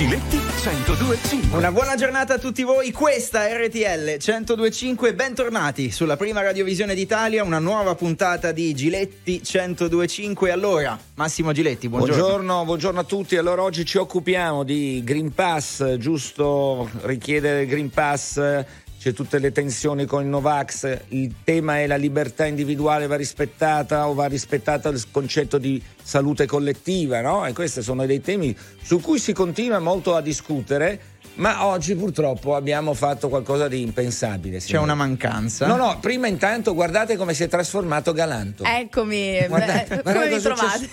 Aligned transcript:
Giletti 0.00 0.38
1025. 0.38 1.58
Una 1.58 1.70
buona 1.70 1.94
giornata 1.94 2.32
a 2.32 2.38
tutti 2.38 2.62
voi, 2.62 2.90
questa 2.90 3.46
è 3.46 3.66
RTL 3.66 4.16
1025, 4.16 5.12
bentornati 5.12 5.90
sulla 5.90 6.16
prima 6.16 6.40
radiovisione 6.40 6.94
d'Italia, 6.94 7.44
una 7.44 7.58
nuova 7.58 7.94
puntata 7.94 8.50
di 8.50 8.72
Giletti 8.72 9.42
1025. 9.44 10.52
Allora, 10.52 10.98
Massimo 11.16 11.52
Giletti, 11.52 11.90
buongiorno. 11.90 12.16
Buongiorno, 12.16 12.64
buongiorno 12.64 13.00
a 13.00 13.04
tutti. 13.04 13.36
Allora 13.36 13.60
oggi 13.60 13.84
ci 13.84 13.98
occupiamo 13.98 14.64
di 14.64 15.02
Green 15.04 15.34
Pass, 15.34 15.96
giusto 15.96 16.88
richiedere 17.02 17.64
il 17.64 17.68
Green 17.68 17.90
Pass 17.90 18.64
c'è 19.00 19.14
tutte 19.14 19.38
le 19.38 19.50
tensioni 19.50 20.04
con 20.04 20.20
il 20.20 20.28
Novax, 20.28 21.04
il 21.08 21.36
tema 21.42 21.78
è 21.78 21.86
la 21.86 21.96
libertà 21.96 22.44
individuale 22.44 23.06
va 23.06 23.16
rispettata 23.16 24.06
o 24.06 24.12
va 24.12 24.26
rispettato 24.26 24.90
il 24.90 25.02
concetto 25.10 25.56
di 25.56 25.82
salute 26.02 26.44
collettiva, 26.44 27.22
no? 27.22 27.46
E 27.46 27.54
questi 27.54 27.80
sono 27.80 28.04
dei 28.04 28.20
temi 28.20 28.54
su 28.82 29.00
cui 29.00 29.18
si 29.18 29.32
continua 29.32 29.78
molto 29.78 30.14
a 30.14 30.20
discutere 30.20 31.00
ma 31.34 31.66
oggi 31.66 31.94
purtroppo 31.94 32.54
abbiamo 32.54 32.94
fatto 32.94 33.28
qualcosa 33.28 33.68
di 33.68 33.80
impensabile. 33.80 34.58
C'è 34.58 34.78
una 34.78 34.94
mancanza. 34.94 35.66
No, 35.66 35.76
no, 35.76 35.98
prima 36.00 36.26
intanto 36.26 36.74
guardate 36.74 37.16
come 37.16 37.34
si 37.34 37.42
è 37.42 37.48
trasformato 37.48 38.12
Galanto. 38.12 38.64
Eccomi, 38.64 39.44
guardate, 39.48 40.02
beh, 40.02 40.12
come 40.12 40.28
vi 40.28 40.40
trovate? 40.40 40.88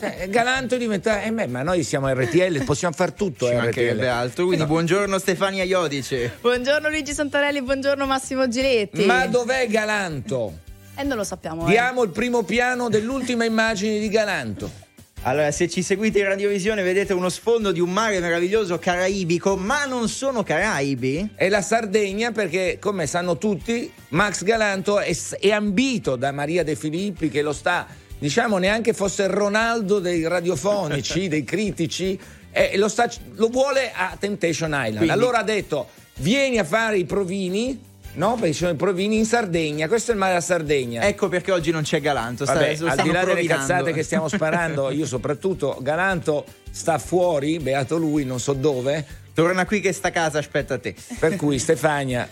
Eh, 0.00 0.28
Galanto 0.28 0.76
diventa. 0.76 1.22
Eh, 1.22 1.30
ma 1.30 1.62
noi 1.62 1.82
siamo 1.82 2.12
RTL, 2.12 2.64
possiamo 2.64 2.94
fare 2.94 3.14
tutto. 3.14 3.46
Ci 3.46 3.52
eh, 3.52 3.56
mancherebbe 3.56 4.08
altro. 4.08 4.44
Quindi 4.44 4.64
no. 4.64 4.70
buongiorno 4.70 5.18
Stefania 5.18 5.64
Iodice. 5.64 6.38
Buongiorno 6.40 6.88
Luigi 6.88 7.12
Santarelli, 7.12 7.62
buongiorno 7.62 8.06
Massimo 8.06 8.48
Giletti. 8.48 9.04
Ma 9.04 9.26
dov'è 9.26 9.66
Galanto? 9.68 10.58
E 10.94 11.00
eh, 11.00 11.04
non 11.04 11.16
lo 11.16 11.24
sappiamo. 11.24 11.64
Diamo 11.64 12.02
eh. 12.02 12.06
il 12.06 12.10
primo 12.10 12.42
piano 12.42 12.88
dell'ultima 12.88 13.44
immagine 13.44 13.98
di 13.98 14.08
Galanto. 14.08 14.82
Allora, 15.26 15.50
se 15.52 15.70
ci 15.70 15.82
seguite 15.82 16.18
in 16.18 16.26
radiovisione, 16.26 16.82
vedete 16.82 17.14
uno 17.14 17.30
sfondo 17.30 17.72
di 17.72 17.80
un 17.80 17.90
mare 17.90 18.20
meraviglioso 18.20 18.78
caraibico, 18.78 19.56
ma 19.56 19.86
non 19.86 20.06
sono 20.10 20.42
Caraibi? 20.42 21.30
È 21.34 21.48
la 21.48 21.62
Sardegna 21.62 22.30
perché, 22.30 22.76
come 22.78 23.06
sanno 23.06 23.38
tutti, 23.38 23.90
Max 24.08 24.42
Galanto 24.42 24.98
è, 24.98 25.16
è 25.40 25.50
ambito 25.50 26.16
da 26.16 26.30
Maria 26.30 26.62
De 26.62 26.76
Filippi 26.76 27.30
che 27.30 27.40
lo 27.40 27.54
sta, 27.54 27.86
diciamo, 28.18 28.58
neanche 28.58 28.92
fosse 28.92 29.22
il 29.22 29.30
Ronaldo 29.30 29.98
dei 29.98 30.28
radiofonici, 30.28 31.26
dei 31.28 31.42
critici, 31.42 32.20
e 32.50 32.76
lo, 32.76 32.88
sta, 32.88 33.10
lo 33.36 33.48
vuole 33.48 33.92
a 33.94 34.14
Temptation 34.20 34.72
Island. 34.72 34.96
Quindi... 34.96 35.10
Allora 35.10 35.38
ha 35.38 35.42
detto, 35.42 35.88
vieni 36.16 36.58
a 36.58 36.64
fare 36.64 36.98
i 36.98 37.06
provini 37.06 37.80
No, 38.14 38.34
perché 38.34 38.52
ci 38.52 38.60
sono 38.60 38.72
i 38.72 38.76
provini 38.76 39.16
in 39.18 39.24
Sardegna. 39.24 39.88
Questo 39.88 40.10
è 40.10 40.14
il 40.14 40.20
mare 40.20 40.32
della 40.32 40.44
Sardegna. 40.44 41.02
Ecco 41.02 41.28
perché 41.28 41.52
oggi 41.52 41.70
non 41.70 41.82
c'è 41.82 42.00
Galanto. 42.00 42.44
Sta, 42.44 42.54
Vabbè, 42.54 42.76
al 42.80 43.02
di 43.02 43.10
là 43.10 43.24
delle 43.24 43.44
cazzate 43.44 43.92
che 43.92 44.02
stiamo 44.02 44.28
sparando, 44.28 44.90
io 44.90 45.06
soprattutto, 45.06 45.78
Galanto 45.80 46.44
sta 46.70 46.98
fuori, 46.98 47.58
beato 47.58 47.96
lui, 47.96 48.24
non 48.24 48.38
so 48.40 48.52
dove. 48.52 49.22
Torna 49.34 49.66
qui 49.66 49.80
che 49.80 49.92
sta 49.92 50.10
casa 50.10 50.38
aspetta 50.38 50.78
te. 50.78 50.94
Per 51.18 51.36
cui 51.36 51.58
Stefania 51.58 52.28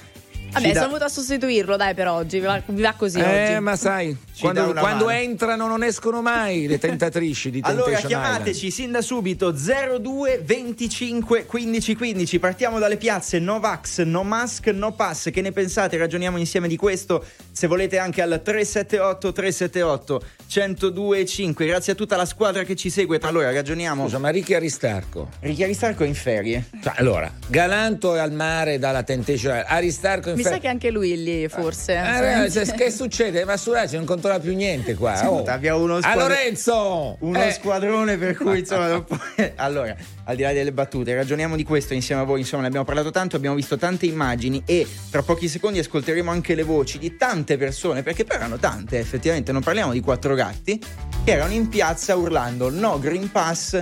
Vabbè, 0.52 0.74
sono 0.74 0.86
venuto 0.86 1.04
a 1.04 1.08
sostituirlo, 1.08 1.76
dai, 1.76 1.94
per 1.94 2.08
oggi. 2.08 2.38
Vi 2.38 2.44
va, 2.44 2.62
vi 2.64 2.82
va 2.82 2.92
così 2.92 3.18
eh, 3.18 3.52
oggi. 3.52 3.60
ma 3.60 3.76
sai, 3.76 4.16
quando, 4.40 4.72
quando 4.72 5.10
entrano 5.10 5.66
non 5.66 5.82
escono 5.82 6.22
mai 6.22 6.66
le 6.66 6.78
tentatrici 6.78 7.50
di 7.50 7.60
Allora 7.64 7.98
chiamateci 7.98 8.66
Island. 8.66 8.72
sin 8.72 8.90
da 8.92 9.02
subito 9.02 9.50
02 9.50 10.42
25 10.44 11.44
15 11.46 11.94
15. 11.96 12.38
Partiamo 12.38 12.78
dalle 12.78 12.96
piazze 12.96 13.38
Novax, 13.38 14.02
No 14.02 14.22
Mask, 14.22 14.66
No 14.68 14.92
Pass. 14.92 15.30
Che 15.30 15.40
ne 15.40 15.52
pensate? 15.52 15.96
Ragioniamo 15.96 16.38
insieme 16.38 16.68
di 16.68 16.76
questo. 16.76 17.24
Se 17.50 17.66
volete 17.66 17.98
anche 17.98 18.22
al 18.22 18.40
378 18.42 19.32
378 19.32 20.22
1025. 20.48 21.66
Grazie 21.66 21.92
a 21.92 21.96
tutta 21.96 22.16
la 22.16 22.26
squadra 22.26 22.62
che 22.64 22.76
ci 22.76 22.90
segue. 22.90 23.18
Allora 23.22 23.52
ragioniamo. 23.52 24.04
Scusa, 24.04 24.18
ma 24.18 24.30
Ricchi 24.30 24.54
Aristarco. 24.54 25.28
Ricchi 25.40 25.62
Aristarco 25.62 26.04
è 26.04 26.06
in 26.06 26.14
ferie. 26.14 26.68
Cioè, 26.82 26.94
allora, 26.96 27.30
Galanto 27.46 28.14
è 28.14 28.18
al 28.18 28.32
mare 28.32 28.78
dalla 28.78 29.02
Temptation 29.02 29.62
Aristarco 29.66 30.30
in 30.30 30.36
Mi 30.36 30.42
sa 30.42 30.58
che 30.58 30.68
anche 30.68 30.90
lui 30.90 31.22
lì, 31.22 31.48
forse. 31.48 31.94
Eh, 31.94 32.44
eh, 32.44 32.72
che 32.74 32.90
succede? 32.90 33.44
Ma 33.44 33.56
su 33.56 33.72
non 33.72 34.04
controlla 34.04 34.31
più 34.38 34.54
niente 34.54 34.94
qua. 34.94 35.16
Sì, 35.16 35.26
oh. 35.26 35.42
Abbiamo 35.44 35.82
uno 35.82 36.00
squadrone. 36.00 36.24
A 36.24 36.28
Lorenzo! 36.28 37.16
Uno 37.20 37.42
eh. 37.42 37.50
squadrone 37.52 38.16
per 38.16 38.36
cui 38.36 38.60
insomma. 38.60 38.88
Dopo... 38.88 39.18
allora, 39.56 39.94
al 40.24 40.36
di 40.36 40.42
là 40.42 40.52
delle 40.52 40.72
battute, 40.72 41.14
ragioniamo 41.14 41.56
di 41.56 41.64
questo 41.64 41.94
insieme 41.94 42.22
a 42.22 42.24
voi. 42.24 42.40
Insomma, 42.40 42.62
ne 42.62 42.68
abbiamo 42.68 42.84
parlato 42.84 43.10
tanto, 43.10 43.36
abbiamo 43.36 43.56
visto 43.56 43.76
tante 43.76 44.06
immagini 44.06 44.62
e 44.66 44.86
tra 45.10 45.22
pochi 45.22 45.48
secondi 45.48 45.78
ascolteremo 45.78 46.30
anche 46.30 46.54
le 46.54 46.62
voci 46.62 46.98
di 46.98 47.16
tante 47.16 47.56
persone, 47.56 48.02
perché 48.02 48.24
poi 48.24 48.36
erano 48.36 48.58
tante, 48.58 48.98
effettivamente. 48.98 49.52
Non 49.52 49.62
parliamo 49.62 49.92
di 49.92 50.00
quattro 50.00 50.34
gatti 50.34 50.80
che 51.24 51.30
erano 51.30 51.52
in 51.52 51.68
piazza 51.68 52.16
urlando 52.16 52.70
no 52.70 52.98
Green 52.98 53.30
Pass. 53.30 53.80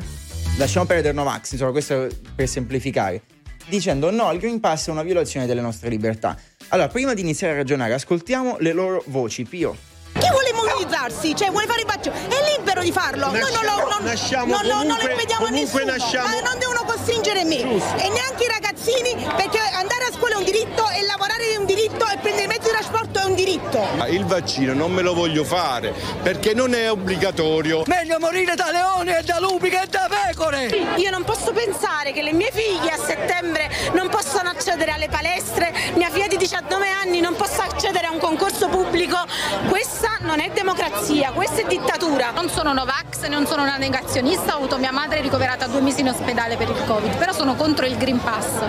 Lasciamo 0.56 0.86
perdere 0.86 1.14
Novax, 1.14 1.52
insomma, 1.52 1.70
questo 1.70 2.08
per 2.34 2.48
semplificare 2.48 3.22
dicendo 3.70 4.10
no, 4.10 4.30
il 4.32 4.38
Green 4.38 4.60
Pass 4.60 4.88
è 4.88 4.90
una 4.90 5.02
violazione 5.02 5.46
delle 5.46 5.62
nostre 5.62 5.88
libertà. 5.88 6.36
Allora, 6.68 6.88
prima 6.88 7.14
di 7.14 7.22
iniziare 7.22 7.54
a 7.54 7.56
ragionare, 7.56 7.94
ascoltiamo 7.94 8.56
le 8.60 8.72
loro 8.72 9.02
voci. 9.06 9.44
Pio. 9.44 9.88
Immunizzarsi? 10.80 11.36
Cioè, 11.36 11.50
vuole 11.50 11.66
fare 11.66 11.80
il 11.80 11.86
vaccino? 11.86 12.14
È 12.14 12.56
libero 12.56 12.80
di 12.80 12.92
farlo. 12.92 13.30
Nasciamo, 13.30 14.52
Noi 14.52 14.66
non 14.66 14.66
lo, 14.66 14.74
non, 14.74 14.86
non, 14.86 14.96
lo 14.98 15.10
impediamo 15.10 15.46
a 15.46 15.50
nessuno. 15.50 15.84
Nasciamo... 15.84 16.26
Ma 16.26 16.40
non 16.40 16.58
devono 16.58 16.79
costringere 17.00 17.44
me. 17.44 17.56
Giusto. 17.56 17.96
E 17.96 18.08
neanche 18.10 18.44
i 18.44 18.48
ragazzini, 18.48 19.14
perché 19.36 19.58
andare 19.58 20.04
a 20.04 20.12
scuola 20.12 20.34
è 20.34 20.38
un 20.38 20.44
diritto 20.44 20.88
e 20.90 21.02
lavorare 21.06 21.52
è 21.52 21.56
un 21.56 21.64
diritto 21.64 22.06
e 22.06 22.18
prendere 22.18 22.46
mezzi 22.46 22.68
di 22.68 22.68
trasporto 22.68 23.20
è 23.20 23.24
un 23.24 23.34
diritto. 23.34 23.86
Il 24.08 24.24
vaccino 24.26 24.74
non 24.74 24.92
me 24.92 25.02
lo 25.02 25.14
voglio 25.14 25.44
fare 25.44 25.94
perché 26.22 26.52
non 26.54 26.74
è 26.74 26.90
obbligatorio. 26.90 27.84
Meglio 27.86 28.18
morire 28.18 28.54
da 28.54 28.70
leoni 28.70 29.14
e 29.14 29.22
da 29.22 29.38
lupi 29.40 29.70
che 29.70 29.86
da 29.88 30.08
pecore. 30.08 30.66
Io 30.96 31.10
non 31.10 31.24
posso 31.24 31.52
pensare 31.52 32.12
che 32.12 32.22
le 32.22 32.32
mie 32.32 32.50
figlie 32.52 32.90
a 32.90 32.98
settembre 32.98 33.70
non 33.94 34.08
possano 34.08 34.50
accedere 34.50 34.92
alle 34.92 35.08
palestre, 35.08 35.72
mia 35.94 36.10
figlia 36.10 36.26
di 36.26 36.36
19 36.36 36.86
anni 36.88 37.20
non 37.20 37.34
possa 37.34 37.64
accedere 37.64 38.06
a 38.06 38.10
un 38.12 38.18
concorso 38.18 38.68
pubblico. 38.68 39.16
Questa 39.68 40.18
non 40.20 40.40
è 40.40 40.50
democrazia, 40.50 41.32
questa 41.32 41.62
è 41.62 41.66
dittatura. 41.66 42.30
Non 42.30 42.48
sono 42.50 42.72
Novax, 42.72 43.26
non 43.28 43.46
sono 43.46 43.62
una 43.62 43.76
negazionista, 43.76 44.54
ho 44.54 44.58
avuto 44.58 44.78
mia 44.78 44.92
madre 44.92 45.20
ricoverata 45.20 45.66
due 45.66 45.80
mesi 45.80 46.00
in 46.00 46.08
ospedale 46.08 46.56
per 46.56 46.68
il 46.68 46.84
Covid, 46.90 47.18
però 47.18 47.32
sono 47.32 47.54
contro 47.54 47.86
il 47.86 47.96
Green 47.96 48.18
Pass, 48.20 48.64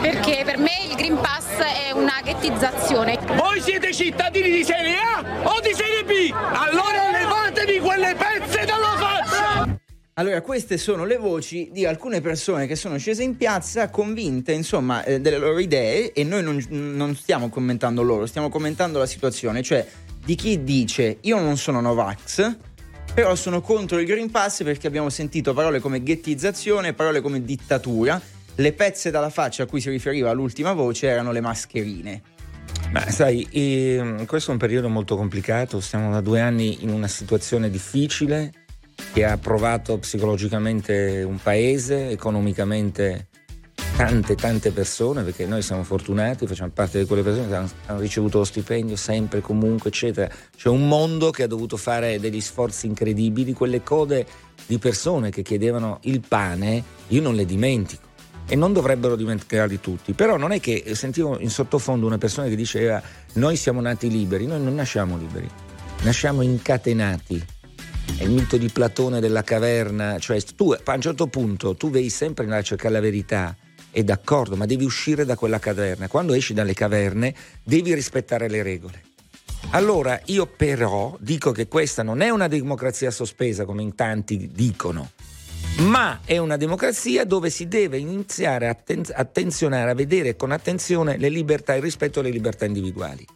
perché 0.00 0.40
per 0.42 0.56
me 0.56 0.70
il 0.88 0.96
Green 0.96 1.16
Pass 1.16 1.58
è 1.58 1.90
una 1.90 2.18
ghettizzazione. 2.24 3.18
Voi 3.36 3.60
siete 3.60 3.92
cittadini 3.92 4.50
di 4.50 4.64
serie 4.64 4.96
A 4.96 5.22
o 5.42 5.60
di 5.60 5.74
serie 5.74 6.02
B? 6.02 6.32
Allora 6.32 7.10
levatevi 7.12 7.78
quelle 7.80 8.16
pezze 8.16 8.64
dalla 8.64 8.96
faccia! 8.96 9.78
Allora, 10.14 10.40
queste 10.40 10.78
sono 10.78 11.04
le 11.04 11.18
voci 11.18 11.68
di 11.70 11.84
alcune 11.84 12.22
persone 12.22 12.66
che 12.66 12.74
sono 12.74 12.96
scese 12.96 13.22
in 13.22 13.36
piazza 13.36 13.90
convinte, 13.90 14.52
insomma, 14.52 15.04
eh, 15.04 15.20
delle 15.20 15.36
loro 15.36 15.58
idee 15.58 16.12
e 16.12 16.24
noi 16.24 16.42
non, 16.42 16.64
non, 16.70 17.14
stiamo 17.16 17.50
commentando 17.50 18.00
loro, 18.00 18.24
stiamo 18.24 18.48
commentando 18.48 18.98
la 18.98 19.06
situazione, 19.06 19.62
cioè 19.62 19.86
di 20.24 20.34
chi 20.36 20.64
dice 20.64 21.18
io 21.20 21.38
non 21.38 21.58
sono 21.58 21.82
Novax, 21.82 22.56
però 23.14 23.34
sono 23.34 23.60
contro 23.60 23.98
il 23.98 24.06
Green 24.06 24.30
Pass 24.30 24.62
perché 24.62 24.86
abbiamo 24.86 25.10
sentito 25.10 25.52
parole 25.54 25.80
come 25.80 26.02
ghettizzazione, 26.02 26.92
parole 26.92 27.20
come 27.20 27.42
dittatura, 27.44 28.20
le 28.54 28.72
pezze 28.72 29.10
dalla 29.10 29.30
faccia 29.30 29.64
a 29.64 29.66
cui 29.66 29.80
si 29.80 29.90
riferiva 29.90 30.32
l'ultima 30.32 30.72
voce 30.72 31.08
erano 31.08 31.32
le 31.32 31.40
mascherine. 31.40 32.22
Ma 32.90 33.08
sai, 33.10 33.46
eh, 33.50 34.24
questo 34.26 34.50
è 34.50 34.52
un 34.52 34.58
periodo 34.58 34.88
molto 34.88 35.16
complicato, 35.16 35.80
stiamo 35.80 36.10
da 36.10 36.20
due 36.20 36.40
anni 36.40 36.82
in 36.82 36.90
una 36.90 37.08
situazione 37.08 37.70
difficile 37.70 38.52
che 39.12 39.24
ha 39.24 39.36
provato 39.36 39.98
psicologicamente 39.98 41.22
un 41.22 41.38
paese, 41.40 42.10
economicamente 42.10 43.28
tante 43.98 44.36
tante 44.36 44.70
persone, 44.70 45.24
perché 45.24 45.44
noi 45.44 45.60
siamo 45.60 45.82
fortunati, 45.82 46.46
facciamo 46.46 46.70
parte 46.72 47.00
di 47.00 47.04
quelle 47.04 47.24
persone 47.24 47.48
che 47.48 47.54
hanno, 47.56 47.70
hanno 47.86 47.98
ricevuto 47.98 48.38
lo 48.38 48.44
stipendio 48.44 48.94
sempre, 48.94 49.40
comunque, 49.40 49.90
eccetera. 49.90 50.32
C'è 50.56 50.68
un 50.68 50.86
mondo 50.86 51.32
che 51.32 51.42
ha 51.42 51.46
dovuto 51.48 51.76
fare 51.76 52.20
degli 52.20 52.40
sforzi 52.40 52.86
incredibili, 52.86 53.54
quelle 53.54 53.82
code 53.82 54.24
di 54.66 54.78
persone 54.78 55.30
che 55.30 55.42
chiedevano 55.42 55.98
il 56.02 56.20
pane, 56.20 56.80
io 57.08 57.20
non 57.20 57.34
le 57.34 57.44
dimentico 57.44 58.06
e 58.46 58.54
non 58.54 58.72
dovrebbero 58.72 59.16
dimenticarli 59.16 59.80
tutti. 59.80 60.12
Però 60.12 60.36
non 60.36 60.52
è 60.52 60.60
che 60.60 60.94
sentivo 60.94 61.36
in 61.40 61.50
sottofondo 61.50 62.06
una 62.06 62.18
persona 62.18 62.46
che 62.46 62.54
diceva 62.54 63.02
noi 63.32 63.56
siamo 63.56 63.80
nati 63.80 64.08
liberi, 64.08 64.46
noi 64.46 64.62
non 64.62 64.76
nasciamo 64.76 65.18
liberi, 65.18 65.48
nasciamo 66.02 66.42
incatenati. 66.42 67.44
È 68.16 68.22
il 68.22 68.30
mito 68.30 68.56
di 68.58 68.68
Platone 68.68 69.18
della 69.18 69.42
caverna, 69.42 70.20
cioè 70.20 70.40
tu 70.54 70.70
a 70.70 70.94
un 70.94 71.00
certo 71.00 71.26
punto 71.26 71.74
tu 71.74 71.90
devi 71.90 72.10
sempre 72.10 72.46
a 72.48 72.62
cercare 72.62 72.94
la 72.94 73.00
verità, 73.00 73.56
è 73.98 74.04
d'accordo, 74.04 74.54
ma 74.54 74.64
devi 74.64 74.84
uscire 74.84 75.24
da 75.24 75.34
quella 75.34 75.58
caverna. 75.58 76.06
Quando 76.06 76.32
esci 76.34 76.54
dalle 76.54 76.72
caverne 76.72 77.34
devi 77.64 77.94
rispettare 77.94 78.48
le 78.48 78.62
regole. 78.62 79.02
Allora 79.70 80.20
io 80.26 80.46
però 80.46 81.16
dico 81.20 81.50
che 81.50 81.66
questa 81.66 82.04
non 82.04 82.20
è 82.20 82.30
una 82.30 82.46
democrazia 82.46 83.10
sospesa 83.10 83.64
come 83.64 83.82
in 83.82 83.96
tanti 83.96 84.50
dicono, 84.52 85.10
ma 85.78 86.20
è 86.24 86.38
una 86.38 86.56
democrazia 86.56 87.24
dove 87.24 87.50
si 87.50 87.66
deve 87.66 87.98
iniziare 87.98 88.68
a 88.68 88.70
atten- 88.70 89.12
attenzionare, 89.12 89.90
a 89.90 89.94
vedere 89.94 90.36
con 90.36 90.52
attenzione 90.52 91.16
le 91.16 91.28
libertà 91.28 91.74
e 91.74 91.78
il 91.78 91.82
rispetto 91.82 92.20
alle 92.20 92.30
libertà 92.30 92.64
individuali. 92.66 93.26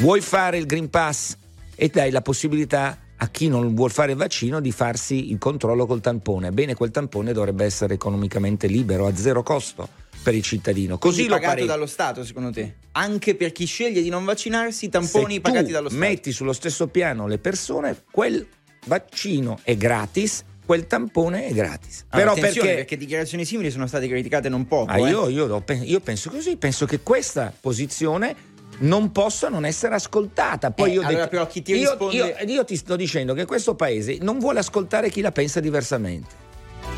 Vuoi 0.00 0.20
fare 0.20 0.58
il 0.58 0.66
Green 0.66 0.90
Pass 0.90 1.36
e 1.74 1.88
dai 1.88 2.10
la 2.10 2.20
possibilità 2.20 2.98
a 3.22 3.28
chi 3.28 3.46
non 3.46 3.72
vuol 3.76 3.92
fare 3.92 4.12
il 4.12 4.18
vaccino 4.18 4.60
di 4.60 4.72
farsi 4.72 5.30
il 5.30 5.38
controllo 5.38 5.86
col 5.86 6.00
tampone. 6.00 6.48
Ebbene, 6.48 6.74
quel 6.74 6.90
tampone 6.90 7.32
dovrebbe 7.32 7.64
essere 7.64 7.94
economicamente 7.94 8.66
libero, 8.66 9.06
a 9.06 9.14
zero 9.14 9.44
costo 9.44 9.88
per 10.24 10.34
il 10.34 10.42
cittadino. 10.42 10.98
Così 10.98 11.14
Quindi 11.14 11.30
lo 11.30 11.36
pagato 11.36 11.54
pare- 11.54 11.66
dallo 11.66 11.86
Stato, 11.86 12.24
secondo 12.24 12.50
te? 12.50 12.74
Anche 12.92 13.36
per 13.36 13.52
chi 13.52 13.64
sceglie 13.64 14.02
di 14.02 14.08
non 14.08 14.24
vaccinarsi, 14.24 14.86
i 14.86 14.88
tamponi 14.88 15.34
Se 15.34 15.40
pagati 15.40 15.70
dallo 15.70 15.88
Stato. 15.88 16.04
metti 16.04 16.32
sullo 16.32 16.52
stesso 16.52 16.88
piano 16.88 17.28
le 17.28 17.38
persone, 17.38 18.02
quel 18.10 18.44
vaccino 18.86 19.60
è 19.62 19.76
gratis, 19.76 20.42
quel 20.66 20.88
tampone 20.88 21.46
è 21.46 21.52
gratis. 21.52 22.06
Allora, 22.08 22.34
Però 22.34 22.40
perché, 22.40 22.74
perché 22.74 22.96
dichiarazioni 22.96 23.44
simili 23.44 23.70
sono 23.70 23.86
state 23.86 24.08
criticate 24.08 24.48
non 24.48 24.66
poco. 24.66 24.90
Ah, 24.90 24.98
eh. 24.98 25.10
io, 25.10 25.28
io 25.28 25.62
io 25.84 26.00
penso 26.00 26.28
così, 26.28 26.56
penso 26.56 26.86
che 26.86 26.98
questa 27.00 27.54
posizione 27.60 28.34
non 28.78 29.12
possa 29.12 29.48
non 29.48 29.64
essere 29.64 29.94
ascoltata. 29.94 30.70
Poi 30.70 30.90
Eh, 30.90 30.92
io, 30.94 31.00
allora 31.00 31.14
detto- 31.16 31.28
però 31.28 31.46
chi 31.46 31.62
ti 31.62 31.72
io- 31.74 31.90
risponde- 31.90 32.14
io- 32.16 32.52
io 32.54 32.64
ti 32.64 32.76
sto 32.76 32.96
dicendo 32.96 33.34
che 33.34 33.44
questo 33.44 33.74
paese 33.74 34.18
non 34.20 34.38
vuole 34.38 34.58
ascoltare 34.58 35.10
chi 35.10 35.20
la 35.20 35.32
pensa 35.32 35.60
diversamente. 35.60 36.40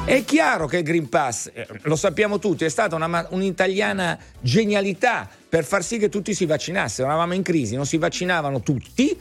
È 0.04 0.24
chiaro 0.24 0.66
che 0.66 0.78
il 0.78 0.82
Green 0.82 1.08
Pass, 1.08 1.50
eh, 1.52 1.66
lo 1.82 1.96
sappiamo 1.96 2.38
tutti, 2.38 2.64
è 2.64 2.68
stata 2.68 2.94
una 2.96 3.26
un'italiana 3.30 4.18
genialità 4.40 5.28
per 5.48 5.64
far 5.64 5.82
sì 5.84 5.98
che 5.98 6.08
tutti 6.08 6.34
si 6.34 6.46
vaccinassero. 6.46 7.06
Eravamo 7.08 7.34
in 7.34 7.42
crisi, 7.42 7.74
non 7.76 7.86
si 7.86 7.96
vaccinavano 7.98 8.60
tutti. 8.60 9.18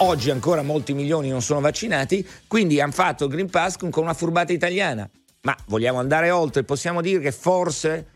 Oggi 0.00 0.30
ancora 0.30 0.62
molti 0.62 0.92
milioni 0.92 1.28
non 1.28 1.42
sono 1.42 1.60
vaccinati, 1.60 2.26
quindi 2.46 2.80
hanno 2.80 2.92
fatto 2.92 3.24
il 3.24 3.30
Green 3.30 3.50
Pass 3.50 3.76
con 3.76 3.90
una 3.96 4.14
furbata 4.14 4.52
italiana. 4.52 5.08
Ma 5.42 5.56
vogliamo 5.66 5.98
andare 5.98 6.30
oltre? 6.30 6.62
Possiamo 6.62 7.00
dire 7.00 7.20
che 7.20 7.32
forse, 7.32 8.06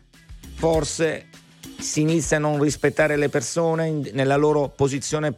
forse 0.55 1.27
si 1.83 2.01
inizia 2.01 2.37
a 2.37 2.39
non 2.39 2.61
rispettare 2.61 3.17
le 3.17 3.29
persone 3.29 3.91
nella 4.13 4.37
loro 4.37 4.69
posizione 4.69 5.33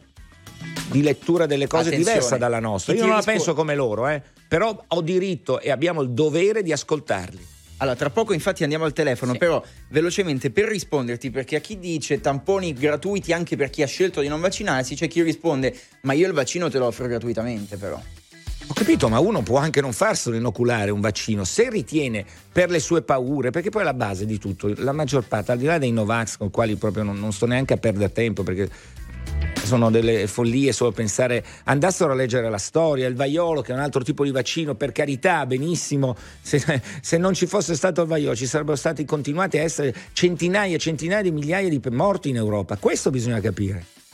di 0.90 1.02
lettura 1.02 1.46
delle 1.46 1.66
cose 1.66 1.88
Attenzione, 1.88 2.12
diversa 2.12 2.36
dalla 2.36 2.60
nostra. 2.60 2.94
Io 2.94 3.04
non 3.04 3.16
la 3.16 3.22
penso 3.22 3.52
come 3.54 3.74
loro, 3.74 4.08
eh. 4.08 4.22
però 4.48 4.84
ho 4.86 5.00
diritto 5.00 5.60
e 5.60 5.70
abbiamo 5.70 6.00
il 6.00 6.10
dovere 6.10 6.62
di 6.62 6.72
ascoltarli. 6.72 7.54
Allora, 7.78 7.96
tra 7.96 8.08
poco 8.08 8.32
infatti 8.32 8.62
andiamo 8.62 8.86
al 8.86 8.94
telefono, 8.94 9.32
Sì. 9.32 9.38
però 9.38 9.62
velocemente 9.90 10.50
per 10.50 10.66
risponderti, 10.66 11.30
perché 11.30 11.56
a 11.56 11.60
chi 11.60 11.78
dice 11.78 12.20
tamponi 12.20 12.72
gratuiti 12.72 13.34
anche 13.34 13.56
per 13.56 13.68
chi 13.68 13.82
ha 13.82 13.86
scelto 13.86 14.22
di 14.22 14.28
non 14.28 14.40
vaccinarsi, 14.40 14.94
c'è 14.94 15.08
chi 15.08 15.20
risponde 15.20 15.76
ma 16.02 16.14
io 16.14 16.26
il 16.26 16.32
vaccino 16.32 16.70
te 16.70 16.78
lo 16.78 16.86
offro 16.86 17.06
gratuitamente 17.06 17.76
però. 17.76 18.00
Capito, 18.76 19.08
ma 19.08 19.18
uno 19.20 19.40
può 19.40 19.56
anche 19.56 19.80
non 19.80 19.94
farselo 19.94 20.36
inoculare 20.36 20.90
un 20.90 21.00
vaccino 21.00 21.44
se 21.44 21.70
ritiene 21.70 22.26
per 22.52 22.68
le 22.68 22.78
sue 22.78 23.00
paure, 23.00 23.48
perché 23.48 23.70
poi 23.70 23.80
è 23.80 23.84
la 23.86 23.94
base 23.94 24.26
di 24.26 24.38
tutto. 24.38 24.70
La 24.76 24.92
maggior 24.92 25.26
parte, 25.26 25.52
al 25.52 25.56
di 25.58 25.64
là 25.64 25.78
dei 25.78 25.90
Novax, 25.92 26.36
con 26.36 26.48
i 26.48 26.50
quali 26.50 26.76
proprio 26.76 27.02
non, 27.02 27.18
non 27.18 27.32
sto 27.32 27.46
neanche 27.46 27.72
a 27.72 27.78
perdere 27.78 28.12
tempo, 28.12 28.42
perché 28.42 28.68
sono 29.62 29.90
delle 29.90 30.26
follie 30.26 30.72
solo 30.72 30.92
pensare 30.92 31.42
andassero 31.64 32.12
a 32.12 32.14
leggere 32.14 32.50
la 32.50 32.58
storia, 32.58 33.06
il 33.06 33.14
vaiolo 33.14 33.62
che 33.62 33.72
è 33.72 33.74
un 33.74 33.80
altro 33.80 34.04
tipo 34.04 34.24
di 34.24 34.30
vaccino, 34.30 34.74
per 34.74 34.92
carità, 34.92 35.46
benissimo, 35.46 36.14
se, 36.42 36.82
se 37.00 37.16
non 37.16 37.32
ci 37.32 37.46
fosse 37.46 37.74
stato 37.74 38.02
il 38.02 38.08
vaiolo 38.08 38.36
ci 38.36 38.46
sarebbero 38.46 38.76
stati 38.76 39.06
continuati 39.06 39.56
a 39.56 39.62
essere 39.62 39.94
centinaia 40.12 40.74
e 40.74 40.78
centinaia 40.78 41.22
di 41.22 41.30
migliaia 41.30 41.70
di 41.70 41.80
morti 41.92 42.28
in 42.28 42.36
Europa, 42.36 42.76
questo 42.76 43.08
bisogna 43.08 43.40
capire. 43.40 44.05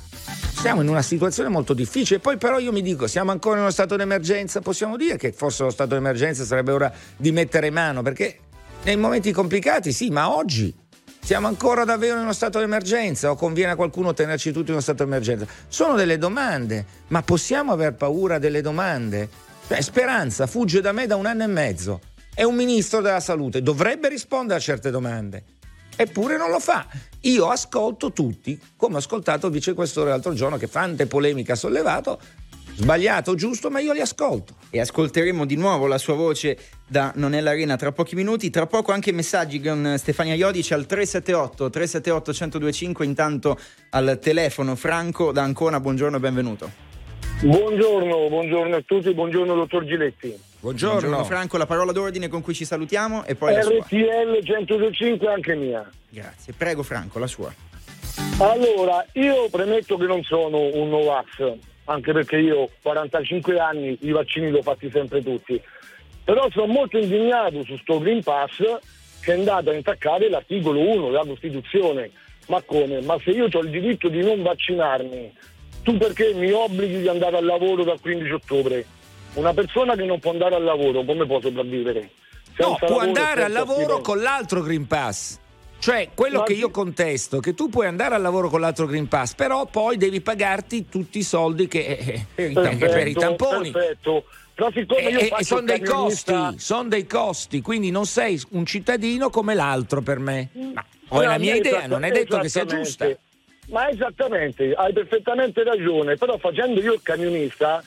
Siamo 0.63 0.81
in 0.81 0.89
una 0.89 1.03
situazione 1.03 1.49
molto 1.49 1.75
difficile, 1.75 2.21
poi 2.21 2.37
però 2.37 2.59
io 2.59 2.71
mi 2.71 2.83
dico, 2.83 3.07
siamo 3.07 3.33
ancora 3.33 3.57
in 3.57 3.63
uno 3.63 3.71
stato 3.73 3.97
d'emergenza, 3.97 4.61
possiamo 4.61 4.97
dire 4.97 5.17
che 5.17 5.33
forse 5.33 5.65
lo 5.65 5.71
stato 5.71 5.95
d'emergenza 5.95 6.45
sarebbe 6.45 6.71
ora 6.71 6.93
di 7.17 7.33
mettere 7.33 7.71
mano, 7.71 8.03
perché 8.03 8.39
nei 8.85 8.97
momenti 8.97 9.33
complicati 9.33 9.93
sì, 9.93 10.11
ma 10.11 10.33
oggi 10.33 10.73
siamo 11.21 11.49
ancora 11.49 11.85
davvero 11.85 12.17
in 12.17 12.23
uno 12.23 12.33
stato 12.33 12.59
d'emergenza 12.59 13.31
o 13.31 13.35
conviene 13.35 13.73
a 13.73 13.77
qualcuno 13.77 14.13
tenerci 14.13 14.53
tutti 14.53 14.67
in 14.67 14.75
uno 14.75 14.81
stato 14.81 15.05
d'emergenza? 15.05 15.47
Sono 15.67 15.95
delle 15.95 16.19
domande, 16.19 16.85
ma 17.09 17.23
possiamo 17.23 17.73
aver 17.73 17.95
paura 17.95 18.39
delle 18.39 18.61
domande? 18.61 19.29
Cioè, 19.67 19.81
Speranza 19.81 20.47
fugge 20.47 20.81
da 20.81 20.93
me 20.93 21.07
da 21.07 21.17
un 21.17 21.27
anno 21.27 21.43
e 21.43 21.49
mezzo, 21.49 22.01
è 22.35 22.45
un 22.45 22.55
ministro 22.55 23.01
della 23.01 23.21
salute, 23.21 23.63
dovrebbe 23.63 24.09
rispondere 24.09 24.59
a 24.59 24.63
certe 24.63 24.91
domande. 24.91 25.45
Eppure 25.97 26.37
non 26.37 26.51
lo 26.51 26.59
fa. 26.59 26.87
Io 27.23 27.49
ascolto 27.49 28.13
tutti, 28.13 28.59
come 28.77 28.97
ho 28.97 28.99
ascoltato 28.99 29.47
il 29.47 29.53
vicequestore 29.53 30.11
l'altro 30.11 30.33
giorno 30.33 30.57
che 30.57 30.69
tante 30.69 31.07
polemiche 31.07 31.53
ha 31.53 31.57
sollevato, 31.57 32.19
sbagliato 32.75 33.35
giusto, 33.35 33.71
ma 33.71 33.81
io 33.81 33.93
li 33.93 34.01
ascolto. 34.01 34.57
E 34.71 34.81
ascolteremo 34.81 35.45
di 35.45 35.57
nuovo 35.57 35.87
la 35.87 35.99
sua 35.99 36.15
voce 36.15 36.59
da 36.87 37.13
Non 37.17 37.35
è 37.35 37.41
l'Arena 37.41 37.77
tra 37.77 37.93
pochi 37.93 38.15
minuti, 38.15 38.51
tra 38.51 38.67
poco 38.67 38.93
anche 38.93 39.13
messaggi 39.13 39.61
con 39.61 39.95
Stefania 39.99 40.35
Iodici 40.35 40.75
al 40.75 40.87
378 40.87 41.71
378 41.71 42.31
1025, 42.33 43.05
intanto 43.05 43.59
al 43.91 44.19
telefono 44.21 44.75
Franco 44.75 45.31
da 45.33 45.43
Ancona, 45.43 45.79
buongiorno 45.79 46.17
e 46.17 46.21
benvenuto. 46.21 46.71
Buongiorno, 47.43 48.29
buongiorno 48.29 48.77
a 48.77 48.83
tutti, 48.85 49.13
buongiorno 49.13 49.55
dottor 49.55 49.85
Giletti. 49.85 50.51
Buongiorno. 50.63 51.25
Franco, 51.25 51.57
la 51.57 51.67
parola 51.67 51.91
d'ordine 51.91 52.29
con 52.29 52.41
cui 52.41 52.55
ci 52.55 52.65
salutiamo 52.65 53.25
e 53.25 53.35
poi. 53.35 53.53
RTL 53.53 54.45
125 54.45 55.27
anche 55.27 55.57
mia. 55.57 55.91
Grazie, 56.09 56.53
prego 56.57 56.85
Franco, 56.85 57.19
la 57.19 57.27
sua. 57.27 57.53
Allora, 58.39 59.05
io 59.15 59.49
premetto 59.51 59.97
che 59.97 60.07
non 60.07 60.23
sono 60.23 60.71
un 60.73 60.89
Novax, 60.89 61.53
anche 61.87 62.13
perché 62.13 62.37
io 62.37 62.59
ho 62.59 62.71
45 62.81 63.59
anni, 63.59 63.99
i 64.03 64.13
vaccini 64.13 64.53
li 64.53 64.59
ho 64.59 64.63
fatti 64.63 64.89
sempre 64.89 65.21
tutti. 65.21 65.61
Però 66.23 66.49
sono 66.53 66.73
molto 66.73 66.97
indignato 66.97 67.65
su 67.65 67.77
sto 67.79 67.99
Green 67.99 68.23
Pass 68.23 68.63
che 69.21 69.33
è 69.33 69.37
andato 69.37 69.71
a 69.71 69.75
intaccare 69.75 70.31
l'articolo 70.31 70.79
1 70.79 71.07
della 71.07 71.25
Costituzione. 71.27 72.13
Ma 72.47 72.63
come? 72.65 73.01
Ma 73.01 73.19
se 73.19 73.31
io 73.31 73.49
ho 73.53 73.61
il 73.63 73.71
diritto 73.71 74.09
di 74.09 74.23
non 74.23 74.41
vaccinarmi, 74.43 75.33
tu 75.83 75.97
perché 75.97 76.35
mi 76.35 76.53
obblighi 76.53 77.01
di 77.01 77.09
andare 77.09 77.39
al 77.39 77.47
lavoro 77.47 77.83
dal 77.83 78.01
15 78.01 78.31
ottobre? 78.31 78.87
Una 79.35 79.55
persona 79.55 79.95
che 79.95 80.05
non 80.05 80.19
può 80.19 80.33
andare 80.33 80.55
al 80.57 80.65
lavoro, 80.65 81.05
come 81.05 81.27
può 81.27 81.41
sopravvivere? 81.41 82.11
No, 82.59 82.77
Senza 82.77 82.87
può 82.87 82.89
lavoro 82.89 83.05
e 83.05 83.07
andare 83.07 83.45
al 83.45 83.53
lavoro 83.53 84.01
con 84.01 84.21
l'altro 84.21 84.61
Green 84.61 84.87
Pass. 84.87 85.39
Cioè, 85.79 86.11
quello 86.15 86.39
Ma 86.39 86.45
che 86.45 86.53
io 86.53 86.71
contesto 86.71 87.39
è 87.39 87.41
che 87.41 87.55
tu 87.55 87.69
puoi 87.69 87.87
andare 87.87 88.15
al 88.15 88.23
lavoro 88.23 88.49
con 88.49 88.61
l'altro 88.61 88.87
Green 88.87 89.09
Pass, 89.09 89.35
però 89.35 89.67
poi 89.67 89.97
devi 89.97 90.21
pagarti 90.21 90.89
tutti 90.89 91.19
i 91.19 91.23
soldi 91.25 91.67
che, 91.67 91.81
eh, 91.81 92.27
eh, 92.37 92.53
Perfetto, 92.53 92.93
per 92.93 93.09
i 93.09 93.15
tamponi. 93.15 93.71
Perfetto. 93.71 94.25
Però 94.55 94.71
siccome 94.71 95.01
io 95.01 95.19
E, 95.19 95.45
sono 95.45 95.63
dei 95.63 95.83
costi, 95.83 96.35
sono 96.59 96.89
dei 96.89 97.07
costi, 97.07 97.61
quindi 97.63 97.91
non 97.91 98.07
sei 98.07 98.41
un 98.51 98.65
cittadino 98.65 99.31
come 99.31 99.55
l'altro 99.55 100.03
per 100.03 100.19
me. 100.19 100.51
Ma 100.53 100.85
è 101.09 101.15
No, 101.15 101.23
la 101.23 101.39
mia 101.39 101.57
idea, 101.57 101.87
non 101.87 102.05
è 102.05 102.11
detto 102.11 102.39
che 102.39 102.49
sia 102.49 102.65
giusta. 102.65 103.09
Ma 103.69 103.89
esattamente, 103.89 104.73
hai 104.75 104.93
perfettamente 104.93 105.65
ragione, 105.65 106.17
però 106.17 106.37
facendo 106.39 106.81
io 106.81 106.93
il 106.93 107.01
camionista 107.03 107.83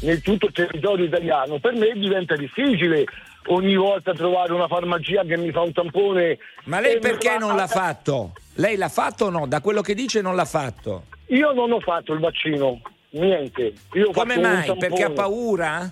nel 0.00 0.20
tutto 0.22 0.46
il 0.46 0.52
territorio 0.52 1.06
italiano, 1.06 1.58
per 1.58 1.74
me 1.74 1.92
diventa 1.94 2.36
difficile 2.36 3.04
ogni 3.46 3.76
volta 3.76 4.12
trovare 4.12 4.52
una 4.52 4.66
farmacia 4.66 5.22
che 5.22 5.36
mi 5.36 5.50
fa 5.52 5.62
un 5.62 5.72
tampone. 5.72 6.38
Ma 6.64 6.80
lei 6.80 6.98
perché 6.98 7.30
fa- 7.30 7.38
non 7.38 7.56
l'ha 7.56 7.66
fatto? 7.66 8.32
Lei 8.54 8.76
l'ha 8.76 8.88
fatto 8.88 9.26
o 9.26 9.30
no? 9.30 9.46
Da 9.46 9.60
quello 9.60 9.82
che 9.82 9.94
dice 9.94 10.20
non 10.20 10.34
l'ha 10.34 10.44
fatto. 10.44 11.04
Io 11.26 11.52
non 11.52 11.72
ho 11.72 11.80
fatto 11.80 12.12
il 12.12 12.20
vaccino, 12.20 12.80
niente. 13.10 13.72
Io 13.94 14.10
Come 14.10 14.38
mai? 14.38 14.76
Perché 14.76 15.04
ha 15.04 15.10
paura? 15.10 15.90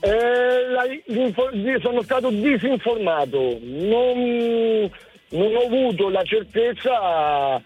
Eh, 0.00 0.68
la- 0.68 1.80
sono 1.80 2.02
stato 2.02 2.30
disinformato, 2.30 3.58
non, 3.62 4.90
non 5.30 5.54
ho 5.54 5.64
avuto 5.66 6.08
la 6.08 6.22
certezza 6.22 7.60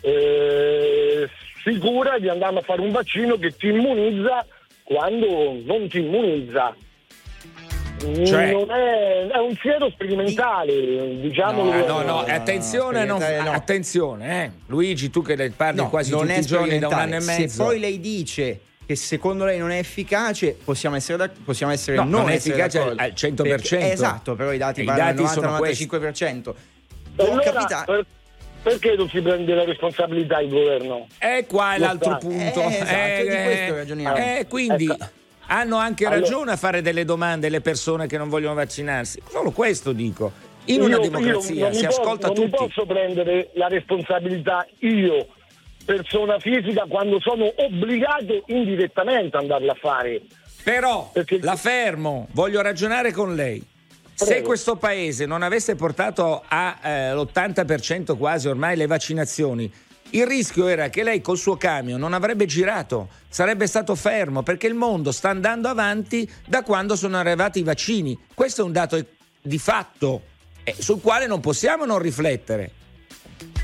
eh, 0.00 1.28
sicura 1.64 2.18
di 2.18 2.28
andare 2.28 2.58
a 2.58 2.62
fare 2.62 2.80
un 2.80 2.90
vaccino 2.92 3.36
che 3.36 3.50
ti 3.56 3.68
immunizza 3.68 4.46
quando 4.94 5.60
non 5.64 5.88
ti 5.88 5.98
immunizza. 6.00 6.74
Cioè- 8.24 8.50
Non 8.50 8.70
è, 8.70 9.26
è 9.28 9.38
un 9.38 9.54
siero 9.60 9.88
sperimentale, 9.90 11.20
diciamo. 11.20 11.62
No, 11.64 11.86
no, 11.86 12.02
no, 12.02 12.18
attenzione, 12.20 13.02
sperimentale 13.04 13.42
no. 13.42 13.52
attenzione, 13.52 14.44
eh. 14.44 14.50
Luigi, 14.66 15.10
tu 15.10 15.22
che 15.22 15.36
ne 15.36 15.50
parli 15.50 15.76
No, 15.80 15.90
quasi 15.90 16.10
non 16.10 16.20
tutti 16.22 16.32
è 16.32 16.38
i 16.38 16.46
giorni 16.46 16.78
da 16.80 16.88
un 16.88 16.94
anno 16.94 17.14
e 17.16 17.20
mezzo. 17.20 17.48
Se 17.48 17.62
poi 17.62 17.78
lei 17.78 18.00
dice 18.00 18.60
che 18.86 18.96
secondo 18.96 19.44
lei 19.44 19.58
non 19.58 19.70
è 19.70 19.78
efficace, 19.78 20.56
possiamo 20.64 20.96
essere, 20.96 21.18
da- 21.18 21.30
possiamo 21.44 21.70
essere 21.72 21.96
No, 21.98 22.02
non, 22.04 22.22
non 22.22 22.30
è 22.30 22.34
efficace 22.34 22.78
d'accordo. 22.78 23.02
al 23.02 23.12
100%. 23.14 23.42
Perché- 23.42 23.92
esatto, 23.92 24.34
però 24.34 24.50
i 24.52 24.58
dati 24.58 24.80
I 24.80 24.84
parlano 24.84 25.10
dati 25.10 25.22
del 25.22 25.28
sono 25.28 25.46
90-95%. 25.58 26.54
Può 27.14 27.24
Allora, 27.26 27.42
capitare. 27.42 27.84
per- 27.84 28.06
perché 28.62 28.94
non 28.96 29.08
si 29.08 29.20
prende 29.20 29.54
la 29.54 29.64
responsabilità 29.64 30.40
il 30.40 30.48
governo? 30.50 31.06
E 31.18 31.46
qua 31.46 31.74
è 31.74 31.78
Lo 31.78 31.84
l'altro 31.86 32.10
sa. 32.12 32.16
punto. 32.18 32.60
Eh, 32.60 32.74
esatto, 32.74 33.22
di 33.22 33.42
questo 33.44 33.74
ragioniamo. 33.74 34.16
eh, 34.16 34.46
quindi 34.48 34.84
Ecco. 34.84 35.08
hanno 35.46 35.76
anche 35.76 36.06
Allora- 36.06 36.20
ragione 36.20 36.52
a 36.52 36.56
fare 36.56 36.82
delle 36.82 37.04
domande 37.04 37.48
le 37.48 37.60
persone 37.60 38.06
che 38.06 38.16
non 38.18 38.28
vogliono 38.28 38.54
vaccinarsi. 38.54 39.20
Solo 39.28 39.50
questo 39.50 39.92
dico. 39.92 40.32
In 40.66 40.82
una 40.82 40.96
Io- 40.96 41.02
io 41.04 41.10
democrazia 41.10 41.60
non 41.62 41.70
mi 41.70 41.76
si 41.76 41.84
posso- 41.86 42.00
ascolta 42.02 42.26
non 42.26 42.36
tutti. 42.36 42.48
mi 42.50 42.56
posso 42.56 42.86
prendere 42.86 43.50
la 43.54 43.66
responsabilità 43.68 44.66
io, 44.80 45.26
persona 45.84 46.38
fisica, 46.38 46.84
quando 46.86 47.18
sono 47.20 47.50
obbligato 47.56 48.42
indirettamente 48.46 49.36
ad 49.36 49.42
andarla 49.44 49.72
a 49.72 49.76
fare. 49.80 50.20
Però 50.62 51.08
Perché- 51.12 51.38
la 51.40 51.56
fermo, 51.56 52.28
voglio 52.32 52.60
ragionare 52.60 53.10
con 53.12 53.34
lei. 53.34 53.64
Se 54.24 54.42
questo 54.42 54.76
paese 54.76 55.24
non 55.24 55.42
avesse 55.42 55.76
portato 55.76 56.44
all'80% 56.46 58.16
quasi 58.18 58.48
ormai 58.48 58.76
le 58.76 58.86
vaccinazioni, 58.86 59.72
Il 60.12 60.26
rischio 60.26 60.66
era 60.66 60.88
che 60.88 61.04
lei 61.04 61.20
col 61.20 61.38
suo 61.38 61.56
camion 61.56 62.00
non 62.00 62.14
avrebbe 62.14 62.44
girato, 62.44 63.08
sarebbe 63.28 63.68
stato 63.68 63.94
fermo 63.94 64.42
perché 64.42 64.66
il 64.66 64.74
mondo 64.74 65.12
sta 65.12 65.28
andando 65.28 65.68
avanti 65.68 66.28
da 66.46 66.64
quando 66.64 66.96
sono 66.96 67.16
arrivati 67.16 67.60
i 67.60 67.62
vaccini. 67.62 68.18
Questo 68.34 68.62
è 68.62 68.64
un 68.64 68.72
dato 68.72 69.00
di 69.40 69.58
fatto 69.58 70.22
eh, 70.64 70.74
sul 70.76 71.00
quale 71.00 71.28
non 71.28 71.38
possiamo 71.38 71.84
non 71.84 72.00
riflettere. 72.00 72.72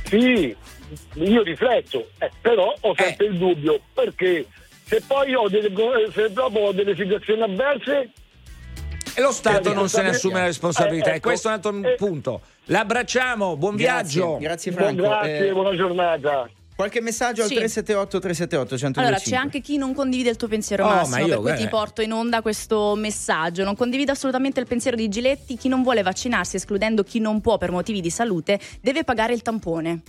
Sì, 0.05 0.55
io 1.15 1.43
rifletto, 1.43 2.11
eh, 2.19 2.31
però 2.41 2.73
ho 2.81 2.95
sempre 2.97 3.27
il 3.27 3.39
dubbio 3.39 3.81
perché 3.93 4.47
se 4.85 5.03
poi 5.05 5.35
ho 5.35 5.49
delle, 5.49 5.73
se 6.13 6.33
dopo 6.33 6.61
ho 6.61 6.73
delle 6.73 6.95
situazioni 6.95 7.43
avverse 7.43 8.11
e 9.17 9.21
lo 9.23 9.33
Stato 9.33 9.71
Eh, 9.71 9.75
non 9.75 9.89
se 9.89 10.03
ne 10.03 10.11
assume 10.11 10.35
la 10.41 10.45
responsabilità. 10.45 11.09
eh, 11.09 11.13
E 11.15 11.17
ecco, 11.17 11.29
questo 11.29 11.49
è 11.49 11.51
un 11.51 11.57
altro 11.57 11.91
eh, 11.91 11.95
punto. 11.97 12.41
L'abbracciamo, 12.67 13.57
buon 13.57 13.77
Grazie, 13.77 14.21
viaggio. 14.21 14.39
Grazie 14.39 14.73
buon- 14.73 14.83
Franco. 14.85 15.03
grazie, 15.03 15.49
Eh, 15.49 15.53
buona 15.53 15.75
giornata. 15.77 16.51
qualche 16.77 17.01
messaggio 17.01 17.43
al 17.43 17.49
Sì. 17.49 17.55
378 17.55 18.19
378 18.19 18.77
125. 18.77 19.03
Allora, 19.03 19.19
c'è 19.19 19.35
anche 19.43 19.61
chi 19.61 19.79
non 19.79 19.95
condivide 19.95 20.29
il 20.31 20.37
tuo 20.37 20.47
pensiero, 20.49 20.85
Oh, 20.85 20.89
Massimo, 20.91 21.11
ma 21.17 21.19
io, 21.21 21.27
per 21.27 21.35
cui 21.37 21.43
guarda. 21.45 21.63
ti 21.63 21.69
porto 21.69 22.03
in 22.03 22.13
onda 22.13 22.43
questo 22.43 22.95
messaggio. 22.97 23.65
Non 23.65 23.75
condivido 23.77 24.13
assolutamente 24.13 24.61
il 24.61 24.67
pensiero 24.67 24.97
di 24.97 25.09
Giletti. 25.09 25.57
Chi 25.57 25.69
non 25.69 25.83
vuole 25.83 26.03
vaccinarsi, 26.03 26.57
escludendo 26.57 27.03
chi 27.03 27.19
non 27.19 27.41
può 27.41 27.57
per 27.57 27.71
motivi 27.71 28.01
di 28.03 28.11
salute, 28.11 28.61
deve 28.83 29.05
pagare 29.05 29.33
il 29.33 29.41
tampone. 29.43 30.03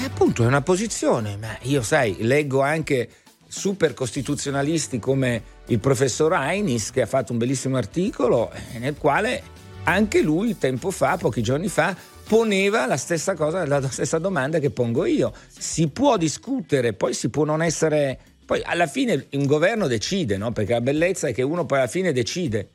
E 0.00 0.04
appunto 0.04 0.44
è 0.44 0.46
una 0.46 0.60
posizione, 0.62 1.36
ma 1.36 1.56
io 1.62 1.82
sai, 1.82 2.16
leggo 2.20 2.60
anche 2.60 3.08
super 3.48 3.94
costituzionalisti 3.94 4.98
come 4.98 5.42
il 5.66 5.78
professor 5.78 6.32
Ainis 6.32 6.90
che 6.90 7.02
ha 7.02 7.06
fatto 7.06 7.32
un 7.32 7.38
bellissimo 7.38 7.76
articolo 7.76 8.50
eh, 8.52 8.78
nel 8.78 8.96
quale 8.96 9.42
anche 9.84 10.20
lui 10.20 10.58
tempo 10.58 10.90
fa, 10.90 11.16
pochi 11.16 11.42
giorni 11.42 11.68
fa, 11.68 11.96
poneva 12.26 12.86
la 12.86 12.96
stessa 12.96 13.34
cosa, 13.34 13.64
la 13.66 13.88
stessa 13.88 14.18
domanda 14.18 14.58
che 14.58 14.70
pongo 14.70 15.04
io. 15.04 15.32
Si 15.48 15.88
può 15.88 16.16
discutere, 16.16 16.92
poi 16.92 17.14
si 17.14 17.28
può 17.30 17.44
non 17.44 17.62
essere... 17.62 18.18
Poi 18.44 18.62
alla 18.64 18.86
fine 18.86 19.26
un 19.32 19.46
governo 19.46 19.88
decide, 19.88 20.36
no? 20.36 20.52
Perché 20.52 20.72
la 20.72 20.80
bellezza 20.80 21.28
è 21.28 21.34
che 21.34 21.42
uno 21.42 21.66
poi 21.66 21.78
alla 21.78 21.88
fine 21.88 22.12
decide. 22.12 22.70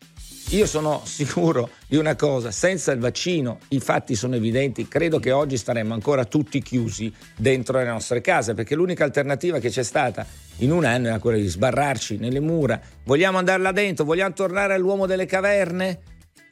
Io 0.51 0.65
sono 0.65 1.01
sicuro 1.05 1.69
di 1.87 1.95
una 1.95 2.17
cosa, 2.17 2.51
senza 2.51 2.91
il 2.91 2.99
vaccino 2.99 3.59
i 3.69 3.79
fatti 3.79 4.15
sono 4.15 4.35
evidenti, 4.35 4.85
credo 4.85 5.17
che 5.17 5.31
oggi 5.31 5.55
staremmo 5.55 5.93
ancora 5.93 6.25
tutti 6.25 6.61
chiusi 6.61 7.11
dentro 7.37 7.77
le 7.77 7.85
nostre 7.85 8.19
case, 8.19 8.53
perché 8.53 8.75
l'unica 8.75 9.05
alternativa 9.05 9.59
che 9.59 9.69
c'è 9.69 9.81
stata 9.81 10.25
in 10.57 10.73
un 10.73 10.83
anno 10.83 11.07
era 11.07 11.19
quella 11.19 11.37
di 11.37 11.47
sbarrarci 11.47 12.17
nelle 12.17 12.41
mura. 12.41 12.77
Vogliamo 13.05 13.37
andare 13.37 13.61
là 13.61 13.71
dentro? 13.71 14.03
Vogliamo 14.03 14.33
tornare 14.33 14.73
all'uomo 14.73 15.05
delle 15.05 15.25
caverne? 15.25 16.01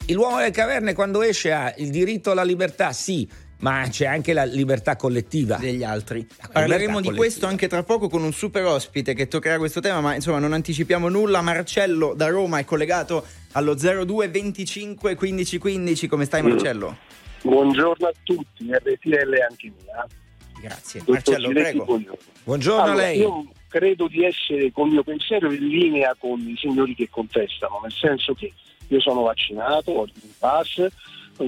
L'uomo 0.06 0.38
delle 0.38 0.50
caverne 0.50 0.94
quando 0.94 1.20
esce 1.20 1.52
ha 1.52 1.74
il 1.76 1.90
diritto 1.90 2.30
alla 2.30 2.42
libertà, 2.42 2.92
sì, 2.92 3.28
ma 3.58 3.86
c'è 3.90 4.06
anche 4.06 4.32
la 4.32 4.44
libertà 4.44 4.96
collettiva. 4.96 5.56
degli 5.56 5.84
altri. 5.84 6.26
Parleremo 6.50 7.02
di 7.02 7.12
questo 7.12 7.46
anche 7.46 7.68
tra 7.68 7.82
poco 7.82 8.08
con 8.08 8.22
un 8.22 8.32
super 8.32 8.64
ospite 8.64 9.12
che 9.12 9.28
toccherà 9.28 9.58
questo 9.58 9.80
tema, 9.80 10.00
ma 10.00 10.14
insomma 10.14 10.38
non 10.38 10.54
anticipiamo 10.54 11.10
nulla. 11.10 11.42
Marcello 11.42 12.14
da 12.14 12.28
Roma 12.28 12.58
è 12.58 12.64
collegato 12.64 13.26
allo 13.52 13.74
02 13.74 14.28
25 14.28 15.14
15 15.14 15.58
15. 15.58 16.06
Come 16.08 16.24
stai 16.24 16.42
Marcello? 16.42 16.96
Buongiorno 17.42 18.06
a 18.06 18.12
tutti, 18.22 18.66
RTL 18.70 19.34
anche 19.48 19.72
mia. 19.82 20.06
Grazie. 20.60 21.00
Dottor 21.00 21.14
Marcello, 21.14 21.48
Giletti, 21.48 21.68
prego. 21.70 21.84
buongiorno. 21.84 22.18
Buongiorno 22.44 22.80
a 22.80 22.84
Allora, 22.84 23.02
lei. 23.02 23.18
Io 23.18 23.46
credo 23.68 24.08
di 24.08 24.24
essere 24.24 24.70
con 24.72 24.86
il 24.88 24.92
mio 24.94 25.02
pensiero 25.04 25.50
in 25.52 25.66
linea 25.66 26.14
con 26.18 26.38
i 26.40 26.56
signori 26.56 26.94
che 26.94 27.08
contestano, 27.08 27.80
nel 27.82 27.92
senso 27.92 28.34
che 28.34 28.52
io 28.88 29.00
sono 29.00 29.22
vaccinato, 29.22 29.90
ho 29.92 30.04
il 30.04 30.12
Pass 30.38 30.86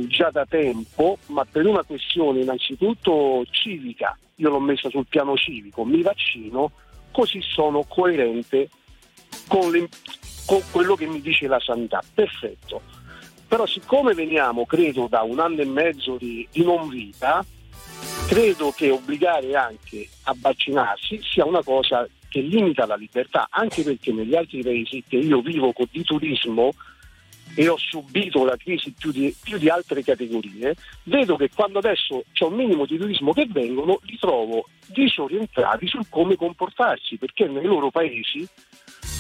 già 0.07 0.31
da 0.31 0.47
tempo, 0.47 1.19
ma 1.27 1.45
per 1.45 1.67
una 1.67 1.83
questione 1.83 2.41
innanzitutto 2.41 3.45
civica, 3.51 4.17
io 4.37 4.49
l'ho 4.49 4.61
messa 4.61 4.89
sul 4.89 5.05
piano 5.07 5.37
civico, 5.37 5.85
mi 5.85 6.01
vaccino, 6.01 6.71
così 7.11 7.41
sono 7.43 7.85
coerente 7.87 8.71
con, 9.49 9.71
le- 9.71 9.89
con 10.47 10.63
quello 10.71 10.95
che 10.95 11.07
mi 11.07 11.21
dice 11.21 11.47
la 11.47 11.61
sanità. 11.61 12.03
Perfetto. 12.15 12.81
Però 13.47 13.67
siccome 13.67 14.15
veniamo, 14.15 14.65
credo, 14.65 15.09
da 15.09 15.23
un 15.23 15.39
anno 15.39 15.61
e 15.61 15.67
mezzo 15.67 16.17
di, 16.17 16.47
di 16.51 16.65
non 16.65 16.89
vita, 16.89 17.45
credo 18.27 18.71
che 18.71 18.91
obbligare 18.91 19.55
anche 19.55 20.09
a 20.23 20.35
vaccinarsi 20.39 21.21
sia 21.23 21.45
una 21.45 21.63
cosa 21.63 22.09
che 22.29 22.41
limita 22.41 22.87
la 22.87 22.97
libertà, 22.97 23.49
anche 23.51 23.83
perché 23.83 24.11
negli 24.11 24.35
altri 24.35 24.63
paesi 24.63 25.05
che 25.07 25.17
io 25.17 25.43
vivo 25.43 25.73
di 25.91 26.03
turismo 26.03 26.73
e 27.55 27.69
ho 27.69 27.77
subito 27.77 28.45
la 28.45 28.57
crisi 28.57 28.93
più 28.93 29.11
di, 29.13 29.35
più 29.43 29.59
di 29.59 29.69
altre 29.69 30.03
categorie, 30.03 30.75
vedo 31.05 31.37
che 31.37 31.51
quando 31.55 31.79
adesso 31.79 32.25
c'è 32.33 32.45
un 32.45 32.55
minimo 32.55 32.87
di 32.87 32.97
turismo 32.97 33.33
che 33.33 33.47
vengono, 33.47 34.01
li 34.05 34.17
trovo 34.19 34.69
disorientati 34.87 35.87
sul 35.87 36.07
come 36.09 36.37
comportarsi, 36.37 37.19
perché 37.19 37.47
nei 37.47 37.67
loro 37.67 37.91
paesi 37.91 38.49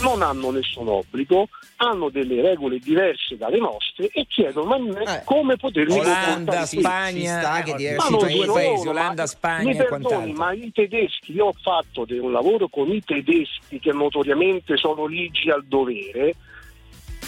non 0.00 0.22
hanno 0.22 0.50
nessun 0.50 0.88
obbligo, 0.88 1.48
hanno 1.76 2.08
delle 2.08 2.40
regole 2.40 2.78
diverse 2.78 3.36
dalle 3.36 3.58
nostre 3.58 4.08
e 4.12 4.26
chiedono 4.28 4.74
a 4.74 4.78
me 4.78 5.02
Eh, 5.02 5.22
come 5.24 5.56
potermi 5.56 5.98
Olanda, 5.98 6.64
Spagna, 6.66 7.38
sta 7.40 7.62
che 7.62 7.70
eh, 7.70 7.74
diversi 7.74 8.16
paesi, 8.54 8.84
ma- 8.84 8.90
Olanda, 8.90 9.26
Spagna 9.26 9.68
mi 9.70 9.76
perdoni, 9.76 10.32
ma 10.32 10.52
i 10.52 10.70
tedeschi, 10.72 11.32
io 11.32 11.46
ho 11.46 11.52
fatto 11.60 12.04
de- 12.04 12.18
un 12.18 12.32
lavoro 12.32 12.68
con 12.68 12.90
i 12.90 13.02
tedeschi 13.04 13.78
che 13.78 13.92
notoriamente 13.92 14.76
sono 14.76 15.06
ligi 15.06 15.50
al 15.50 15.64
dovere, 15.64 16.34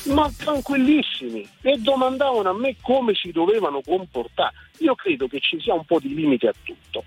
ma 0.05 0.31
tranquillissimi 0.37 1.47
e 1.63 1.77
domandavano 1.79 2.51
a 2.51 2.55
me 2.55 2.77
come 2.81 3.15
si 3.15 3.31
dovevano 3.31 3.81
comportare. 3.83 4.53
Io 4.79 4.95
credo 4.95 5.27
che 5.29 5.41
ci 5.41 5.61
sia 5.61 5.75
un 5.75 5.85
po' 5.85 5.99
di 6.01 6.13
limite 6.15 6.49
a 6.49 6.53
tutto. 6.63 7.05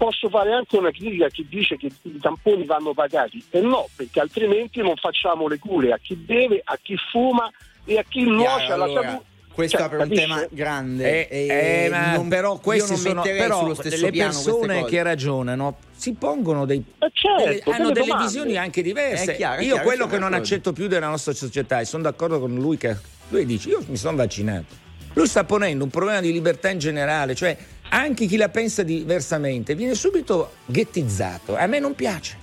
Posso 0.00 0.30
fare 0.30 0.50
anche 0.54 0.78
una 0.78 0.90
critica 0.90 1.26
a 1.26 1.28
chi 1.28 1.46
dice 1.46 1.76
che 1.76 1.90
i 2.04 2.18
tamponi 2.18 2.64
vanno 2.64 2.94
pagati 2.94 3.44
e 3.50 3.60
no, 3.60 3.86
perché 3.94 4.18
altrimenti 4.18 4.80
non 4.80 4.96
facciamo 4.96 5.46
le 5.46 5.58
cure 5.58 5.92
a 5.92 5.98
chi 6.00 6.14
beve, 6.14 6.62
a 6.64 6.78
chi 6.80 6.96
fuma 7.12 7.50
e 7.84 7.98
a 7.98 8.04
chi 8.08 8.22
nuoce 8.22 8.72
alla 8.72 8.84
allora, 8.84 9.02
salute. 9.02 9.24
Questo 9.52 9.76
Cioè, 9.76 9.86
apre 9.86 9.96
un 9.98 10.02
capisce? 10.04 10.22
tema 10.26 10.46
grande. 10.48 11.28
Eh, 11.28 11.46
eh, 11.84 11.88
ma 11.90 12.14
non- 12.14 12.28
però 12.28 12.56
questi 12.60 12.92
non 12.92 12.98
sono 12.98 13.20
però 13.20 13.58
sullo 13.58 13.74
stesso 13.74 14.02
le 14.06 14.10
persone 14.12 14.84
che 14.86 15.02
ragionano 15.02 15.76
si 15.94 16.14
pongono 16.14 16.64
dei 16.64 16.82
Eh, 16.98 17.10
certo, 17.12 17.70
hanno 17.70 17.88
delle 17.88 17.92
delle 17.92 18.06
domande. 18.06 18.24
visioni 18.24 18.56
anche 18.56 18.80
diverse. 18.80 19.32
È 19.32 19.36
chiaro, 19.36 19.60
è 19.60 19.64
io 19.64 19.72
chiaro, 19.74 19.86
quello 19.86 20.06
che 20.06 20.18
non 20.18 20.32
accetto 20.32 20.72
più 20.72 20.86
della 20.88 21.08
nostra 21.08 21.34
società 21.34 21.78
e 21.80 21.84
sono 21.84 22.04
d'accordo 22.04 22.40
con 22.40 22.54
lui 22.54 22.78
che 22.78 22.96
lui 23.28 23.44
dice 23.44 23.68
io 23.68 23.82
mi 23.86 23.98
sono 23.98 24.16
vaccinato. 24.16 24.88
Lui 25.12 25.26
sta 25.26 25.44
ponendo 25.44 25.84
un 25.84 25.90
problema 25.90 26.20
di 26.20 26.32
libertà 26.32 26.70
in 26.70 26.78
generale, 26.78 27.34
cioè 27.34 27.54
anche 27.90 28.26
chi 28.26 28.36
la 28.36 28.48
pensa 28.48 28.82
diversamente 28.82 29.74
viene 29.74 29.94
subito 29.94 30.54
ghettizzato. 30.66 31.56
A 31.56 31.66
me 31.66 31.78
non 31.78 31.94
piace. 31.94 32.36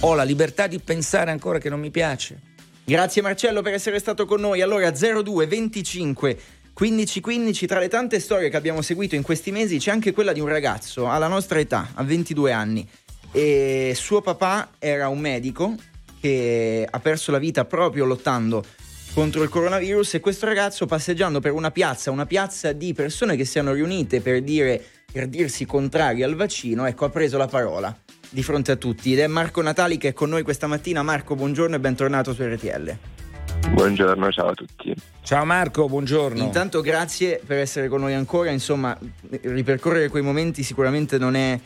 Ho 0.00 0.14
la 0.14 0.22
libertà 0.22 0.66
di 0.66 0.78
pensare 0.78 1.30
ancora 1.30 1.58
che 1.58 1.68
non 1.68 1.80
mi 1.80 1.90
piace. 1.90 2.38
Grazie 2.84 3.22
Marcello 3.22 3.62
per 3.62 3.74
essere 3.74 3.98
stato 3.98 4.26
con 4.26 4.40
noi. 4.40 4.60
Allora 4.60 4.90
02 4.90 5.46
25 5.46 6.38
15 6.72 7.20
15 7.20 7.66
tra 7.66 7.80
le 7.80 7.88
tante 7.88 8.20
storie 8.20 8.48
che 8.48 8.56
abbiamo 8.56 8.82
seguito 8.82 9.16
in 9.16 9.22
questi 9.22 9.50
mesi 9.50 9.78
c'è 9.78 9.90
anche 9.90 10.12
quella 10.12 10.32
di 10.32 10.38
un 10.38 10.46
ragazzo 10.46 11.08
alla 11.08 11.26
nostra 11.26 11.58
età, 11.58 11.90
a 11.94 12.04
22 12.04 12.52
anni. 12.52 12.88
E 13.32 13.92
suo 13.96 14.20
papà 14.20 14.70
era 14.78 15.08
un 15.08 15.18
medico 15.18 15.74
che 16.20 16.86
ha 16.88 17.00
perso 17.00 17.30
la 17.30 17.38
vita 17.38 17.64
proprio 17.64 18.04
lottando 18.04 18.64
contro 19.12 19.42
il 19.42 19.48
coronavirus 19.48 20.14
e 20.14 20.20
questo 20.20 20.46
ragazzo 20.46 20.86
passeggiando 20.86 21.40
per 21.40 21.52
una 21.52 21.70
piazza, 21.70 22.10
una 22.10 22.26
piazza 22.26 22.72
di 22.72 22.92
persone 22.92 23.36
che 23.36 23.44
si 23.44 23.58
erano 23.58 23.74
riunite 23.74 24.20
per, 24.20 24.42
dire, 24.42 24.82
per 25.10 25.26
dirsi 25.26 25.66
contrari 25.66 26.22
al 26.22 26.34
vaccino, 26.34 26.86
ecco 26.86 27.04
ha 27.04 27.10
preso 27.10 27.36
la 27.36 27.46
parola 27.46 27.96
di 28.30 28.42
fronte 28.42 28.72
a 28.72 28.76
tutti 28.76 29.12
ed 29.12 29.20
è 29.20 29.26
Marco 29.26 29.62
Natali 29.62 29.96
che 29.96 30.08
è 30.08 30.12
con 30.12 30.28
noi 30.28 30.42
questa 30.42 30.66
mattina. 30.66 31.02
Marco, 31.02 31.34
buongiorno 31.34 31.76
e 31.76 31.80
bentornato 31.80 32.32
su 32.32 32.42
RTL. 32.42 32.96
Buongiorno, 33.70 34.30
ciao 34.30 34.48
a 34.48 34.54
tutti. 34.54 34.94
Ciao 35.22 35.44
Marco, 35.44 35.88
buongiorno. 35.88 36.42
Intanto 36.42 36.80
grazie 36.80 37.40
per 37.44 37.58
essere 37.58 37.88
con 37.88 38.00
noi 38.00 38.14
ancora, 38.14 38.50
insomma, 38.50 38.96
ripercorrere 39.42 40.08
quei 40.08 40.22
momenti 40.22 40.62
sicuramente 40.62 41.18
non 41.18 41.34
è 41.34 41.58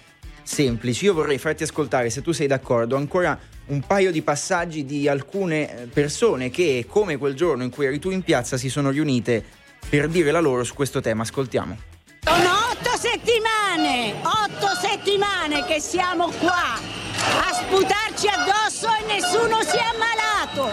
semplice. 0.42 1.04
Io 1.04 1.14
vorrei 1.14 1.38
farti 1.38 1.62
ascoltare, 1.62 2.10
se 2.10 2.22
tu 2.22 2.32
sei 2.32 2.46
d'accordo, 2.46 2.96
ancora 2.96 3.38
un 3.72 3.80
paio 3.80 4.12
di 4.12 4.20
passaggi 4.20 4.84
di 4.84 5.08
alcune 5.08 5.88
persone 5.92 6.50
che, 6.50 6.84
come 6.86 7.16
quel 7.16 7.34
giorno 7.34 7.62
in 7.62 7.70
cui 7.70 7.86
eri 7.86 7.98
tu 7.98 8.10
in 8.10 8.22
piazza, 8.22 8.58
si 8.58 8.68
sono 8.68 8.90
riunite 8.90 9.42
per 9.88 10.08
dire 10.08 10.30
la 10.30 10.40
loro 10.40 10.62
su 10.62 10.74
questo 10.74 11.00
tema. 11.00 11.22
Ascoltiamo. 11.22 11.76
Sono 12.20 12.50
otto 12.70 12.96
settimane, 12.98 14.14
otto 14.22 14.68
settimane 14.78 15.64
che 15.64 15.80
siamo 15.80 16.30
qua 16.38 16.74
a 16.76 17.52
sputarci 17.52 18.28
addosso 18.28 18.88
e 18.94 19.06
nessuno 19.06 19.62
si 19.62 19.76
è 19.76 19.84
ammalato. 19.94 20.70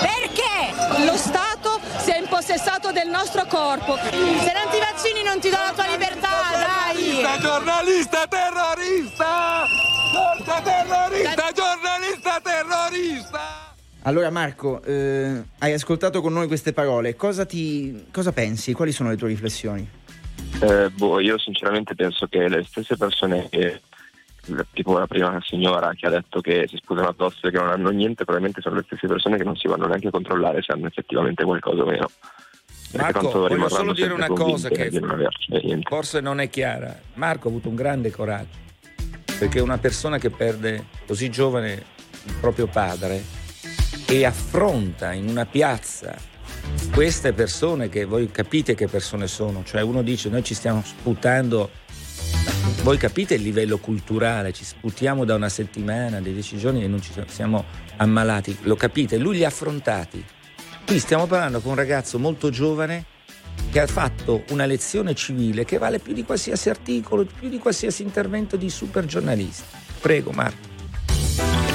Perché? 0.00 1.04
Lo 1.04 1.16
Stato 1.16 1.80
si 1.98 2.10
è 2.10 2.18
impossessato 2.18 2.92
del 2.92 3.08
nostro 3.08 3.44
corpo. 3.44 3.96
Se 3.96 4.08
non 4.08 4.70
ti 4.70 4.78
vaccini 4.78 5.22
non 5.22 5.38
ti 5.38 5.50
do 5.50 5.56
la 5.56 5.72
tua 5.74 5.86
libertà, 5.86 6.28
dai! 6.52 7.40
Giornalista 7.40 8.26
terrorista! 8.26 9.97
Giornalista 10.18 10.60
terrorista! 10.62 11.52
Giornalista 11.52 12.40
terrorista! 12.42 13.74
Allora 14.02 14.30
Marco, 14.30 14.82
eh, 14.82 15.42
hai 15.58 15.72
ascoltato 15.72 16.20
con 16.20 16.32
noi 16.32 16.46
queste 16.46 16.72
parole, 16.72 17.14
cosa, 17.14 17.44
ti, 17.44 18.06
cosa 18.10 18.32
pensi? 18.32 18.72
Quali 18.72 18.92
sono 18.92 19.10
le 19.10 19.16
tue 19.16 19.28
riflessioni? 19.28 19.88
Eh, 20.60 20.90
boh, 20.90 21.20
io 21.20 21.38
sinceramente 21.38 21.94
penso 21.94 22.26
che 22.26 22.48
le 22.48 22.64
stesse 22.64 22.96
persone 22.96 23.48
che 23.48 23.80
tipo 24.72 24.96
la 24.96 25.06
prima 25.06 25.38
signora 25.42 25.92
che 25.94 26.06
ha 26.06 26.10
detto 26.10 26.40
che 26.40 26.66
si 26.68 26.76
sputano 26.76 27.08
addosso 27.08 27.46
e 27.46 27.50
che 27.50 27.58
non 27.58 27.68
hanno 27.68 27.90
niente, 27.90 28.24
probabilmente 28.24 28.62
sono 28.62 28.76
le 28.76 28.84
stesse 28.86 29.06
persone 29.06 29.36
che 29.36 29.44
non 29.44 29.56
si 29.56 29.68
vanno 29.68 29.86
neanche 29.86 30.08
a 30.08 30.10
controllare 30.10 30.62
se 30.62 30.72
hanno 30.72 30.86
effettivamente 30.86 31.44
qualcosa 31.44 31.82
o 31.82 31.86
meno. 31.86 32.10
Marco, 32.94 33.30
voglio 33.30 33.68
solo 33.68 33.92
dire 33.92 34.14
una 34.14 34.28
cosa 34.28 34.70
che 34.70 34.88
non 34.90 35.82
forse 35.82 36.20
non 36.20 36.40
è 36.40 36.48
chiara. 36.48 36.98
Marco 37.14 37.48
ha 37.48 37.50
avuto 37.50 37.68
un 37.68 37.74
grande 37.74 38.10
coraggio, 38.10 38.56
perché 39.38 39.60
una 39.60 39.78
persona 39.78 40.18
che 40.18 40.30
perde 40.30 40.86
così 41.06 41.30
giovane 41.30 41.84
il 42.24 42.34
proprio 42.40 42.66
padre 42.66 43.22
e 44.06 44.24
affronta 44.24 45.12
in 45.12 45.28
una 45.28 45.46
piazza 45.46 46.16
queste 46.92 47.32
persone 47.32 47.88
che 47.88 48.04
voi 48.04 48.30
capite 48.30 48.74
che 48.74 48.88
persone 48.88 49.26
sono, 49.26 49.62
cioè 49.64 49.82
uno 49.82 50.02
dice 50.02 50.28
noi 50.28 50.42
ci 50.42 50.54
stiamo 50.54 50.82
sputando, 50.84 51.70
voi 52.82 52.96
capite 52.96 53.34
il 53.34 53.42
livello 53.42 53.78
culturale, 53.78 54.52
ci 54.52 54.64
sputiamo 54.64 55.24
da 55.24 55.34
una 55.34 55.48
settimana, 55.48 56.20
dei 56.20 56.32
dieci 56.32 56.58
giorni 56.58 56.82
e 56.82 56.88
non 56.88 57.00
ci 57.00 57.12
siamo, 57.28 57.64
ammalati, 57.96 58.58
lo 58.62 58.74
capite? 58.74 59.16
Lui 59.16 59.36
li 59.36 59.44
ha 59.44 59.48
affrontati. 59.48 60.24
Qui 60.86 60.98
stiamo 60.98 61.26
parlando 61.26 61.60
con 61.60 61.72
un 61.72 61.76
ragazzo 61.76 62.18
molto 62.18 62.50
giovane 62.50 63.04
che 63.70 63.80
ha 63.80 63.86
fatto 63.86 64.44
una 64.50 64.66
lezione 64.66 65.14
civile 65.14 65.64
che 65.64 65.78
vale 65.78 65.98
più 65.98 66.12
di 66.12 66.24
qualsiasi 66.24 66.70
articolo, 66.70 67.24
più 67.24 67.48
di 67.48 67.58
qualsiasi 67.58 68.02
intervento 68.02 68.56
di 68.56 68.70
super 68.70 69.04
giornalisti. 69.04 69.76
Prego 70.00 70.30
Marco. 70.30 70.68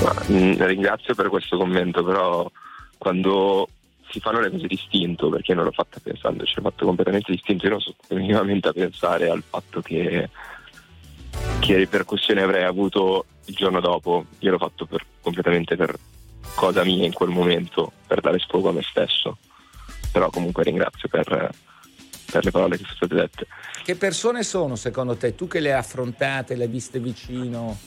Ma, 0.04 0.14
mh, 0.28 0.66
ringrazio 0.66 1.14
per 1.16 1.30
questo 1.30 1.58
commento, 1.58 2.04
però 2.04 2.50
quando 2.98 3.68
si 4.10 4.20
fanno 4.20 4.40
le 4.40 4.52
cose 4.52 4.68
distinto, 4.68 5.30
perché 5.30 5.54
non 5.54 5.66
l'ho 5.66 5.72
fatta 5.72 6.00
pensando, 6.02 6.46
ci 6.46 6.60
ho 6.60 6.62
fatto 6.62 6.86
completamente 6.86 7.32
distinto, 7.32 7.66
io 7.66 7.72
non 7.72 7.82
sto 7.82 7.96
minimamente 8.10 8.68
a 8.68 8.74
pensare 8.74 9.30
al 9.30 9.44
fatto 9.48 9.82
che, 9.82 10.30
che 11.60 11.78
ripercussioni 11.78 12.40
avrei 12.40 12.64
avuto 12.64 13.26
il 13.46 13.56
giorno 13.56 13.80
dopo, 13.80 14.26
io 14.40 14.52
l'ho 14.52 14.58
fatto 14.58 14.86
per, 14.86 15.04
completamente 15.22 15.76
per 15.76 15.98
cosa 16.56 16.84
mia 16.84 17.06
in 17.06 17.14
quel 17.14 17.30
momento, 17.30 17.92
per 18.06 18.22
dare 18.22 18.40
sfogo 18.40 18.70
a 18.70 18.74
me 18.74 18.84
stesso, 18.84 19.38
però 20.12 20.30
comunque 20.30 20.64
ringrazio 20.64 21.10
per, 21.10 21.50
per 22.34 22.46
le 22.46 22.52
parole 22.52 22.78
che 22.78 22.84
sono 22.84 22.96
state 22.96 23.16
dette. 23.16 23.48
Che 23.84 23.96
persone 23.96 24.44
sono 24.44 24.76
secondo 24.76 25.16
te? 25.16 25.36
Tu 25.36 25.48
che 25.48 25.60
le 25.60 25.72
hai 25.72 25.78
affrontate, 25.78 26.56
le 26.56 26.64
hai 26.64 26.70
viste 26.70 27.00
vicino? 27.00 27.78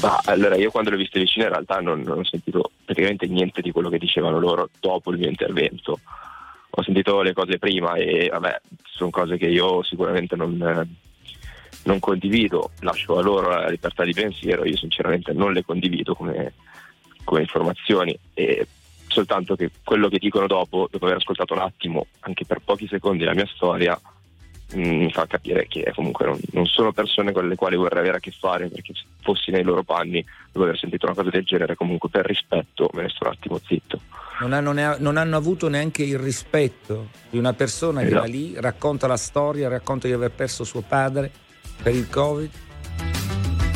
Ma 0.00 0.20
allora 0.24 0.56
io 0.56 0.70
quando 0.70 0.90
le 0.90 0.96
ho 0.96 0.98
viste 0.98 1.20
vicine 1.20 1.44
in 1.44 1.50
realtà 1.50 1.78
non, 1.78 2.00
non 2.00 2.18
ho 2.18 2.24
sentito 2.24 2.72
praticamente 2.84 3.26
niente 3.26 3.60
di 3.60 3.70
quello 3.70 3.88
che 3.88 3.98
dicevano 3.98 4.40
loro 4.40 4.70
dopo 4.80 5.12
il 5.12 5.18
mio 5.18 5.28
intervento. 5.28 6.00
Ho 6.76 6.82
sentito 6.82 7.22
le 7.22 7.32
cose 7.32 7.58
prima 7.58 7.94
e 7.94 8.28
vabbè, 8.32 8.60
sono 8.82 9.10
cose 9.10 9.36
che 9.36 9.46
io 9.46 9.84
sicuramente 9.84 10.34
non, 10.34 10.60
eh, 10.60 10.88
non 11.84 12.00
condivido, 12.00 12.72
lascio 12.80 13.16
a 13.16 13.22
loro 13.22 13.50
la 13.50 13.68
libertà 13.68 14.02
di 14.02 14.12
pensiero, 14.12 14.64
io 14.64 14.76
sinceramente 14.76 15.32
non 15.32 15.52
le 15.52 15.64
condivido 15.64 16.16
come, 16.16 16.54
come 17.22 17.42
informazioni 17.42 18.18
e 18.34 18.66
soltanto 19.14 19.56
che 19.56 19.70
quello 19.82 20.08
che 20.08 20.18
dicono 20.18 20.46
dopo, 20.46 20.88
dopo 20.90 21.04
aver 21.06 21.16
ascoltato 21.18 21.54
un 21.54 21.60
attimo, 21.60 22.06
anche 22.20 22.44
per 22.44 22.60
pochi 22.64 22.86
secondi 22.88 23.24
la 23.24 23.34
mia 23.34 23.46
storia, 23.46 23.98
mh, 24.74 24.80
mi 24.80 25.10
fa 25.12 25.26
capire 25.26 25.66
che 25.68 25.90
comunque 25.94 26.26
non, 26.26 26.38
non 26.52 26.66
sono 26.66 26.92
persone 26.92 27.32
con 27.32 27.48
le 27.48 27.54
quali 27.54 27.76
vorrei 27.76 28.00
avere 28.00 28.16
a 28.16 28.20
che 28.20 28.32
fare 28.32 28.68
perché 28.68 28.92
se 28.94 29.02
fossi 29.22 29.50
nei 29.50 29.62
loro 29.62 29.82
panni 29.82 30.24
dopo 30.52 30.64
aver 30.66 30.78
sentito 30.78 31.06
una 31.06 31.14
cosa 31.14 31.30
del 31.30 31.44
genere 31.44 31.76
comunque 31.76 32.08
per 32.10 32.26
rispetto 32.26 32.90
me 32.92 33.02
ne 33.02 33.08
sto 33.08 33.24
un 33.26 33.32
attimo 33.32 33.58
zitto 33.64 34.00
Non 34.40 34.52
hanno, 34.52 34.72
ne- 34.72 34.96
non 34.98 35.16
hanno 35.16 35.36
avuto 35.36 35.68
neanche 35.68 36.02
il 36.02 36.18
rispetto 36.18 37.08
di 37.30 37.38
una 37.38 37.52
persona 37.54 38.00
che 38.00 38.06
Esatto. 38.08 38.20
va 38.22 38.26
lì, 38.28 38.54
racconta 38.58 39.06
la 39.06 39.16
storia, 39.16 39.68
racconta 39.68 40.06
di 40.08 40.12
aver 40.12 40.30
perso 40.32 40.64
suo 40.64 40.82
padre 40.82 41.30
per 41.82 41.94
il 41.94 42.08
Covid. 42.10 42.50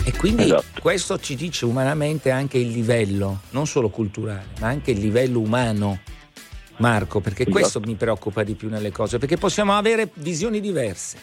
E 0.08 0.16
quindi 0.16 0.44
Esatto. 0.44 0.80
questo 0.80 1.18
ci 1.18 1.34
dice 1.36 1.66
umanamente 1.66 2.30
anche 2.30 2.56
il 2.56 2.70
livello, 2.70 3.40
non 3.50 3.66
solo 3.66 3.90
culturale, 3.90 4.46
ma 4.58 4.68
anche 4.68 4.92
il 4.92 5.00
livello 5.00 5.38
umano. 5.38 6.00
Marco, 6.78 7.20
perché 7.20 7.42
Esatto. 7.42 7.58
questo 7.58 7.80
mi 7.80 7.94
preoccupa 7.94 8.42
di 8.42 8.54
più 8.54 8.70
nelle 8.70 8.90
cose, 8.90 9.18
perché 9.18 9.36
possiamo 9.36 9.76
avere 9.76 10.10
visioni 10.14 10.60
diverse, 10.60 11.18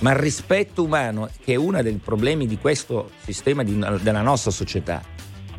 ma 0.00 0.10
il 0.10 0.16
rispetto 0.16 0.82
umano, 0.82 1.30
che 1.44 1.52
è 1.52 1.54
uno 1.54 1.80
dei 1.82 2.00
problemi 2.02 2.48
di 2.48 2.58
questo 2.58 3.12
sistema 3.22 3.62
di 3.62 3.78
della 4.00 4.22
nostra 4.22 4.50
società, 4.50 5.00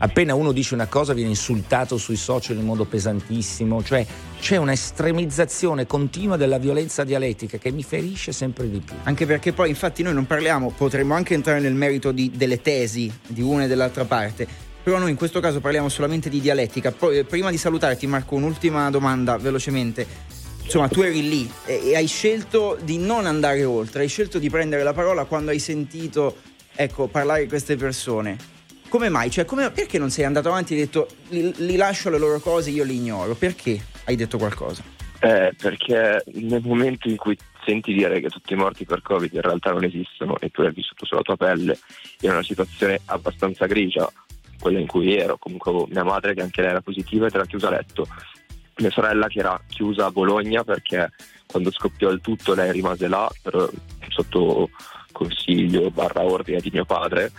appena 0.01 0.33
uno 0.33 0.51
dice 0.51 0.73
una 0.73 0.87
cosa 0.87 1.13
viene 1.13 1.29
insultato 1.29 1.97
sui 1.97 2.15
social 2.15 2.57
in 2.57 2.65
modo 2.65 2.85
pesantissimo, 2.85 3.83
cioè 3.83 4.05
c'è 4.39 4.57
una 4.57 4.71
estremizzazione 4.71 5.85
continua 5.85 6.37
della 6.37 6.57
violenza 6.57 7.03
dialettica 7.03 7.57
che 7.57 7.71
mi 7.71 7.83
ferisce 7.83 8.31
sempre 8.31 8.69
di 8.69 8.79
più. 8.79 8.95
Anche 9.03 9.25
perché 9.25 9.53
poi 9.53 9.69
infatti 9.69 10.01
noi 10.01 10.13
non 10.13 10.25
parliamo, 10.25 10.73
potremmo 10.75 11.13
anche 11.13 11.35
entrare 11.35 11.59
nel 11.59 11.73
merito 11.73 12.11
di- 12.11 12.31
delle 12.33 12.61
tesi 12.61 13.11
di 13.27 13.41
una 13.41 13.65
e 13.65 13.67
dell'altra 13.67 14.05
parte, 14.05 14.47
però 14.83 14.97
noi 14.97 15.11
in 15.11 15.15
questo 15.15 15.39
caso 15.39 15.59
parliamo 15.59 15.89
solamente 15.89 16.29
di 16.29 16.41
dialettica. 16.41 16.91
Poi, 16.91 17.19
eh, 17.19 17.23
prima 17.23 17.51
di 17.51 17.57
salutarti 17.57 18.07
Marco, 18.07 18.35
un'ultima 18.35 18.89
domanda 18.89 19.37
velocemente. 19.37 20.29
Insomma, 20.63 20.87
tu 20.87 21.01
eri 21.01 21.27
lì 21.27 21.51
e, 21.65 21.89
e 21.89 21.95
hai 21.95 22.07
scelto 22.07 22.77
di 22.81 22.97
non 22.97 23.25
andare 23.25 23.63
oltre, 23.65 24.01
hai 24.01 24.07
scelto 24.07 24.39
di 24.39 24.49
prendere 24.49 24.83
la 24.83 24.93
parola 24.93 25.25
quando 25.25 25.51
hai 25.51 25.59
sentito 25.59 26.35
ecco, 26.73 27.07
parlare 27.07 27.45
queste 27.47 27.75
persone. 27.75 28.50
Come 28.91 29.08
mai? 29.08 29.32
Cioè, 29.32 29.45
come- 29.45 29.71
perché 29.71 29.97
non 29.97 30.10
sei 30.10 30.25
andato 30.25 30.49
avanti 30.49 30.73
e 30.73 30.75
hai 30.75 30.84
detto 30.84 31.08
li, 31.30 31.54
li 31.65 31.77
lascio 31.77 32.10
le 32.10 32.17
loro 32.17 32.41
cose, 32.41 32.71
io 32.71 32.84
li 32.84 32.97
ignoro? 32.97 33.36
Perché 33.36 33.82
hai 34.04 34.17
detto 34.17 34.38
qualcosa? 34.38 34.84
Eh, 35.21 35.54
perché 35.58 36.21
nel 36.34 36.62
momento 36.62 37.08
in 37.08 37.15
cui 37.15 37.38
senti 37.63 37.93
dire 37.93 38.19
che 38.19 38.27
tutti 38.27 38.51
i 38.51 38.58
morti 38.58 38.84
per 38.84 39.01
Covid 39.01 39.32
in 39.32 39.39
realtà 39.39 39.71
non 39.71 39.86
esistono 39.86 40.38
e 40.41 40.49
tu 40.49 40.62
l'hai 40.62 40.73
vissuto 40.73 41.06
sulla 41.06 41.21
tua 41.21 41.38
pelle 41.38 41.80
in 42.19 42.32
una 42.32 42.43
situazione 42.43 42.99
abbastanza 43.06 43.65
grigia, 43.65 44.12
quella 44.60 44.80
in 44.80 44.88
cui 44.88 45.15
ero, 45.15 45.38
comunque 45.38 45.86
mia 45.88 46.04
madre 46.04 46.34
che 46.34 46.41
anche 46.41 46.60
lei 46.60 46.71
era 46.71 46.82
positiva 46.82 47.27
ed 47.27 47.34
era 47.34 47.45
chiusa 47.45 47.69
a 47.69 47.71
letto, 47.71 48.06
mia 48.75 48.91
sorella 48.91 49.27
che 49.27 49.39
era 49.39 49.58
chiusa 49.69 50.08
a 50.08 50.12
Bologna 50.12 50.65
perché 50.65 51.12
quando 51.45 51.71
scoppiò 51.71 52.10
il 52.10 52.19
tutto 52.19 52.54
lei 52.54 52.73
rimase 52.73 53.08
là 53.08 53.30
però 53.41 53.69
sotto 54.10 54.69
consiglio 55.13 55.89
barra 55.91 56.23
ordine 56.23 56.60
di 56.60 56.71
mio 56.73 56.84
padre 56.84 57.32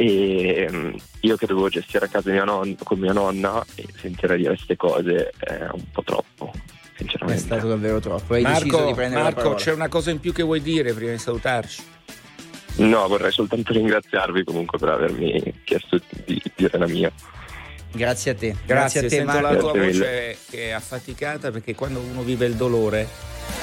e 0.00 0.66
mm, 0.72 0.94
io 1.20 1.36
che 1.36 1.44
dovevo 1.44 1.68
gestire 1.68 2.06
a 2.06 2.08
casa 2.08 2.30
mia 2.30 2.44
non- 2.44 2.74
con 2.82 2.98
mia 2.98 3.12
nonna 3.12 3.62
e 3.74 3.86
sentire 4.00 4.38
dire 4.38 4.48
queste 4.54 4.74
cose 4.74 5.30
è 5.38 5.68
un 5.72 5.84
po' 5.92 6.02
troppo 6.02 6.50
È 6.54 6.96
sinceramente 6.96 7.42
stato 7.42 7.68
davvero 7.68 8.00
troppo. 8.00 8.32
Hai 8.32 8.40
Marco, 8.40 8.94
Marco, 8.94 9.54
c'è 9.54 9.72
una 9.72 9.88
cosa 9.88 10.10
in 10.10 10.18
più 10.18 10.32
che 10.32 10.42
vuoi 10.42 10.62
dire 10.62 10.94
prima 10.94 11.10
di 11.12 11.18
salutarci? 11.18 11.82
no 12.76 13.06
vorrei 13.08 13.30
soltanto 13.30 13.74
ringraziarvi 13.74 14.42
comunque 14.44 14.78
per 14.78 14.88
avermi 14.88 15.60
chiesto 15.64 16.00
di 16.24 16.40
dire 16.54 16.78
la 16.78 16.86
mia 16.86 17.12
Grazie 17.92 18.30
a 18.30 18.34
te. 18.36 18.54
Grazie, 18.64 19.00
a 19.00 19.02
te, 19.02 19.08
sento 19.08 19.32
Marco. 19.32 19.48
la 19.48 19.56
tua 19.56 19.72
Grazie 19.72 19.90
mille. 19.90 20.06
voce 20.06 20.38
che 20.48 20.68
è 20.68 20.70
affaticata 20.70 21.50
perché 21.50 21.74
quando 21.74 22.00
uno 22.00 22.22
vive 22.22 22.46
il 22.46 22.54
dolore, 22.54 23.06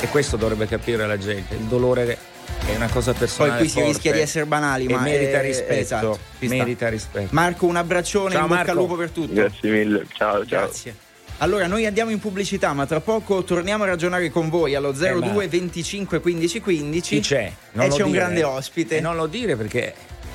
e 0.02 0.08
questo 0.10 0.36
dovrebbe 0.36 0.68
capire 0.68 1.08
la 1.08 1.18
gente, 1.18 1.56
il 1.56 1.64
dolore 1.64 2.18
è 2.66 2.76
una 2.76 2.88
cosa 2.90 3.12
Poi 3.12 3.20
personale. 3.20 3.58
qui 3.60 3.68
si 3.68 3.74
forte 3.76 3.88
rischia 3.90 4.12
di 4.14 4.20
essere 4.20 4.46
banali, 4.46 4.86
e 4.86 4.94
ma 4.94 5.00
merita 5.02 5.40
eh, 5.40 5.42
rispetto. 5.42 5.74
esatto, 5.74 6.20
merita 6.40 6.90
rispetto. 6.90 7.28
Marco, 7.32 7.66
un 7.66 7.76
abbraccione, 7.76 8.32
Ciao, 8.32 8.42
in 8.42 8.48
bocca 8.48 8.58
Marco. 8.58 8.72
al 8.72 8.78
lupo 8.78 8.96
per 8.96 9.10
tutto. 9.12 9.34
grazie 9.34 9.70
mille 9.72 10.06
ciao 10.14 10.46
ciao 10.46 10.60
Grazie. 10.66 10.96
Allora, 11.40 11.68
noi 11.68 11.86
andiamo 11.86 12.10
in 12.10 12.20
pubblicità, 12.20 12.74
ma 12.74 12.88
tra 12.88 13.00
poco 13.00 13.44
torniamo 13.44 13.84
a 13.84 13.88
ragionare 13.88 14.30
con 14.32 14.50
voi 14.50 14.74
allo 14.74 14.92
02 14.92 15.20
ma- 15.20 15.46
25 15.48 16.20
15 16.20 16.60
15. 16.62 17.16
Chi 17.16 17.22
c'è? 17.22 17.44
e 17.44 17.88
lo 17.88 17.96
c'è 17.96 18.02
un 18.02 18.12
dire, 18.12 18.24
grande 18.24 18.40
eh. 18.40 18.44
ospite. 18.44 18.98
E 18.98 19.02
non 19.02 19.16
lo 19.16 19.28
dire 19.28 19.56
perché 19.56 19.94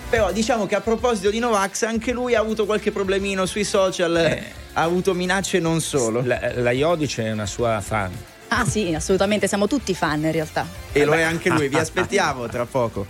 Però 0.08 0.30
diciamo 0.30 0.66
che 0.66 0.76
a 0.76 0.80
proposito 0.80 1.30
di 1.30 1.40
Novax, 1.40 1.82
anche 1.82 2.12
lui 2.12 2.36
ha 2.36 2.40
avuto 2.40 2.66
qualche 2.66 2.92
problemino 2.92 3.46
sui 3.46 3.64
social, 3.64 4.16
Eh. 4.16 4.44
ha 4.74 4.82
avuto 4.82 5.12
minacce 5.12 5.58
non 5.58 5.80
solo. 5.80 6.22
la, 6.24 6.52
la 6.54 6.70
Iodice 6.70 7.24
è 7.24 7.32
una 7.32 7.46
sua 7.46 7.80
fan. 7.80 8.12
Ah 8.54 8.66
sì, 8.66 8.92
assolutamente, 8.92 9.48
siamo 9.48 9.66
tutti 9.66 9.94
fan 9.94 10.24
in 10.24 10.30
realtà. 10.30 10.66
E 10.92 11.06
lo 11.06 11.14
è 11.14 11.22
anche 11.22 11.48
lui, 11.48 11.68
vi 11.68 11.78
aspettiamo 11.80 12.46
tra 12.48 12.66
poco. 12.66 13.06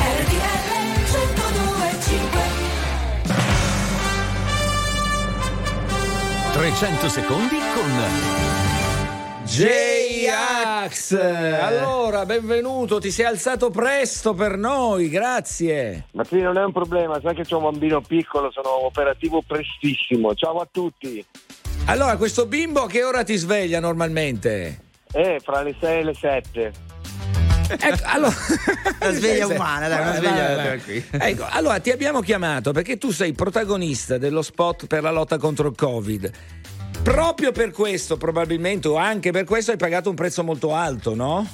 RTL 0.00 0.72
1025 1.12 2.40
300 6.52 7.08
secondi 7.10 7.56
con 7.74 7.90
J-Ax! 9.44 11.12
Allora, 11.12 12.24
benvenuto, 12.24 13.00
ti 13.00 13.10
sei 13.10 13.26
alzato 13.26 13.68
presto 13.68 14.32
per 14.32 14.56
noi, 14.56 15.10
grazie. 15.10 16.06
Ma 16.12 16.24
qui 16.24 16.40
non 16.40 16.56
è 16.56 16.64
un 16.64 16.72
problema, 16.72 17.20
sai 17.20 17.34
che 17.34 17.42
c'è 17.42 17.54
un 17.54 17.64
bambino 17.64 18.00
piccolo, 18.00 18.50
sono 18.50 18.86
operativo 18.86 19.42
prestissimo. 19.46 20.34
Ciao 20.34 20.56
a 20.56 20.68
tutti. 20.70 21.22
Allora, 21.86 22.16
questo 22.16 22.46
bimbo 22.46 22.82
a 22.82 22.88
che 22.88 23.02
ora 23.02 23.24
ti 23.24 23.36
sveglia 23.36 23.80
normalmente? 23.80 24.80
Eh, 25.12 25.40
fra 25.42 25.62
le 25.62 25.74
6 25.78 25.98
e 25.98 26.04
le 26.04 26.14
7. 26.14 26.72
Ecco, 27.68 28.02
allora... 28.06 28.34
Una 29.00 29.10
sveglia 29.12 29.46
umana, 29.46 29.88
dai, 29.88 30.00
una 30.00 30.14
sveglia 30.14 30.56
tranquilla. 30.56 31.26
Ecco, 31.26 31.46
allora 31.50 31.80
ti 31.80 31.90
abbiamo 31.90 32.20
chiamato 32.20 32.72
perché 32.72 32.98
tu 32.98 33.10
sei 33.10 33.32
protagonista 33.32 34.16
dello 34.16 34.42
spot 34.42 34.86
per 34.86 35.02
la 35.02 35.10
lotta 35.10 35.38
contro 35.38 35.68
il 35.68 35.74
Covid. 35.76 36.30
Proprio 37.02 37.50
per 37.50 37.72
questo, 37.72 38.16
probabilmente, 38.16 38.86
o 38.86 38.94
anche 38.94 39.32
per 39.32 39.44
questo, 39.44 39.72
hai 39.72 39.76
pagato 39.76 40.08
un 40.08 40.14
prezzo 40.14 40.44
molto 40.44 40.74
alto, 40.74 41.14
no? 41.16 41.46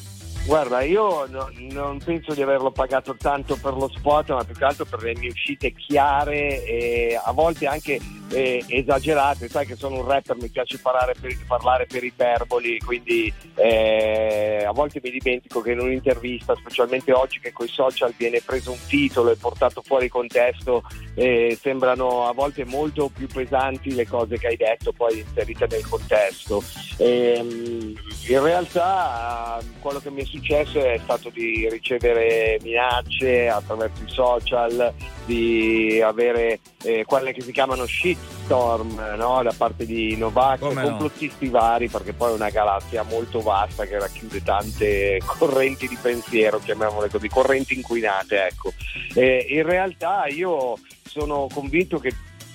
Guarda, 0.44 0.82
io 0.82 1.26
no- 1.26 1.50
non 1.70 1.98
penso 2.04 2.34
di 2.34 2.42
averlo 2.42 2.70
pagato 2.70 3.16
tanto 3.16 3.56
per 3.56 3.72
lo 3.74 3.90
spot, 3.94 4.30
ma 4.30 4.44
più 4.44 4.54
che 4.54 4.64
altro 4.64 4.84
per 4.84 5.02
le 5.02 5.14
mie 5.16 5.30
uscite 5.30 5.72
chiare 5.72 6.64
e 6.64 7.20
a 7.22 7.32
volte 7.32 7.66
anche 7.66 7.98
eh, 8.30 8.64
esagerate. 8.66 9.48
Sai 9.48 9.66
che 9.66 9.76
sono 9.76 9.96
un 9.96 10.06
rapper, 10.06 10.36
mi 10.36 10.48
piace 10.48 10.78
parlare 10.78 11.14
per, 11.18 11.36
parlare 11.46 11.86
per 11.86 12.04
iperboli, 12.04 12.78
quindi 12.78 13.32
eh, 13.54 14.64
a 14.66 14.72
volte 14.72 15.00
mi 15.02 15.10
dimentico 15.10 15.60
che 15.60 15.72
in 15.72 15.80
un'intervista, 15.80 16.54
specialmente 16.54 17.12
oggi 17.12 17.40
che 17.40 17.52
con 17.52 17.66
i 17.66 17.70
social 17.70 18.12
viene 18.16 18.40
preso 18.40 18.72
un 18.72 18.78
titolo 18.86 19.30
e 19.30 19.36
portato 19.36 19.82
fuori 19.82 20.08
contesto, 20.08 20.82
eh, 21.14 21.58
sembrano 21.60 22.26
a 22.26 22.32
volte 22.32 22.64
molto 22.64 23.08
più 23.08 23.26
pesanti 23.26 23.94
le 23.94 24.06
cose 24.06 24.38
che 24.38 24.48
hai 24.48 24.56
detto 24.56 24.92
poi 24.92 25.18
inserite 25.18 25.66
nel 25.68 25.86
contesto. 25.86 26.62
Ehm, 26.98 27.94
in 28.28 28.42
realtà 28.42 29.58
quello 29.80 30.00
che 30.00 30.10
mi 30.10 30.22
è 30.22 30.24
successo 30.24 30.80
è 30.84 30.98
stato 31.02 31.30
di 31.30 31.68
ricevere 31.70 32.58
minacce 32.62 33.48
attraverso 33.48 34.02
i 34.04 34.10
social, 34.10 34.94
di 35.28 36.00
avere 36.00 36.60
eh, 36.84 37.04
quelle 37.04 37.34
che 37.34 37.42
si 37.42 37.52
chiamano 37.52 37.84
shitstorm 37.84 39.14
no? 39.18 39.42
da 39.42 39.52
parte 39.54 39.84
di 39.84 40.16
Novak, 40.16 40.60
Come 40.60 40.82
no? 40.82 40.88
complottisti 40.88 41.48
vari, 41.48 41.88
perché 41.88 42.14
poi 42.14 42.30
è 42.30 42.34
una 42.34 42.48
galassia 42.48 43.02
molto 43.02 43.42
vasta 43.42 43.84
che 43.84 43.98
racchiude 43.98 44.42
tante 44.42 45.20
correnti 45.26 45.86
di 45.86 45.98
pensiero, 46.00 46.60
chiamiamole 46.60 47.10
così, 47.10 47.28
correnti 47.28 47.74
inquinate. 47.74 48.46
Ecco. 48.46 48.72
Eh, 49.14 49.46
in 49.50 49.64
realtà 49.64 50.26
io 50.28 50.78
sono 51.02 51.46
convinto 51.52 51.98
che 51.98 52.14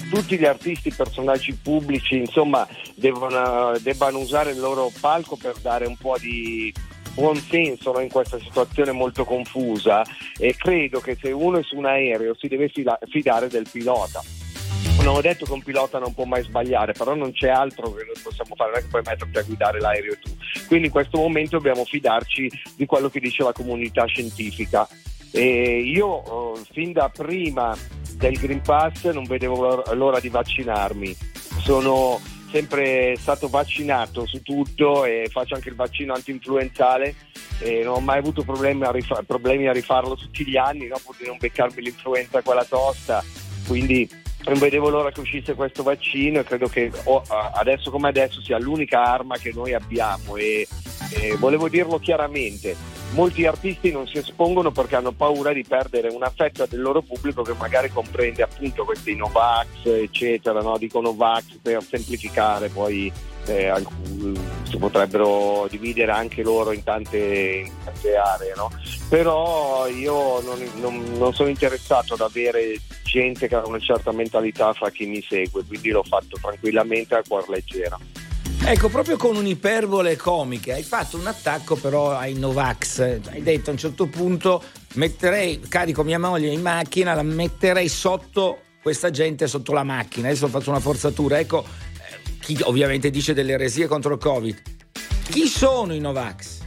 tutti 0.10 0.36
gli 0.38 0.46
artisti, 0.46 0.92
personaggi 0.92 1.54
pubblici, 1.54 2.18
insomma, 2.18 2.68
devono, 2.96 3.78
debbano 3.80 4.18
usare 4.18 4.52
il 4.52 4.60
loro 4.60 4.92
palco 5.00 5.36
per 5.36 5.58
dare 5.62 5.86
un 5.86 5.96
po' 5.96 6.18
di 6.20 6.74
buon 7.14 7.36
senso 7.36 7.92
no, 7.92 8.00
in 8.00 8.10
questa 8.10 8.40
situazione 8.40 8.92
molto 8.92 9.24
confusa 9.26 10.04
e 10.38 10.56
credo 10.56 11.00
che 11.00 11.18
se 11.20 11.32
uno 11.32 11.60
è 11.60 11.64
su 11.64 11.76
un 11.78 11.86
aereo 11.86 12.36
si 12.36 12.48
deve 12.48 12.70
fila- 12.70 12.98
fidare 13.08 13.48
del 13.48 13.68
pilota. 13.70 14.22
Non 15.02 15.16
ho 15.16 15.22
detto 15.22 15.46
che 15.46 15.52
un 15.52 15.62
pilota 15.62 16.00
non 16.00 16.14
può 16.14 16.24
mai 16.24 16.44
sbagliare, 16.44 16.94
però 16.94 17.14
non 17.14 17.32
c'è 17.32 17.50
altro 17.50 17.94
che 17.94 18.06
noi 18.06 18.16
possiamo 18.22 18.56
fare, 18.56 18.72
non 18.72 18.80
è 18.80 18.84
che 18.84 18.90
puoi 18.90 19.02
metterti 19.06 19.38
a 19.38 19.42
guidare 19.42 19.80
l'aereo 19.80 20.18
tu. 20.20 20.30
Quindi 20.68 20.88
in 20.88 20.92
questo 20.92 21.18
momento 21.18 21.58
dobbiamo 21.58 21.84
fidarci 21.84 22.50
di 22.76 22.86
quello 22.86 23.10
che 23.10 23.20
dice 23.20 23.44
la 23.44 23.54
comunità 23.54 24.06
scientifica. 24.06 24.88
E 25.32 25.80
io 25.80 26.56
eh, 26.56 26.62
fin 26.72 26.94
da 26.94 27.10
prima 27.10 27.76
del 28.16 28.38
Green 28.38 28.62
Pass 28.62 29.06
non 29.12 29.24
vedevo 29.24 29.62
l'or- 29.62 29.96
l'ora 29.96 30.20
di 30.20 30.30
vaccinarmi. 30.30 31.16
Sono 31.60 32.20
sempre 32.54 33.16
stato 33.18 33.48
vaccinato 33.48 34.28
su 34.28 34.44
tutto 34.44 35.06
e 35.06 35.28
faccio 35.32 35.56
anche 35.56 35.70
il 35.70 35.76
vaccino 35.76 36.14
anti-influenzale 36.14 37.16
e 37.58 37.82
non 37.84 37.96
ho 37.96 38.00
mai 38.00 38.20
avuto 38.20 38.44
problemi 38.44 38.84
a, 38.84 38.92
rifa- 38.92 39.24
problemi 39.26 39.68
a 39.68 39.72
rifarlo 39.72 40.16
tutti 40.16 40.46
gli 40.46 40.56
anni, 40.56 40.86
no? 40.86 41.00
pur 41.04 41.16
di 41.18 41.26
non 41.26 41.38
beccarmi 41.40 41.82
l'influenza 41.82 42.44
quella 42.44 42.64
tosta. 42.64 43.24
Quindi 43.66 44.08
non 44.46 44.60
vedevo 44.60 44.90
l'ora 44.90 45.10
che 45.10 45.22
uscisse 45.22 45.56
questo 45.56 45.82
vaccino 45.82 46.42
e 46.42 46.44
credo 46.44 46.68
che 46.68 46.92
oh, 47.06 47.24
adesso 47.28 47.90
come 47.90 48.10
adesso 48.10 48.40
sia 48.40 48.60
l'unica 48.60 49.02
arma 49.02 49.38
che 49.38 49.52
noi 49.52 49.74
abbiamo 49.74 50.36
e, 50.36 50.68
e 51.10 51.36
volevo 51.38 51.68
dirlo 51.68 51.98
chiaramente. 51.98 52.76
Molti 53.14 53.46
artisti 53.46 53.92
non 53.92 54.08
si 54.08 54.18
espongono 54.18 54.72
perché 54.72 54.96
hanno 54.96 55.12
paura 55.12 55.54
di 55.54 55.64
perdere 55.64 56.10
una 56.10 56.32
fetta 56.36 56.66
del 56.66 56.82
loro 56.82 57.04
pubblico 57.04 57.44
che 57.44 57.54
magari 57.54 57.90
comprende 57.90 58.42
appunto 58.42 58.86
questi 58.86 59.16
Novax, 59.16 59.86
eccetera, 59.86 60.62
no? 60.62 60.80
dico 60.80 61.00
Novax 61.00 61.60
per 61.62 61.84
semplificare, 61.84 62.70
poi 62.70 63.12
eh, 63.46 63.68
alcun- 63.68 64.36
si 64.68 64.78
potrebbero 64.78 65.68
dividere 65.70 66.12
anche 66.12 66.42
loro 66.42 66.72
in 66.72 66.82
tante, 66.84 67.64
in 67.66 67.72
tante 67.84 68.16
aree, 68.16 68.54
no? 68.56 68.72
però 69.10 69.86
io 69.88 70.42
non, 70.42 70.58
non- 70.80 71.14
non 71.16 71.34
sono 71.34 71.50
interessato 71.50 72.16
ad 72.16 72.22
avere 72.22 72.80
gente 73.04 73.48
che 73.48 73.54
ha 73.54 73.68
una 73.68 73.80
certa 73.80 74.12
mentalità 74.12 74.74
fra 74.74 74.90
chi 74.90 75.06
mi 75.06 75.22
segue, 75.22 75.64
quindi 75.68 75.90
l'ho 75.90 76.04
fatto 76.04 76.40
tranquillamente 76.42 77.14
a 77.14 77.22
cuor 77.28 77.48
leggero. 77.48 78.00
Ecco, 78.66 78.88
proprio 78.88 79.18
con 79.18 79.36
un'iperbole 79.36 80.16
comica 80.16 80.74
hai 80.74 80.84
fatto 80.84 81.18
un 81.18 81.28
attacco 81.28 81.76
però 81.76 82.16
ai 82.16 82.34
Novax. 82.34 83.00
Hai 83.00 83.44
detto 83.44 83.70
a 83.70 83.74
un 83.74 83.78
certo 83.78 84.08
punto 84.08 84.64
metterei, 84.94 85.60
carico 85.60 86.02
mia 86.04 86.18
moglie 86.18 86.48
in 86.48 86.62
macchina, 86.62 87.14
la 87.14 87.24
metterei 87.24 87.90
sotto 87.90 88.60
questa 88.82 89.12
gente 89.12 89.48
sotto 89.48 89.74
la 89.74 89.84
macchina. 89.84 90.30
Adesso 90.30 90.46
ho 90.46 90.50
fatto 90.50 90.70
una 90.70 90.80
forzatura. 90.80 91.40
Ecco, 91.40 91.64
eh, 91.64 92.38
chi 92.40 92.58
ovviamente 92.64 93.10
dice 93.10 93.34
delle 93.34 93.54
eresie 93.54 93.86
contro 93.86 94.14
il 94.14 94.20
Covid. 94.20 94.62
Chi 95.30 95.46
sono 95.48 95.94
i 95.94 96.00
Novax? 96.00 96.62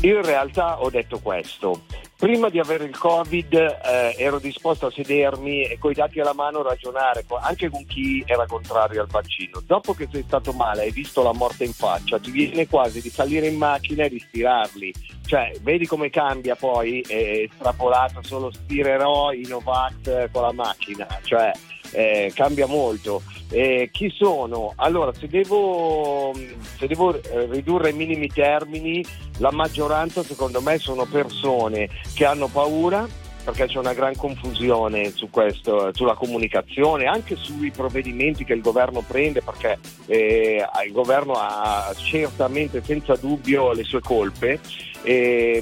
Io 0.00 0.16
in 0.16 0.24
realtà 0.24 0.80
ho 0.80 0.88
detto 0.88 1.18
questo. 1.20 1.84
Prima 2.22 2.50
di 2.50 2.60
avere 2.60 2.84
il 2.84 2.96
Covid 2.96 3.52
eh, 3.52 4.14
ero 4.16 4.38
disposto 4.38 4.86
a 4.86 4.92
sedermi 4.92 5.64
e 5.64 5.76
coi 5.76 5.92
dati 5.92 6.20
alla 6.20 6.32
mano 6.32 6.62
ragionare 6.62 7.24
anche 7.40 7.68
con 7.68 7.84
chi 7.84 8.22
era 8.24 8.46
contrario 8.46 9.00
al 9.00 9.08
vaccino. 9.08 9.60
Dopo 9.66 9.92
che 9.92 10.06
sei 10.08 10.22
stato 10.24 10.52
male 10.52 10.82
hai 10.82 10.92
visto 10.92 11.24
la 11.24 11.32
morte 11.32 11.64
in 11.64 11.72
faccia, 11.72 12.20
ti 12.20 12.30
viene 12.30 12.68
quasi 12.68 13.00
di 13.00 13.10
salire 13.10 13.48
in 13.48 13.56
macchina 13.56 14.04
e 14.04 14.08
di 14.08 14.20
stirarli. 14.20 14.94
Cioè, 15.24 15.52
vedi 15.62 15.86
come 15.86 16.10
cambia 16.10 16.54
poi, 16.54 17.00
eh, 17.02 17.48
estrapolato 17.50 18.22
solo 18.22 18.52
stirerò 18.52 19.32
i 19.32 19.46
Novax 19.46 20.06
eh, 20.06 20.28
con 20.30 20.42
la 20.42 20.52
macchina. 20.52 21.06
Cioè, 21.22 21.52
eh, 21.92 22.32
cambia 22.34 22.66
molto. 22.66 23.22
Eh, 23.50 23.90
chi 23.92 24.10
sono? 24.10 24.72
Allora, 24.76 25.12
se 25.12 25.28
devo, 25.28 26.32
se 26.78 26.86
devo 26.86 27.14
eh, 27.14 27.46
ridurre 27.50 27.88
ai 27.88 27.94
minimi 27.94 28.28
termini, 28.28 29.04
la 29.38 29.52
maggioranza 29.52 30.22
secondo 30.22 30.60
me 30.60 30.78
sono 30.78 31.04
persone 31.04 31.88
che 32.14 32.24
hanno 32.24 32.48
paura 32.48 33.06
perché 33.44 33.66
c'è 33.66 33.78
una 33.78 33.92
gran 33.92 34.14
confusione 34.16 35.10
su 35.10 35.28
questo, 35.30 35.90
sulla 35.92 36.14
comunicazione, 36.14 37.06
anche 37.06 37.36
sui 37.36 37.70
provvedimenti 37.70 38.44
che 38.44 38.52
il 38.52 38.60
governo 38.60 39.02
prende, 39.06 39.42
perché 39.42 39.78
eh, 40.06 40.64
il 40.86 40.92
governo 40.92 41.34
ha 41.34 41.92
certamente 41.96 42.82
senza 42.82 43.16
dubbio 43.16 43.72
le 43.72 43.84
sue 43.84 44.00
colpe. 44.00 44.60
E, 45.04 45.60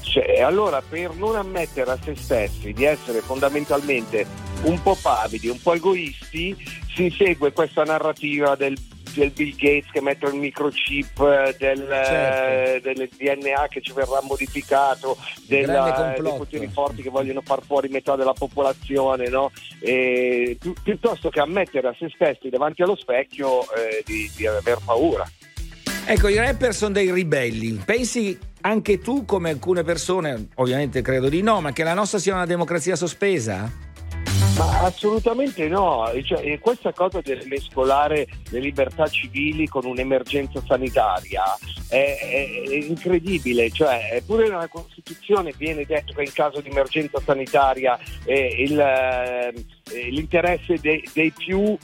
cioè, 0.00 0.40
allora 0.40 0.82
per 0.86 1.14
non 1.16 1.36
ammettere 1.36 1.90
a 1.90 1.98
se 2.02 2.14
stessi 2.16 2.72
di 2.72 2.84
essere 2.84 3.20
fondamentalmente 3.20 4.26
un 4.62 4.80
po' 4.80 4.96
pavidi, 5.00 5.48
un 5.48 5.60
po' 5.60 5.74
egoisti, 5.74 6.56
si 6.94 7.10
segue 7.10 7.52
questa 7.52 7.82
narrativa 7.82 8.54
del, 8.54 8.76
del 9.14 9.30
Bill 9.30 9.54
Gates 9.56 9.90
che 9.90 10.00
mette 10.00 10.26
il 10.26 10.34
microchip, 10.34 11.18
eh, 11.20 11.56
del, 11.58 11.90
eh, 11.90 12.80
del 12.82 13.08
DNA 13.16 13.68
che 13.68 13.80
ci 13.80 13.92
verrà 13.92 14.20
modificato, 14.22 15.16
del, 15.46 15.66
Grande 15.66 16.16
eh, 16.16 16.22
dei 16.22 16.32
poteri 16.36 16.68
forti 16.68 17.02
che 17.02 17.10
vogliono 17.10 17.40
far 17.42 17.62
fuori 17.64 17.88
metà 17.88 18.16
della 18.16 18.32
popolazione, 18.32 19.28
no? 19.28 19.50
E 19.80 20.56
pi- 20.60 20.74
piuttosto 20.82 21.30
che 21.30 21.40
ammettere 21.40 21.88
a 21.88 21.96
se 21.98 22.10
stessi 22.14 22.48
davanti 22.48 22.82
allo 22.82 22.96
specchio 22.96 23.62
eh, 23.74 24.02
di, 24.04 24.30
di 24.36 24.46
aver 24.46 24.78
paura. 24.84 25.24
Ecco, 26.06 26.28
i 26.28 26.36
rapper 26.36 26.74
sono 26.74 26.92
dei 26.92 27.10
ribelli. 27.10 27.80
Pensi 27.84 28.38
anche 28.60 28.98
tu, 28.98 29.24
come 29.24 29.50
alcune 29.50 29.82
persone, 29.82 30.48
ovviamente 30.56 31.00
credo 31.02 31.28
di 31.28 31.42
no, 31.42 31.60
ma 31.60 31.72
che 31.72 31.82
la 31.82 31.94
nostra 31.94 32.18
sia 32.18 32.34
una 32.34 32.46
democrazia 32.46 32.96
sospesa? 32.96 33.83
Ma 34.56 34.82
assolutamente 34.82 35.66
no, 35.68 36.04
cioè, 36.24 36.58
questa 36.60 36.92
cosa 36.92 37.20
del 37.20 37.44
mescolare 37.48 38.28
le 38.50 38.60
libertà 38.60 39.08
civili 39.08 39.66
con 39.66 39.84
un'emergenza 39.84 40.62
sanitaria 40.64 41.42
è, 41.88 42.16
è- 42.20 42.62
è 42.68 42.74
incredibile, 42.74 43.70
cioè 43.70 44.10
eppure 44.12 44.44
nella 44.48 44.68
Costituzione 44.68 45.52
viene 45.56 45.84
detto 45.84 46.12
che 46.14 46.22
in 46.22 46.32
caso 46.32 46.60
di 46.60 46.68
emergenza 46.68 47.20
sanitaria 47.24 47.98
eh, 48.24 48.62
il, 48.62 48.78
eh, 48.78 49.52
l'interesse 50.10 50.78
dei, 50.80 51.02
dei 51.12 51.32
più 51.32 51.76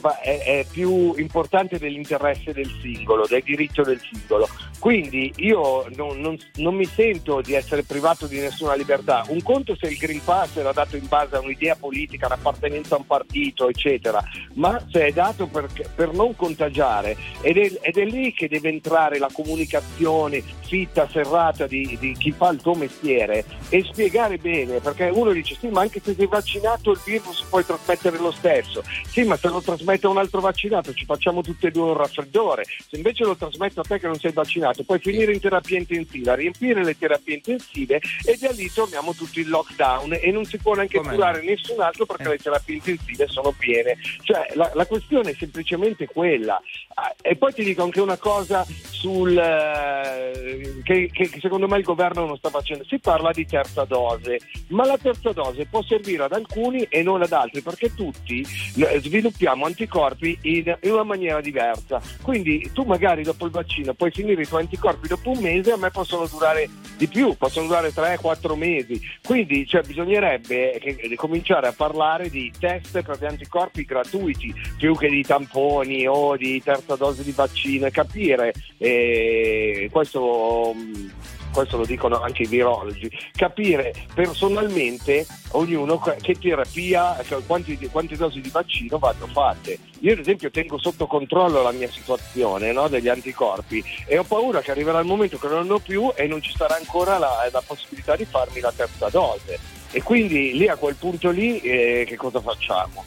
va- 0.00 0.20
è, 0.20 0.60
è 0.60 0.66
più 0.70 1.14
importante 1.16 1.78
dell'interesse 1.78 2.52
del 2.52 2.70
singolo, 2.80 3.26
del 3.26 3.42
diritto 3.42 3.82
del 3.82 4.00
singolo. 4.00 4.48
Quindi 4.78 5.32
io 5.36 5.86
non, 5.94 6.18
non- 6.20 6.38
non 6.56 6.74
mi 6.74 6.84
sento 6.86 7.40
di 7.40 7.54
essere 7.54 7.82
privato 7.84 8.26
di 8.26 8.40
nessuna 8.40 8.74
libertà. 8.74 9.24
Un 9.28 9.42
conto 9.42 9.76
se 9.76 9.86
il 9.86 9.96
Green 9.96 10.22
Pass 10.24 10.56
era 10.56 10.72
dato 10.72 10.96
in 10.96 11.06
base 11.06 11.36
a 11.36 11.40
un'idea 11.40 11.76
politica, 11.76 12.26
un'appartenenza 12.26 12.96
a 12.96 12.98
un 12.98 13.06
partito, 13.06 13.68
eccetera, 13.68 14.22
ma 14.54 14.84
se 14.90 15.06
è 15.06 15.12
dato 15.12 15.46
per, 15.46 15.68
per 15.94 16.12
non 16.12 16.34
contagiare 16.34 17.16
ed 17.42 17.56
è, 17.58 17.78
ed 17.80 17.96
è 17.96 18.04
lì 18.04 18.32
che 18.32 18.48
deve 18.48 18.70
entrare 18.70 19.18
la 19.18 19.30
comunicazione 19.32 20.42
fitta, 20.62 21.08
serrata 21.08 21.66
di, 21.66 21.96
di 22.00 22.14
chi 22.18 22.32
fa 22.32 22.50
il 22.50 22.60
tuo 22.60 22.74
mestiere 22.74 23.44
e 23.68 23.84
spiegare 23.84 24.38
bene, 24.38 24.80
perché 24.80 25.10
uno 25.12 25.30
dice 25.32 25.56
sì, 25.60 25.68
ma 25.68 25.82
anche 25.82 26.00
se 26.02 26.14
sei 26.14 26.26
vaccinato 26.26 26.90
il 26.92 27.00
virus 27.04 27.44
puoi 27.48 27.64
trasmettere 27.64 28.18
lo 28.18 28.32
stesso. 28.32 28.82
Sì, 29.08 29.22
ma 29.32 29.36
se 29.38 29.48
lo 29.48 29.62
trasmette 29.62 30.06
a 30.06 30.10
un 30.10 30.18
altro 30.18 30.40
vaccinato 30.40 30.92
ci 30.92 31.06
facciamo 31.06 31.40
tutte 31.40 31.68
e 31.68 31.70
due 31.70 31.90
un 31.90 31.96
raffreddore. 31.96 32.64
Se 32.64 32.96
invece 32.96 33.24
lo 33.24 33.34
trasmetto 33.34 33.80
a 33.80 33.82
te 33.82 33.98
che 33.98 34.06
non 34.06 34.18
sei 34.18 34.32
vaccinato, 34.32 34.82
puoi 34.84 34.98
finire 34.98 35.32
in 35.32 35.40
terapia 35.40 35.78
intensiva, 35.78 36.34
riempire 36.34 36.84
le 36.84 36.96
terapie 36.98 37.36
intensive 37.36 38.00
e 38.24 38.36
da 38.38 38.50
lì 38.50 38.70
torniamo 38.70 39.14
tutti 39.14 39.40
in 39.40 39.48
lockdown 39.48 40.18
e 40.20 40.30
non 40.30 40.44
si 40.44 40.58
può 40.58 40.74
neanche 40.74 40.98
Com'è? 40.98 41.14
curare 41.14 41.42
nessun 41.42 41.80
altro 41.80 42.04
perché 42.04 42.28
le 42.28 42.36
terapie 42.38 42.74
intensive 42.74 43.26
sono 43.28 43.54
piene. 43.56 43.96
Cioè 44.22 44.52
la, 44.54 44.70
la 44.74 44.86
questione 44.86 45.30
è 45.30 45.34
semplicemente 45.34 46.06
quella. 46.06 46.60
Ah, 46.94 47.14
E 47.22 47.36
poi 47.36 47.54
ti 47.54 47.64
dico 47.64 47.82
anche 47.82 48.00
una 48.00 48.18
cosa 48.18 48.66
sul 48.90 49.36
eh, 49.36 50.80
che, 50.84 51.08
che 51.10 51.30
secondo 51.40 51.66
me 51.66 51.78
il 51.78 51.84
governo 51.84 52.26
non 52.26 52.36
sta 52.36 52.50
facendo. 52.50 52.84
Si 52.84 52.98
parla 52.98 53.30
di 53.32 53.46
terza 53.46 53.84
dose, 53.84 54.40
ma 54.68 54.84
la 54.84 54.98
terza 54.98 55.32
dose 55.32 55.64
può 55.66 55.82
servire 55.82 56.24
ad 56.24 56.32
alcuni 56.32 56.82
e 56.90 57.02
non 57.02 57.22
ad 57.22 57.32
altri, 57.32 57.62
perché 57.62 57.94
tutti 57.94 58.46
eh, 58.76 59.00
sviluppiamo 59.22 59.66
anticorpi 59.66 60.36
in, 60.42 60.76
in 60.82 60.90
una 60.90 61.04
maniera 61.04 61.40
diversa. 61.40 62.00
Quindi 62.22 62.70
tu 62.72 62.82
magari 62.82 63.22
dopo 63.22 63.46
il 63.46 63.52
vaccino 63.52 63.94
puoi 63.94 64.10
finire 64.10 64.42
i 64.42 64.46
tuoi 64.46 64.62
anticorpi 64.62 65.06
dopo 65.06 65.30
un 65.30 65.38
mese, 65.38 65.70
a 65.70 65.76
me 65.76 65.90
possono 65.90 66.26
durare 66.26 66.68
di 66.96 67.06
più, 67.06 67.36
possono 67.36 67.66
durare 67.66 67.92
3-4 67.92 68.56
mesi. 68.56 69.00
Quindi 69.22 69.64
cioè, 69.66 69.82
bisognerebbe 69.82 70.78
che- 70.80 71.14
cominciare 71.14 71.68
a 71.68 71.72
parlare 71.72 72.28
di 72.28 72.52
test 72.58 73.00
per 73.02 73.18
gli 73.20 73.24
anticorpi 73.24 73.84
gratuiti 73.84 74.52
più 74.76 74.96
che 74.96 75.08
di 75.08 75.22
tamponi 75.22 76.06
o 76.06 76.36
di 76.36 76.60
terza 76.62 76.96
dose 76.96 77.22
di 77.22 77.32
vaccino 77.32 77.86
e 77.86 77.90
capire, 77.92 78.52
eh, 78.78 79.88
questo, 79.92 80.74
mh, 80.74 81.10
questo 81.52 81.76
lo 81.76 81.84
dicono 81.84 82.20
anche 82.20 82.42
i 82.42 82.46
virologi, 82.46 83.10
capire 83.34 83.94
personalmente 84.14 85.26
ognuno 85.52 86.00
che 86.00 86.34
terapia, 86.34 87.16
quanti, 87.46 87.78
quante 87.90 88.16
dosi 88.16 88.40
di 88.40 88.48
vaccino 88.48 88.98
vanno 88.98 89.26
fatte. 89.26 89.78
Io 90.00 90.12
ad 90.12 90.18
esempio 90.18 90.50
tengo 90.50 90.78
sotto 90.78 91.06
controllo 91.06 91.62
la 91.62 91.70
mia 91.70 91.90
situazione 91.90 92.72
no, 92.72 92.88
degli 92.88 93.08
anticorpi 93.08 93.84
e 94.06 94.18
ho 94.18 94.24
paura 94.24 94.60
che 94.60 94.72
arriverà 94.72 94.98
il 94.98 95.06
momento 95.06 95.38
che 95.38 95.46
non 95.46 95.66
ne 95.66 95.74
ho 95.74 95.78
più 95.78 96.10
e 96.14 96.26
non 96.26 96.42
ci 96.42 96.52
sarà 96.56 96.76
ancora 96.76 97.18
la, 97.18 97.48
la 97.52 97.62
possibilità 97.64 98.16
di 98.16 98.24
farmi 98.24 98.60
la 98.60 98.72
terza 98.74 99.08
dose. 99.08 99.58
E 99.92 100.02
quindi 100.02 100.56
lì 100.56 100.68
a 100.68 100.76
quel 100.76 100.96
punto 100.96 101.30
lì 101.30 101.60
eh, 101.60 102.04
che 102.06 102.16
cosa 102.16 102.40
facciamo? 102.40 103.04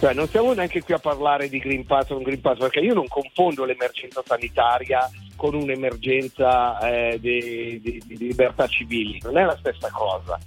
Cioè, 0.00 0.12
non 0.12 0.28
siamo 0.28 0.52
neanche 0.52 0.82
qui 0.82 0.92
a 0.92 0.98
parlare 0.98 1.48
di 1.48 1.58
Green 1.58 1.86
Pass 1.86 2.10
o 2.10 2.14
non 2.14 2.22
Green 2.24 2.40
Pass, 2.40 2.58
perché 2.58 2.80
io 2.80 2.94
non 2.94 3.08
confondo 3.08 3.64
l'emergenza 3.64 4.22
sanitaria 4.26 5.08
con 5.36 5.54
un'emergenza 5.54 6.78
eh, 6.80 7.18
di, 7.18 7.80
di- 7.80 8.02
di 8.04 8.16
libertà 8.18 8.66
civili, 8.66 9.18
non 9.22 9.38
è 9.38 9.44
la 9.44 9.56
stessa 9.58 9.90
cosa. 9.90 10.38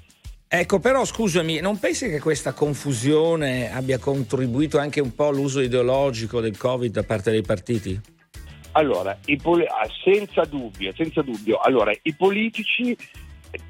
Ecco, 0.49 0.79
però 0.79 1.03
scusami, 1.03 1.60
non 1.60 1.77
pensi 1.77 2.07
che 2.10 2.19
questa 2.19 2.53
confusione 2.53 3.73
abbia 3.73 3.97
contribuito 3.97 4.77
anche 4.77 5.01
un 5.01 5.13
po' 5.13 5.27
all'uso 5.27 5.60
ideologico 5.60 6.39
del 6.39 6.57
Covid 6.57 6.91
da 6.91 7.03
parte 7.03 7.31
dei 7.31 7.41
partiti? 7.41 7.99
Allora, 8.73 9.17
i 9.25 9.38
poli- 9.38 9.65
ah, 9.65 9.89
senza 10.03 10.45
dubbio, 10.45 10.93
senza 10.95 11.21
dubbio. 11.21 11.57
Allora, 11.57 11.91
i 12.03 12.13
politici, 12.15 12.95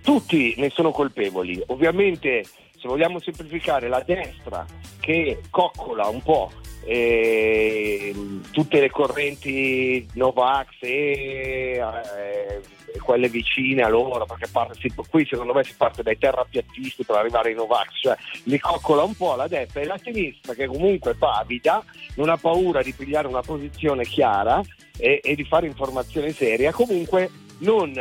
tutti 0.04 0.54
ne 0.58 0.70
sono 0.70 0.92
colpevoli. 0.92 1.64
Ovviamente, 1.68 2.44
se 2.88 2.94
vogliamo 2.94 3.20
semplificare, 3.20 3.90
la 3.90 4.02
destra 4.06 4.66
che 5.00 5.42
coccola 5.50 6.08
un 6.08 6.22
po' 6.22 6.52
eh, 6.86 8.16
tutte 8.52 8.80
le 8.80 8.90
correnti 8.90 10.08
Novax 10.14 10.70
e 10.80 11.82
eh, 11.82 12.62
quelle 13.04 13.28
vicine 13.28 13.84
a 13.84 13.90
loro, 13.90 14.26
perché 14.26 14.48
parte- 14.50 14.80
si- 14.80 14.94
qui 15.10 15.26
secondo 15.30 15.54
me 15.54 15.66
si 15.66 15.74
parte 15.76 16.02
dai 16.02 16.18
terrapiattisti 16.18 17.04
per 17.04 17.18
arrivare 17.18 17.50
ai 17.50 17.56
Novax, 17.56 17.88
cioè 18.02 18.16
li 18.44 18.58
coccola 18.58 19.04
un 19.04 19.16
po' 19.16 19.36
la 19.36 19.48
destra 19.48 19.82
e 19.82 19.86
la 19.86 20.00
sinistra 20.02 20.54
che 20.54 20.68
comunque 20.68 21.14
pavida, 21.16 21.84
non 22.16 22.30
ha 22.30 22.38
paura 22.38 22.82
di 22.82 22.94
pigliare 22.94 23.28
una 23.28 23.42
posizione 23.42 24.06
chiara 24.06 24.62
e, 24.98 25.20
e 25.22 25.36
di 25.36 25.44
fare 25.44 25.68
informazione 25.68 26.32
seria, 26.32 26.72
comunque 26.72 27.30
non 27.60 27.94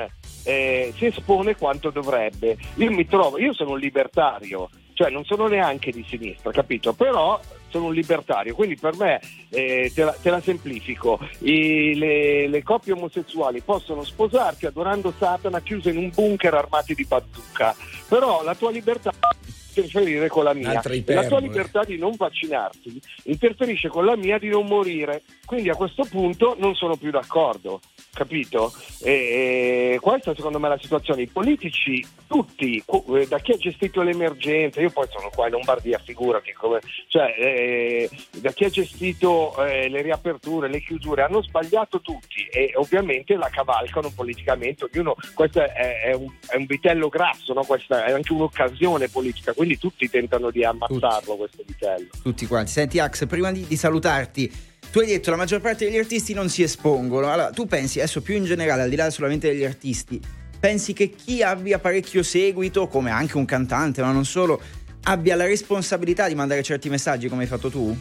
eh, 0.47 0.93
si 0.97 1.07
espone 1.07 1.57
quanto 1.57 1.91
dovrebbe. 1.91 2.57
Io 2.77 2.91
mi 2.93 3.05
trovo, 3.07 3.39
io 3.39 3.53
sono 3.53 3.73
un 3.73 3.81
libertario, 3.81 4.71
cioè 4.95 5.11
non 5.11 5.25
sono 5.25 5.49
neanche 5.49 5.91
di 5.91 6.05
sinistra, 6.09 6.53
capito? 6.53 6.93
Però 6.93 7.39
sono 7.69 7.87
un 7.87 7.95
libertario, 7.95 8.55
quindi 8.55 8.77
per 8.77 8.97
me, 8.97 9.21
eh, 9.51 9.91
te, 9.93 10.05
la, 10.05 10.13
te 10.13 10.31
la 10.31 10.41
semplifico, 10.41 11.19
I- 11.41 11.97
le, 11.97 12.47
le 12.47 12.63
coppie 12.63 12.93
omosessuali 12.93 13.61
possono 13.61 14.05
sposarsi 14.05 14.67
adorando 14.67 15.13
Satana 15.19 15.61
chiuse 15.61 15.91
in 15.91 15.97
un 15.99 16.11
bunker 16.15 16.55
armati 16.55 16.95
di 16.95 17.05
bazooka, 17.05 17.75
però 18.09 18.45
la 18.45 18.55
tua 18.55 18.71
libertà 18.71 19.11
interferire 19.81 20.29
con 20.29 20.45
la 20.45 20.55
mia. 20.55 20.83
La 21.07 21.27
tua 21.27 21.41
libertà 21.41 21.85
di 21.85 21.99
non 21.99 22.15
vaccinarti 22.17 23.01
interferisce 23.25 23.89
con 23.89 24.05
la 24.05 24.17
mia 24.17 24.39
di 24.39 24.49
non 24.49 24.67
morire. 24.67 25.23
Quindi 25.45 25.69
a 25.71 25.75
questo 25.75 26.05
punto 26.05 26.57
non 26.59 26.75
sono 26.75 26.97
più 26.97 27.11
d'accordo 27.11 27.81
capito? 28.17 28.73
E, 29.03 29.93
e 29.93 29.99
questa 30.01 30.35
secondo 30.35 30.59
me 30.59 30.67
è 30.67 30.71
la 30.71 30.79
situazione. 30.81 31.23
I 31.23 31.27
politici 31.27 32.05
tutti 32.27 32.83
eh, 32.83 33.27
da 33.29 33.39
chi 33.39 33.53
ha 33.53 33.57
gestito 33.57 34.03
l'emergenza 34.03 34.81
io 34.81 34.91
poi 34.91 35.07
sono 35.11 35.31
qua 35.33 35.47
in 35.47 35.53
Lombardia 35.53 35.99
figurati 35.99 36.53
come 36.53 36.81
cioè 37.07 37.33
eh, 37.39 38.11
da 38.41 38.51
chi 38.51 38.65
ha 38.65 38.69
gestito 38.69 39.65
eh, 39.65 39.89
le 39.89 40.03
riaperture 40.03 40.69
le 40.69 40.81
chiusure 40.81 41.23
hanno 41.23 41.41
sbagliato 41.41 42.01
tutti 42.01 42.45
e 42.51 42.73
ovviamente 42.77 43.37
la 43.37 43.51
cavalcano 43.51 44.11
politicamente. 44.15 44.89
Ognuno 44.91 45.15
questo 45.35 45.61
è, 45.61 46.01
è 46.05 46.15
un, 46.15 46.33
è 46.49 46.57
un 46.57 46.65
vitello 46.65 47.09
grasso 47.09 47.53
no? 47.53 47.63
questa 47.65 48.07
è 48.07 48.13
anche 48.13 48.33
un'occasione 48.33 49.09
politica. 49.09 49.53
Quindi 49.53 49.66
tutti 49.75 50.09
tentano 50.09 50.51
di 50.51 50.65
ammazzarlo 50.65 51.37
questo 51.37 51.63
vitello 51.67 52.09
Tutti 52.23 52.47
quanti. 52.47 52.71
Senti, 52.71 52.99
Ax, 52.99 53.27
prima 53.27 53.51
di, 53.51 53.67
di 53.67 53.77
salutarti, 53.77 54.53
tu 54.93 55.01
hai 55.01 55.07
detto 55.07 55.31
la 55.31 55.37
maggior 55.37 55.61
parte 55.61 55.85
degli 55.85 55.99
artisti 55.99 56.33
non 56.33 56.49
si 56.49 56.63
espongono. 56.63 57.31
Allora, 57.31 57.51
tu 57.51 57.67
pensi, 57.67 57.99
adesso 57.99 58.23
più 58.23 58.37
in 58.37 58.45
generale, 58.45 58.83
al 58.83 58.89
di 58.89 58.97
là 58.97 59.11
solamente 59.11 59.49
degli 59.49 59.65
artisti, 59.65 60.21
pensi 60.61 60.93
che 60.93 61.11
chi 61.11 61.43
abbia 61.43 61.79
parecchio 61.79 62.23
seguito, 62.23 62.87
come 62.87 63.11
anche 63.11 63.37
un 63.37 63.45
cantante, 63.45 64.03
ma 64.03 64.13
non 64.13 64.25
solo, 64.25 64.61
abbia 65.05 65.37
la 65.37 65.47
responsabilità 65.47 66.29
di 66.29 66.35
mandare 66.35 66.63
certi 66.63 66.89
messaggi 66.89 67.29
come 67.29 67.43
hai 67.43 67.49
fatto 67.49 67.71
tu? 67.71 67.97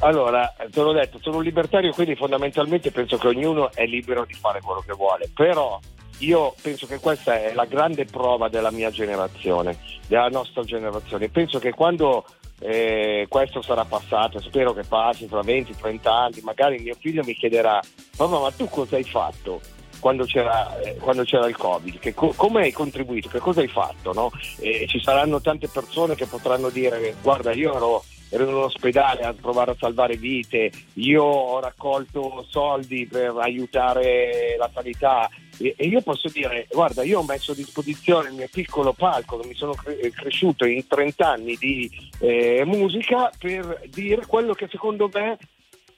Allora, 0.00 0.54
te 0.70 0.80
l'ho 0.80 0.92
detto, 0.92 1.18
sono 1.22 1.38
un 1.38 1.42
libertario, 1.42 1.92
quindi 1.92 2.14
fondamentalmente 2.16 2.90
penso 2.90 3.16
che 3.16 3.28
ognuno 3.28 3.72
è 3.72 3.86
libero 3.86 4.24
di 4.26 4.34
fare 4.34 4.60
quello 4.60 4.84
che 4.86 4.92
vuole, 4.92 5.30
però 5.34 5.80
io 6.18 6.54
penso 6.60 6.86
che 6.86 6.98
questa 6.98 7.40
è 7.40 7.52
la 7.54 7.64
grande 7.64 8.04
prova 8.04 8.48
della 8.48 8.70
mia 8.70 8.90
generazione, 8.90 9.78
della 10.06 10.28
nostra 10.28 10.62
generazione. 10.62 11.28
Penso 11.28 11.58
che 11.58 11.72
quando 11.72 12.24
eh, 12.60 13.26
questo 13.28 13.60
sarà 13.60 13.84
passato, 13.84 14.40
spero 14.40 14.72
che 14.72 14.82
passi 14.82 15.26
tra 15.26 15.40
20-30 15.40 16.08
anni, 16.08 16.40
magari 16.42 16.78
mio 16.78 16.96
figlio 16.98 17.22
mi 17.24 17.34
chiederà, 17.34 17.80
mamma 18.18 18.40
ma 18.40 18.50
tu 18.50 18.68
cosa 18.68 18.96
hai 18.96 19.04
fatto? 19.04 19.60
Quando 19.98 20.24
c'era, 20.24 20.78
eh, 20.80 20.96
quando 20.96 21.24
c'era 21.24 21.48
il 21.48 21.56
Covid, 21.56 21.98
che 21.98 22.14
co- 22.14 22.32
come 22.36 22.62
hai 22.62 22.72
contribuito, 22.72 23.28
che 23.28 23.38
cosa 23.38 23.60
hai 23.60 23.68
fatto? 23.68 24.12
no? 24.12 24.30
E 24.60 24.86
ci 24.88 25.00
saranno 25.00 25.40
tante 25.40 25.68
persone 25.68 26.14
che 26.14 26.26
potranno 26.26 26.70
dire 26.70 27.14
guarda 27.22 27.52
io 27.52 27.74
ero 27.74 28.04
ero 28.28 28.42
in 28.44 28.54
un 28.54 28.62
ospedale 28.64 29.22
a 29.22 29.34
provare 29.40 29.72
a 29.72 29.76
salvare 29.78 30.16
vite, 30.16 30.70
io 30.94 31.22
ho 31.22 31.60
raccolto 31.60 32.44
soldi 32.48 33.06
per 33.06 33.34
aiutare 33.38 34.56
la 34.58 34.68
sanità 34.72 35.30
e, 35.58 35.74
e 35.76 35.86
io 35.86 36.00
posso 36.02 36.28
dire, 36.28 36.66
guarda, 36.70 37.02
io 37.02 37.20
ho 37.20 37.24
messo 37.24 37.52
a 37.52 37.54
disposizione 37.54 38.28
il 38.28 38.34
mio 38.34 38.48
piccolo 38.50 38.92
palco, 38.92 39.40
mi 39.44 39.54
sono 39.54 39.72
cre- 39.72 40.10
cresciuto 40.10 40.64
in 40.66 40.86
30 40.86 41.28
anni 41.28 41.56
di 41.56 41.90
eh, 42.20 42.62
musica 42.64 43.30
per 43.38 43.82
dire 43.88 44.26
quello 44.26 44.52
che 44.54 44.68
secondo 44.70 45.08
me 45.12 45.38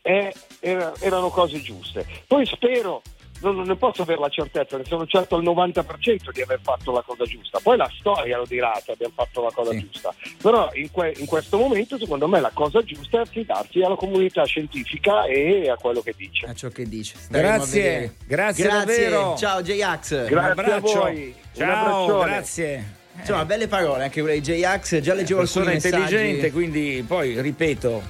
è- 0.02 0.32
era- 0.60 0.92
erano 1.00 1.28
cose 1.30 1.60
giuste. 1.60 2.06
Poi 2.26 2.46
spero, 2.46 3.02
non, 3.40 3.56
non 3.56 3.66
ne 3.66 3.76
posso 3.76 4.02
avere 4.02 4.20
la 4.20 4.28
certezza, 4.28 4.76
ne 4.76 4.84
sono 4.84 5.06
certo 5.06 5.36
al 5.36 5.42
90% 5.44 6.30
di 6.32 6.42
aver 6.42 6.60
fatto 6.62 6.92
la 6.92 7.02
cosa 7.02 7.24
giusta. 7.24 7.58
Poi 7.62 7.76
la 7.76 7.90
storia 7.98 8.36
lo 8.36 8.44
dirà 8.46 8.72
se 8.84 8.92
abbiamo 8.92 9.12
fatto 9.14 9.42
la 9.42 9.50
cosa 9.52 9.76
giusta. 9.76 10.14
Però 10.42 10.70
in, 10.74 10.90
que- 10.90 11.14
in 11.18 11.26
questo 11.26 11.56
momento 11.58 11.98
secondo 11.98 12.26
me 12.28 12.40
la 12.40 12.50
cosa 12.52 12.82
giusta 12.82 13.18
è 13.18 13.20
affidarsi 13.20 13.80
alla 13.82 13.96
comunità 13.96 14.44
scientifica 14.44 15.24
e 15.26 15.68
a 15.70 15.76
quello 15.76 16.00
che 16.00 16.14
dice. 16.16 16.46
A 16.46 16.54
ciò 16.54 16.68
che 16.68 16.84
dice. 16.88 17.14
Grazie, 17.28 18.14
grazie, 18.26 18.64
Grazie. 18.64 18.66
davvero. 18.68 19.34
Ciao 19.36 19.62
J-Ax. 19.62 20.10
Un 20.10 20.24
Grazie 20.26 20.36
a 20.38 20.50
abbraccio. 20.50 20.98
voi. 21.00 21.24
Un 21.26 21.32
Ciao, 21.54 21.94
abbraccione. 22.04 22.30
grazie. 22.30 22.96
Insomma, 23.18 23.44
belle 23.44 23.66
parole 23.66 24.04
anche 24.04 24.20
quelle 24.20 24.40
di 24.40 24.52
J-Ax. 24.52 25.00
Già 25.00 25.12
leggevo 25.14 25.40
persona 25.40 25.72
messaggi. 25.72 25.96
intelligente, 25.96 26.52
quindi 26.52 27.04
poi 27.06 27.40
ripeto, 27.40 28.02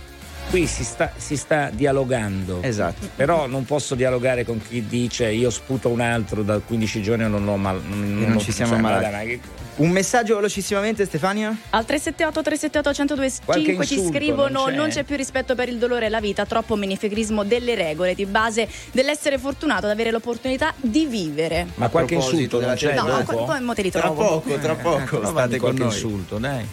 qui 0.51 0.67
si 0.67 0.85
sta, 0.85 1.13
si 1.17 1.37
sta 1.37 1.71
dialogando. 1.73 2.63
Esatto. 2.63 3.09
Però 3.15 3.47
non 3.47 3.65
posso 3.65 3.95
dialogare 3.95 4.45
con 4.45 4.61
chi 4.67 4.87
dice 4.87 5.31
io 5.31 5.51
sputo 5.51 5.89
un 5.89 6.01
altro 6.01 6.43
da 6.43 6.59
15 6.59 7.03
giorni 7.03 7.25
e 7.25 7.29
non 7.29 7.47
ho 7.49 7.57
mal, 7.57 7.81
non, 7.85 8.19
non 8.19 8.33
ho- 8.37 8.39
ci 8.39 8.53
siamo 8.53 8.71
cioè, 8.73 8.79
ammalati. 8.81 9.01
guarda, 9.09 9.19
ma 9.19 9.25
che- 9.25 9.41
Un 9.79 9.91
messaggio 9.91 10.35
velocissimamente, 10.35 11.05
Stefania? 11.05 11.57
Al 11.71 11.85
378 11.85 12.43
378 12.43 13.15
Qualche 13.45 13.63
1025 13.73 13.87
ci 13.87 14.13
scrivono 14.13 14.49
non 14.49 14.67
c'è? 14.71 14.75
non 14.75 14.89
c'è 14.89 15.05
più 15.05 15.15
rispetto 15.15 15.55
per 15.55 15.69
il 15.69 15.79
dolore 15.79 16.07
e 16.07 16.09
la 16.09 16.19
vita, 16.21 16.45
troppo 16.47 16.75
menefregrismo 16.75 17.45
delle 17.45 17.77
regole 17.77 18.15
di 18.17 18.27
base 18.27 18.67
dell'essere 18.91 19.39
fortunato 19.39 19.85
ad 19.87 19.93
avere 19.93 20.11
l'opportunità 20.11 20.75
di 20.77 21.07
vivere. 21.07 21.69
Ma 21.77 21.89
qualche 21.91 22.15
insulto 22.15 22.57
non 22.61 22.75
della 22.75 22.75
c'è 22.75 22.95
No, 22.95 23.05
dopo? 23.05 23.45
poi- 23.45 23.61
mo 23.61 23.73
te 23.75 23.83
li 23.83 23.91
Tra 23.93 24.01
trovo. 24.01 24.41
poco, 24.41 24.59
tra 24.59 24.75
poco. 24.75 25.23
Eh, 25.23 25.27
State 25.27 25.49
con 25.51 25.59
qualche 25.61 25.83
noi. 25.85 25.93
insulto, 25.93 26.39
dai. 26.39 26.67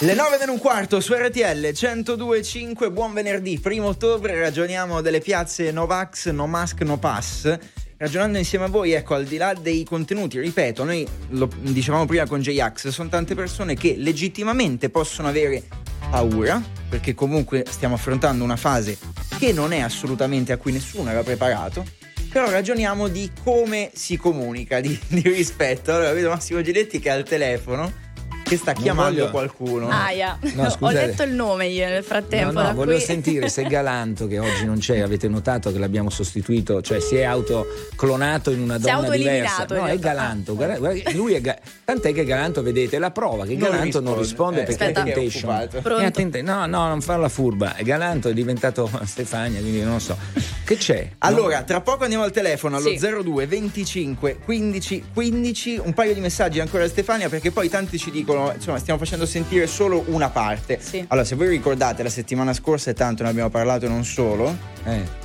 Le 0.00 0.12
9 0.12 0.36
meno 0.38 0.52
un 0.52 0.58
quarto 0.58 1.00
su 1.00 1.14
RTL 1.14 1.40
102.5, 1.40 2.92
buon 2.92 3.14
venerdì, 3.14 3.58
primo 3.58 3.86
ottobre, 3.86 4.38
ragioniamo 4.38 5.00
delle 5.00 5.20
piazze 5.20 5.72
Novax, 5.72 6.28
No 6.32 6.46
Mask, 6.46 6.82
No 6.82 6.98
Pass. 6.98 7.58
Ragionando 7.96 8.36
insieme 8.36 8.66
a 8.66 8.68
voi, 8.68 8.92
ecco, 8.92 9.14
al 9.14 9.24
di 9.24 9.38
là 9.38 9.54
dei 9.54 9.84
contenuti, 9.84 10.38
ripeto, 10.38 10.84
noi 10.84 11.08
lo 11.30 11.48
dicevamo 11.60 12.04
prima 12.04 12.26
con 12.26 12.40
J-Ax, 12.42 12.88
sono 12.88 13.08
tante 13.08 13.34
persone 13.34 13.74
che 13.74 13.94
legittimamente 13.96 14.90
possono 14.90 15.28
avere 15.28 15.62
paura, 16.10 16.62
perché 16.90 17.14
comunque 17.14 17.64
stiamo 17.66 17.94
affrontando 17.94 18.44
una 18.44 18.56
fase 18.56 18.98
che 19.38 19.54
non 19.54 19.72
è 19.72 19.80
assolutamente 19.80 20.52
a 20.52 20.58
cui 20.58 20.72
nessuno 20.72 21.08
era 21.08 21.22
preparato. 21.22 21.86
Però 22.30 22.50
ragioniamo 22.50 23.08
di 23.08 23.30
come 23.42 23.90
si 23.94 24.18
comunica, 24.18 24.78
di, 24.80 25.00
di 25.08 25.22
rispetto. 25.22 25.94
Allora 25.94 26.12
vedo 26.12 26.28
Massimo 26.28 26.60
Giletti 26.60 26.98
che 26.98 27.08
è 27.08 27.12
al 27.12 27.24
telefono 27.24 28.04
che 28.48 28.56
sta 28.56 28.72
chiamando 28.74 29.18
voglio- 29.20 29.30
qualcuno. 29.30 29.88
Aia, 29.90 30.38
No, 30.54 30.72
ho 30.78 30.90
letto 30.90 31.22
il 31.24 31.32
nome 31.32 31.66
io 31.66 31.86
nel 31.88 32.04
frattempo. 32.04 32.52
No, 32.52 32.60
no, 32.60 32.66
da 32.68 32.72
volevo 32.72 32.96
qui. 32.98 33.04
sentire 33.06 33.48
se 33.48 33.64
Galanto, 33.64 34.26
che 34.26 34.38
oggi 34.38 34.64
non 34.64 34.78
c'è, 34.78 35.00
avete 35.00 35.28
notato 35.28 35.72
che 35.72 35.78
l'abbiamo 35.78 36.10
sostituito, 36.10 36.80
cioè 36.80 37.00
si 37.00 37.16
è 37.16 37.24
autoclonato 37.24 38.50
in 38.50 38.60
una 38.60 38.78
Si 38.78 38.88
è 38.88 38.92
donna 38.92 39.08
diversa. 39.10 39.66
No, 39.70 39.86
è. 39.86 39.98
Galanto. 39.98 40.54
guarda- 40.54 40.78
guarda 40.78 41.10
lui 41.12 41.32
è 41.34 41.40
Ga- 41.40 41.58
tant'è 41.84 42.12
che 42.12 42.24
Galanto, 42.24 42.62
vedete, 42.62 42.98
la 42.98 43.10
prova 43.10 43.44
che 43.44 43.56
Non 43.56 43.70
Galanto 43.70 44.00
non 44.00 44.18
risponde. 44.18 44.60
risponde 44.60 44.60
Eh, 44.60 44.64
perché 44.64 44.84
aspetta. 44.84 45.00
è 45.00 45.12
temptation. 45.12 45.98
È? 45.98 46.02
È 46.02 46.04
attenta- 46.04 46.42
no, 46.42 46.66
no, 46.66 46.88
non 46.88 47.00
farla 47.00 47.28
furba. 47.28 47.74
Galanto 47.82 48.28
è 48.28 48.32
diventato 48.32 48.88
Stefania, 49.04 49.60
quindi 49.60 49.82
non 49.82 50.00
so. 50.00 50.16
Che 50.66 50.76
c'è? 50.76 51.10
Allora, 51.18 51.62
tra 51.62 51.80
poco 51.80 52.02
andiamo 52.02 52.24
al 52.24 52.32
telefono 52.32 52.76
allo 52.76 52.88
Sì. 52.88 52.98
02 52.98 53.46
25 53.46 54.38
15 54.44 55.04
15, 55.14 55.80
un 55.84 55.94
paio 55.94 56.12
di 56.12 56.18
messaggi 56.18 56.58
ancora 56.58 56.82
a 56.82 56.88
Stefania 56.88 57.28
perché 57.28 57.52
poi 57.52 57.68
tanti 57.68 57.98
ci 57.98 58.10
dicono, 58.10 58.52
insomma, 58.52 58.80
stiamo 58.80 58.98
facendo 58.98 59.26
sentire 59.26 59.68
solo 59.68 60.02
una 60.08 60.28
parte. 60.28 60.80
Sì. 60.80 61.04
Allora, 61.06 61.24
se 61.24 61.36
voi 61.36 61.46
ricordate 61.48 62.02
la 62.02 62.08
settimana 62.10 62.52
scorsa 62.52 62.90
e 62.90 62.94
tanto 62.94 63.22
ne 63.22 63.28
abbiamo 63.28 63.48
parlato 63.48 63.84
e 63.86 63.88
non 63.88 64.04
solo, 64.04 64.56
Eh. 64.82 65.24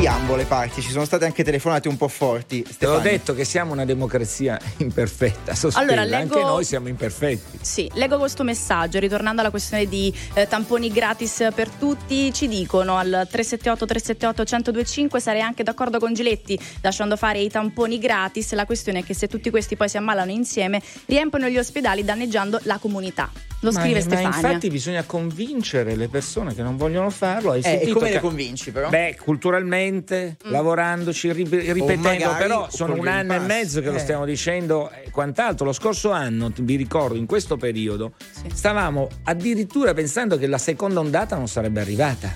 Di 0.00 0.06
ambo 0.06 0.34
le 0.34 0.46
parti 0.46 0.80
ci 0.80 0.92
sono 0.92 1.04
state 1.04 1.26
anche 1.26 1.44
telefonate 1.44 1.86
un 1.86 1.98
po' 1.98 2.08
forti. 2.08 2.64
Te 2.78 2.86
l'ho 2.86 3.00
detto 3.00 3.34
che 3.34 3.44
siamo 3.44 3.72
una 3.72 3.84
democrazia 3.84 4.58
imperfetta, 4.78 5.54
sospesa. 5.54 5.78
Allora, 5.78 6.04
leggo- 6.04 6.36
Anche 6.36 6.42
noi 6.42 6.64
siamo 6.64 6.88
imperfetti. 6.88 7.58
Sì, 7.60 7.90
leggo 7.92 8.16
questo 8.16 8.42
messaggio, 8.42 8.98
ritornando 8.98 9.42
alla 9.42 9.50
questione 9.50 9.86
di 9.86 10.10
eh, 10.32 10.46
tamponi 10.46 10.90
gratis 10.90 11.48
per 11.54 11.68
tutti, 11.68 12.32
ci 12.32 12.48
dicono 12.48 12.96
al 12.96 13.28
378 13.30 13.84
378 13.84 14.42
1025 14.42 15.20
sarei 15.20 15.42
anche 15.42 15.62
d'accordo 15.62 15.98
con 15.98 16.14
Giletti 16.14 16.58
lasciando 16.80 17.18
fare 17.18 17.40
i 17.40 17.50
tamponi 17.50 17.98
gratis, 17.98 18.54
la 18.54 18.64
questione 18.64 19.00
è 19.00 19.04
che 19.04 19.12
se 19.12 19.28
tutti 19.28 19.50
questi 19.50 19.76
poi 19.76 19.90
si 19.90 19.98
ammalano 19.98 20.30
insieme 20.30 20.80
riempiono 21.04 21.46
gli 21.46 21.58
ospedali 21.58 22.04
danneggiando 22.04 22.58
la 22.62 22.78
comunità. 22.78 23.49
Lo 23.62 23.72
Ma- 23.72 23.80
scrive 23.80 23.96
ma, 23.96 24.00
Stefania. 24.00 24.28
infatti 24.28 24.68
bisogna 24.70 25.02
convincere 25.04 25.94
le 25.94 26.08
persone 26.08 26.54
che 26.54 26.62
non 26.62 26.76
vogliono 26.78 27.10
farlo. 27.10 27.50
Hai 27.50 27.58
Eh, 27.60 27.60
e 27.60 27.62
sentito 27.76 27.92
come 27.94 28.06
le 28.08 28.14
che- 28.14 28.20
convinci 28.20 28.70
però? 28.72 28.88
Beh, 28.88 29.16
culturalmente, 29.22 30.36
Mm. 30.46 30.50
lavorandoci, 30.50 31.30
ri- 31.32 31.44
ripetendo, 31.44 32.00
magari 32.08 32.34
però 32.42 32.68
sono 32.70 32.94
un 32.94 33.06
anno 33.06 33.34
e 33.34 33.36
Pass. 33.36 33.46
mezzo 33.46 33.80
che 33.82 33.90
lo 33.90 33.96
Eh. 33.96 34.00
stiamo 34.00 34.24
dicendo 34.24 34.90
e 34.90 35.10
quant'altro. 35.10 35.66
Lo 35.66 35.72
scorso 35.72 36.10
anno, 36.10 36.50
vi 36.58 36.76
ricordo, 36.76 37.16
in 37.16 37.26
questo 37.26 37.58
periodo, 37.58 38.12
stavamo 38.52 39.08
addirittura 39.24 39.92
pensando 39.92 40.38
che 40.38 40.46
la 40.46 40.58
seconda 40.58 41.00
ondata 41.00 41.36
non 41.36 41.46
sarebbe 41.46 41.80
arrivata. 41.82 42.34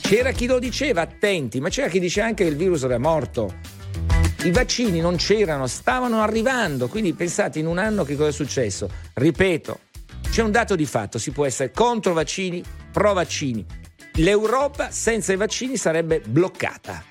C'era 0.00 0.32
chi 0.32 0.46
lo 0.46 0.58
diceva, 0.58 1.02
attenti, 1.02 1.60
ma 1.60 1.68
c'era 1.68 1.88
chi 1.88 2.00
diceva 2.00 2.26
anche 2.28 2.44
che 2.44 2.50
il 2.50 2.56
virus 2.56 2.82
era 2.84 2.98
morto. 2.98 3.52
I 4.44 4.50
vaccini 4.50 5.00
non 5.00 5.16
c'erano, 5.16 5.66
stavano 5.66 6.20
arrivando, 6.22 6.88
quindi 6.88 7.12
pensate 7.14 7.58
in 7.58 7.66
un 7.66 7.78
anno 7.78 8.04
che 8.04 8.14
cosa 8.16 8.28
è 8.28 8.32
successo. 8.32 8.88
Ripeto, 9.14 9.78
c'è 10.34 10.42
un 10.42 10.50
dato 10.50 10.74
di 10.74 10.84
fatto, 10.84 11.20
si 11.20 11.30
può 11.30 11.46
essere 11.46 11.70
contro 11.70 12.12
vaccini, 12.12 12.60
pro 12.90 13.12
vaccini. 13.12 13.64
L'Europa 14.14 14.90
senza 14.90 15.32
i 15.32 15.36
vaccini 15.36 15.76
sarebbe 15.76 16.20
bloccata. 16.26 17.04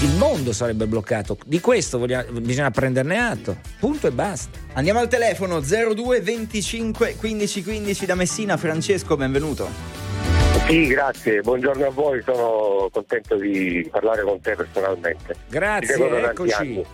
Il 0.00 0.16
mondo 0.16 0.54
sarebbe 0.54 0.86
bloccato. 0.86 1.36
Di 1.44 1.60
questo 1.60 1.98
vogliamo- 1.98 2.40
bisogna 2.40 2.70
prenderne 2.70 3.18
atto. 3.18 3.58
Punto 3.78 4.06
e 4.06 4.12
basta. 4.12 4.58
Andiamo 4.72 5.00
al 5.00 5.08
telefono 5.08 5.60
02 5.60 6.22
25 6.22 7.16
15 7.16 7.62
15 7.62 8.06
da 8.06 8.14
Messina, 8.14 8.56
Francesco, 8.56 9.14
benvenuto. 9.14 9.68
Sì, 10.66 10.86
grazie, 10.86 11.42
buongiorno 11.42 11.84
a 11.84 11.90
voi, 11.90 12.22
sono 12.24 12.88
contento 12.90 13.36
di 13.36 13.86
parlare 13.90 14.22
con 14.22 14.40
te 14.40 14.54
personalmente. 14.54 15.36
Grazie, 15.50 15.96
eccoci. 15.96 16.54
anni. 16.54 16.86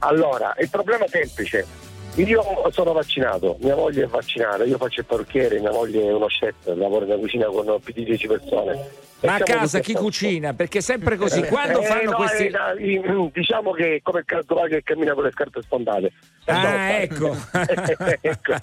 Allora, 0.00 0.54
il 0.58 0.68
problema 0.68 1.06
è 1.06 1.08
semplice. 1.08 1.91
Io 2.16 2.42
sono 2.70 2.92
vaccinato, 2.92 3.56
mia 3.60 3.74
moglie 3.74 4.04
è 4.04 4.06
vaccinata, 4.06 4.64
io 4.64 4.76
faccio 4.76 5.00
il 5.00 5.06
parrucchiere, 5.06 5.58
mia 5.60 5.70
moglie 5.70 6.02
è 6.08 6.12
uno 6.12 6.26
chef, 6.26 6.54
lavora 6.74 7.06
in 7.06 7.18
cucina 7.18 7.46
con 7.46 7.80
più 7.82 7.94
di 7.94 8.04
10 8.04 8.26
persone. 8.26 8.72
E 9.20 9.26
Ma 9.26 9.36
a 9.36 9.38
casa 9.38 9.78
chi 9.78 9.92
posto. 9.92 10.06
cucina? 10.06 10.52
Perché 10.52 10.78
è 10.78 10.80
sempre 10.82 11.16
così. 11.16 11.40
Eh, 11.40 11.46
Quando 11.46 11.80
eh, 11.80 11.84
fanno 11.86 12.10
no, 12.10 12.16
questi. 12.16 12.44
eh, 12.48 13.30
diciamo 13.32 13.70
che 13.72 13.94
è 13.96 14.02
come 14.02 14.18
il 14.20 14.24
cartovale 14.26 14.68
che 14.68 14.82
cammina 14.82 15.14
con 15.14 15.22
le 15.24 15.30
scarpe 15.30 15.62
spontate. 15.62 16.12
Ah, 16.46 16.90
ecco. 17.00 17.34
Ecco. 18.20 18.54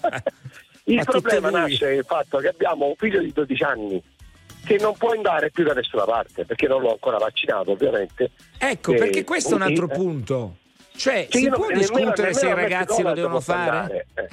Il 0.85 1.03
tutte 1.05 1.19
problema 1.19 1.49
nasce 1.51 1.95
dal 1.95 2.05
fatto 2.05 2.39
che 2.39 2.47
abbiamo 2.47 2.87
un 2.87 2.95
figlio 2.97 3.21
di 3.21 3.31
12 3.31 3.63
anni 3.63 4.01
che 4.65 4.77
non 4.79 4.93
può 4.97 5.11
andare 5.11 5.51
più 5.51 5.63
da 5.63 5.73
nessuna 5.73 6.03
parte 6.03 6.45
perché 6.45 6.67
non 6.67 6.81
l'ho 6.81 6.91
ancora 6.91 7.17
vaccinato 7.17 7.71
ovviamente. 7.71 8.31
Ecco, 8.57 8.93
Eh, 8.93 8.97
perché 8.97 9.23
questo 9.23 9.51
è 9.51 9.55
un 9.55 9.61
altro 9.61 9.85
eh, 9.89 9.93
punto. 9.93 10.55
Cioè, 10.99 11.27
si 11.29 11.43
io 11.43 11.49
può 11.51 11.67
non- 11.69 11.77
nemmeno- 11.77 11.97
discutere 11.97 12.33
se 12.33 12.45
i 12.45 12.49
nemmeno 12.49 12.65
al 12.65 12.71
ragazzi 12.71 13.01
lo 13.01 13.13
devono 13.13 13.39
fare? 13.39 13.69
andare, 13.69 14.07
eh. 14.15 14.27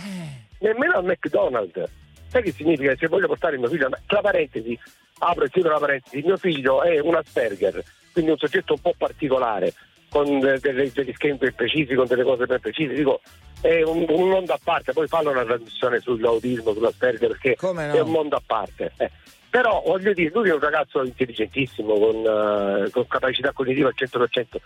Nemmeno 0.59 0.95
al 0.97 1.05
McDonald's. 1.05 1.85
Sai 2.29 2.43
che 2.43 2.53
significa? 2.53 2.95
Se 2.97 3.07
voglio 3.07 3.29
portare 3.29 3.57
mio 3.57 3.69
figlio, 3.69 3.89
tra 4.07 4.21
parentesi, 4.21 4.79
apro 5.19 5.45
e 5.45 5.51
chiudo 5.51 5.69
la 5.71 5.79
parentesi, 5.79 6.23
mio 6.27 6.37
figlio 6.37 6.83
è 6.83 6.99
un 6.99 7.15
Asperger, 7.15 7.83
quindi 8.13 8.33
un 8.33 8.37
soggetto 8.37 8.73
un 8.73 8.81
po' 8.81 8.95
particolare, 8.99 9.73
con 10.09 10.41
de- 10.41 10.59
delle- 10.59 10.91
degli 10.93 11.13
schemi 11.13 11.37
ben 11.39 11.55
precisi, 11.55 11.95
con 11.95 12.07
delle 12.07 12.25
cose 12.25 12.47
ben 12.47 12.61
precise. 12.61 12.95
Dico, 12.95 13.21
è 13.61 13.83
un, 13.83 14.05
un 14.09 14.29
mondo 14.29 14.53
a 14.53 14.59
parte, 14.63 14.93
poi 14.93 15.07
fanno 15.07 15.31
una 15.31 15.45
trasmissione 15.45 16.01
sull'autismo, 16.01 16.73
sull'Asperger, 16.73 17.29
perché 17.29 17.57
no? 17.61 17.81
è 17.81 18.01
un 18.01 18.11
mondo 18.11 18.35
a 18.37 18.43
parte. 18.45 18.93
eh. 18.97 19.11
Però 19.49 19.83
voglio 19.87 20.13
dire, 20.13 20.31
lui 20.35 20.49
è 20.51 20.53
un 20.53 20.61
ragazzo 20.61 21.03
intelligentissimo, 21.05 21.95
con, 21.97 22.17
eh, 22.17 22.91
con 22.91 23.07
capacità 23.07 23.53
cognitiva 23.53 23.89
al 23.89 23.95
100%, 23.97 24.61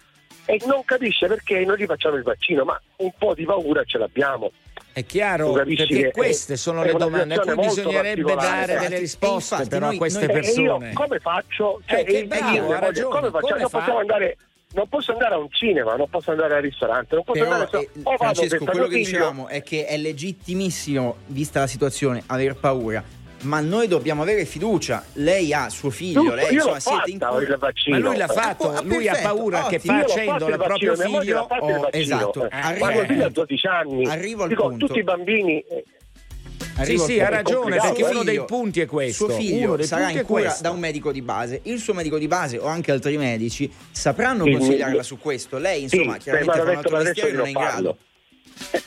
e 0.46 0.60
non 0.66 0.84
capisce 0.84 1.26
perché 1.26 1.64
noi 1.64 1.78
gli 1.78 1.86
facciamo 1.86 2.16
il 2.16 2.22
vaccino, 2.22 2.64
ma 2.64 2.80
un 2.96 3.10
po' 3.16 3.34
di 3.34 3.44
paura 3.44 3.82
ce 3.84 3.98
l'abbiamo. 3.98 4.50
È 4.92 5.04
chiaro, 5.06 5.52
perché 5.52 5.86
che 5.86 6.10
queste 6.10 6.54
è- 6.54 6.56
sono 6.56 6.82
è 6.82 6.86
le 6.86 6.94
domande 6.94 7.34
a 7.34 7.40
cui 7.40 7.54
bisognerebbe 7.66 8.34
dare 8.34 8.78
delle 8.78 8.98
risposte 8.98 9.54
infatti 9.54 9.68
però 9.68 9.86
a 9.86 9.88
noi- 9.90 9.98
queste 9.98 10.26
noi- 10.26 10.30
E 10.30 10.32
persone. 10.40 10.86
io 10.88 10.94
come 10.94 11.18
faccio? 11.20 11.80
Cioè, 11.86 12.00
Eh, 12.00 12.04
che 12.04 12.10
e- 12.12 12.18
e 12.18 12.24
bravo, 12.26 12.54
io, 12.56 12.78
ragione, 12.78 13.14
come 13.14 13.30
faccio? 13.30 13.46
come 13.46 13.60
non 13.60 13.68
fa? 13.70 13.78
possiamo 13.78 13.98
andare. 14.00 14.36
Non 14.72 14.88
posso 14.88 15.10
andare 15.12 15.34
a 15.34 15.38
un 15.38 15.50
cinema, 15.50 15.96
non 15.96 16.08
posso 16.08 16.30
andare 16.30 16.54
al 16.54 16.62
ristorante, 16.62 17.16
non 17.16 17.24
posso 17.24 17.40
Però, 17.40 17.52
andare 17.54 17.70
eh, 17.80 17.88
o 17.92 18.02
vado 18.02 18.16
Francesco, 18.18 18.64
quello 18.64 18.84
che 18.86 18.90
figlio- 18.94 19.04
dicevamo 19.04 19.48
è 19.48 19.62
che 19.64 19.84
è 19.86 19.96
legittimissimo, 19.96 21.16
vista 21.26 21.60
la 21.60 21.66
situazione, 21.66 22.22
aver 22.26 22.54
paura. 22.54 23.02
Ma 23.42 23.60
noi 23.60 23.88
dobbiamo 23.88 24.22
avere 24.22 24.44
fiducia. 24.44 25.04
Lei 25.14 25.52
ha 25.54 25.68
suo 25.70 25.90
figlio, 25.90 26.22
Io- 26.22 26.34
lei 26.34 26.52
insomma 26.54 26.74
l'ho 26.74 26.80
siete 26.80 27.10
in 27.10 27.18
fatta 27.18 27.32
cura. 27.40 27.46
Ma 27.86 27.98
lui 27.98 28.16
l'ha 28.16 28.26
fatto, 28.28 28.70
Ah, 28.72 28.82
lui 28.82 29.08
ha 29.08 29.16
paura 29.22 29.66
che 29.66 29.80
Io 29.82 29.92
l'ho 29.92 30.00
facendo 30.08 30.48
il 30.48 30.56
proprio 30.56 30.94
vaccino, 30.94 31.20
figlio. 31.20 31.46
Oh, 31.48 31.88
esatto. 31.90 32.48
Eh, 32.50 32.74
mio 32.78 33.04
figlio 33.06 33.24
ha 33.24 33.30
12 33.30 33.66
anni. 33.66 34.06
Arrivo 34.06 34.42
al 34.42 34.48
Dico, 34.50 34.68
punto. 34.68 34.86
tutti 34.86 34.98
i 34.98 35.02
bambini 35.02 35.58
eh, 35.60 35.84
Sì, 36.84 36.98
sì, 36.98 37.20
ha 37.20 37.28
ragione, 37.28 37.76
perché 37.78 38.02
eh. 38.06 38.10
uno 38.10 38.22
dei 38.22 38.44
punti 38.44 38.80
è 38.80 38.86
questo. 38.86 39.26
Suo 39.26 39.34
figlio 39.34 39.82
sarà 39.82 40.10
in 40.10 40.22
cura 40.24 40.56
da 40.60 40.70
un 40.70 40.78
medico 40.78 41.10
di 41.12 41.22
base. 41.22 41.60
Il 41.64 41.78
suo 41.78 41.94
medico 41.94 42.18
di 42.18 42.26
base 42.28 42.58
o 42.58 42.66
anche 42.66 42.90
altri 42.92 43.16
medici 43.16 43.70
sapranno 43.90 44.44
Sì, 44.44 44.52
consigliarla 44.52 44.96
mi- 44.98 45.02
su 45.04 45.18
questo. 45.18 45.58
Lei, 45.58 45.88
Sì, 45.88 45.96
insomma, 45.96 46.12
beh, 46.14 46.18
chiaramente 46.20 46.58
fa 46.58 46.62
un 46.62 46.76
altro 46.76 46.96
mestiere 46.98 47.32
non 47.32 47.46
è 47.46 47.48
in 47.48 47.54
grado. 47.54 47.96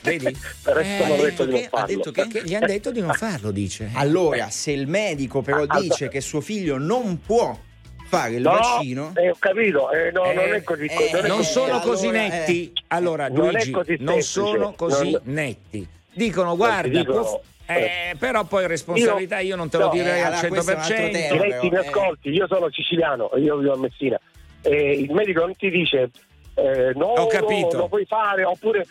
Vedi? 0.02 0.36
Per 0.62 0.78
Eh, 0.78 1.02
ha 1.02 1.16
detto 1.16 1.44
di 1.44 1.50
non 1.52 1.60
che? 1.60 1.66
Ha 1.66 1.68
farlo. 1.78 1.86
detto 1.96 2.10
che? 2.12 2.26
Che 2.28 2.42
gli 2.44 2.54
hanno 2.54 2.66
detto 2.66 2.90
di 2.90 3.00
non 3.00 3.12
farlo, 3.14 3.50
dice. 3.50 3.90
Allora, 3.94 4.48
se 4.50 4.70
il 4.72 4.86
medico 4.86 5.42
però 5.42 5.64
Ah, 5.66 5.80
dice 5.80 6.06
ah, 6.06 6.08
che 6.08 6.20
suo 6.20 6.40
figlio 6.40 6.78
non 6.78 7.20
può 7.20 7.58
fare 8.06 8.34
il 8.34 8.42
No, 8.42 8.50
vaccino, 8.50 9.12
eh, 9.16 9.30
ho 9.30 9.36
capito, 9.38 9.90
eh, 9.90 10.10
no, 10.12 10.24
Eh, 10.24 10.34
non 10.34 10.54
è 10.54 10.62
così. 10.62 10.84
eh, 10.86 11.10
non 11.12 11.24
è 11.24 11.28
non 11.28 11.36
così. 11.38 11.50
sono 11.50 11.64
allora, 11.66 11.80
così 11.80 12.06
eh, 12.06 12.10
netti. 12.10 12.72
Allora, 12.88 13.28
non 13.28 13.48
Luigi, 13.50 13.70
così 13.70 13.96
non 14.00 14.20
sono 14.22 14.72
così 14.74 15.10
Non- 15.12 15.20
netti. 15.24 15.88
Dicono, 16.12 16.54
guarda, 16.54 16.98
dicono- 17.00 17.22
può- 17.22 17.42
eh, 17.66 18.14
però 18.18 18.44
poi 18.44 18.66
responsabilità 18.68 19.40
io, 19.40 19.56
non 19.56 19.68
te 19.70 19.78
lo 19.78 19.86
no, 19.86 19.90
direi 19.92 20.18
eh, 20.20 20.22
al 20.22 20.32
allora 20.34 20.48
questo 20.48 20.70
è 20.70 20.74
un 20.74 20.80
altro 20.80 20.96
100%. 20.96 21.10
tema. 21.12 21.42
Diretti, 21.42 21.70
mi 21.70 21.76
eh. 21.76 21.78
ascolti, 21.78 22.28
io 22.28 22.46
sono 22.46 22.70
siciliano, 22.70 23.30
io 23.36 23.56
vivo 23.56 23.72
a 23.72 23.78
Messina. 23.78 24.20
E 24.60 24.92
il 24.92 25.10
medico 25.12 25.40
non 25.40 25.56
ti 25.56 25.70
dice 25.70 26.10
eh, 26.56 26.92
no, 26.94 27.06
Ho 27.06 27.26
capito. 27.26 27.72
no, 27.72 27.78
lo 27.80 27.88
puoi 27.88 28.04
fare, 28.06 28.44
oppure 28.44 28.86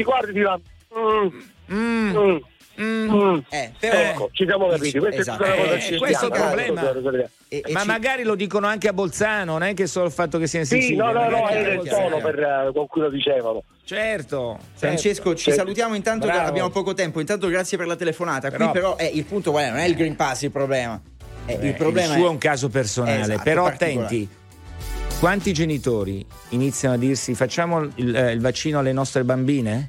ti 0.00 0.04
guardi 0.04 0.30
e 0.30 0.32
ti 0.32 0.40
va. 0.40 0.58
mm, 0.98 1.28
Mm, 1.72 2.16
mm, 2.16 2.38
mm. 2.80 3.10
mm. 3.14 3.38
eh, 3.50 3.72
però 3.78 3.98
Ecco, 3.98 4.30
ci 4.32 4.44
siamo 4.46 4.68
capiti. 4.68 4.98
Questa 4.98 5.20
Esatto. 5.20 5.42
è 5.44 5.46
tutta 5.50 5.62
cosa 5.62 5.74
Eh, 5.94 5.98
questo 5.98 6.24
è 6.24 6.26
il 6.28 6.32
problema. 6.44 6.90
e- 7.48 7.62
e 7.64 7.72
Ma 7.72 7.80
ci- 7.80 7.86
magari 7.86 8.22
lo 8.24 8.34
dicono 8.34 8.66
anche 8.66 8.88
a 8.88 8.92
Bolzano, 8.92 9.52
non 9.52 9.62
è 9.62 9.74
che 9.74 9.86
solo 9.86 10.06
il 10.06 10.12
fatto 10.12 10.38
che 10.38 10.46
sia 10.46 10.60
in 10.60 10.66
Sì, 10.66 10.80
Sicilia. 10.80 11.04
no, 11.04 11.12
no, 11.12 11.28
no, 11.28 11.40
magari 11.42 11.58
era 11.58 11.74
il 11.74 11.88
tono 11.88 12.18
per, 12.18 12.38
eh, 12.40 12.70
con 12.72 12.86
cui 12.86 13.00
lo 13.02 13.10
dicevano. 13.10 13.62
Certo. 13.84 14.58
Francesco, 14.74 15.34
ci 15.34 15.50
Sì. 15.50 15.56
salutiamo 15.56 15.94
intanto, 15.94 16.26
che 16.26 16.32
Bravo. 16.32 16.48
abbiamo 16.48 16.70
poco 16.70 16.94
tempo. 16.94 17.20
Intanto 17.20 17.48
grazie 17.48 17.76
per 17.76 17.86
la 17.86 17.96
telefonata. 17.96 18.48
Qui 18.48 18.56
Però- 18.58 18.72
però 18.72 18.96
è 18.96 19.04
il 19.12 19.24
punto, 19.24 19.50
guarda, 19.52 19.70
non 19.70 19.80
è 19.80 19.84
il 19.86 19.94
Green 19.94 20.16
Pass 20.16 20.42
il 20.42 20.50
problema. 20.50 21.00
Eh, 21.46 21.58
Eh, 21.60 21.66
il 21.68 21.74
problema 21.74 22.14
suo 22.14 22.24
è 22.24 22.26
è 22.26 22.30
un 22.30 22.38
caso 22.38 22.68
personale, 22.68 23.20
Esatto, 23.20 23.42
però 23.42 23.66
attenti. 23.66 24.28
Quanti 25.18 25.52
genitori 25.52 26.24
iniziano 26.50 26.94
a 26.94 26.98
dirsi 26.98 27.34
facciamo 27.34 27.82
il, 27.96 28.14
eh, 28.16 28.32
il 28.32 28.40
vaccino 28.40 28.78
alle 28.78 28.92
nostre 28.92 29.22
bambine? 29.22 29.88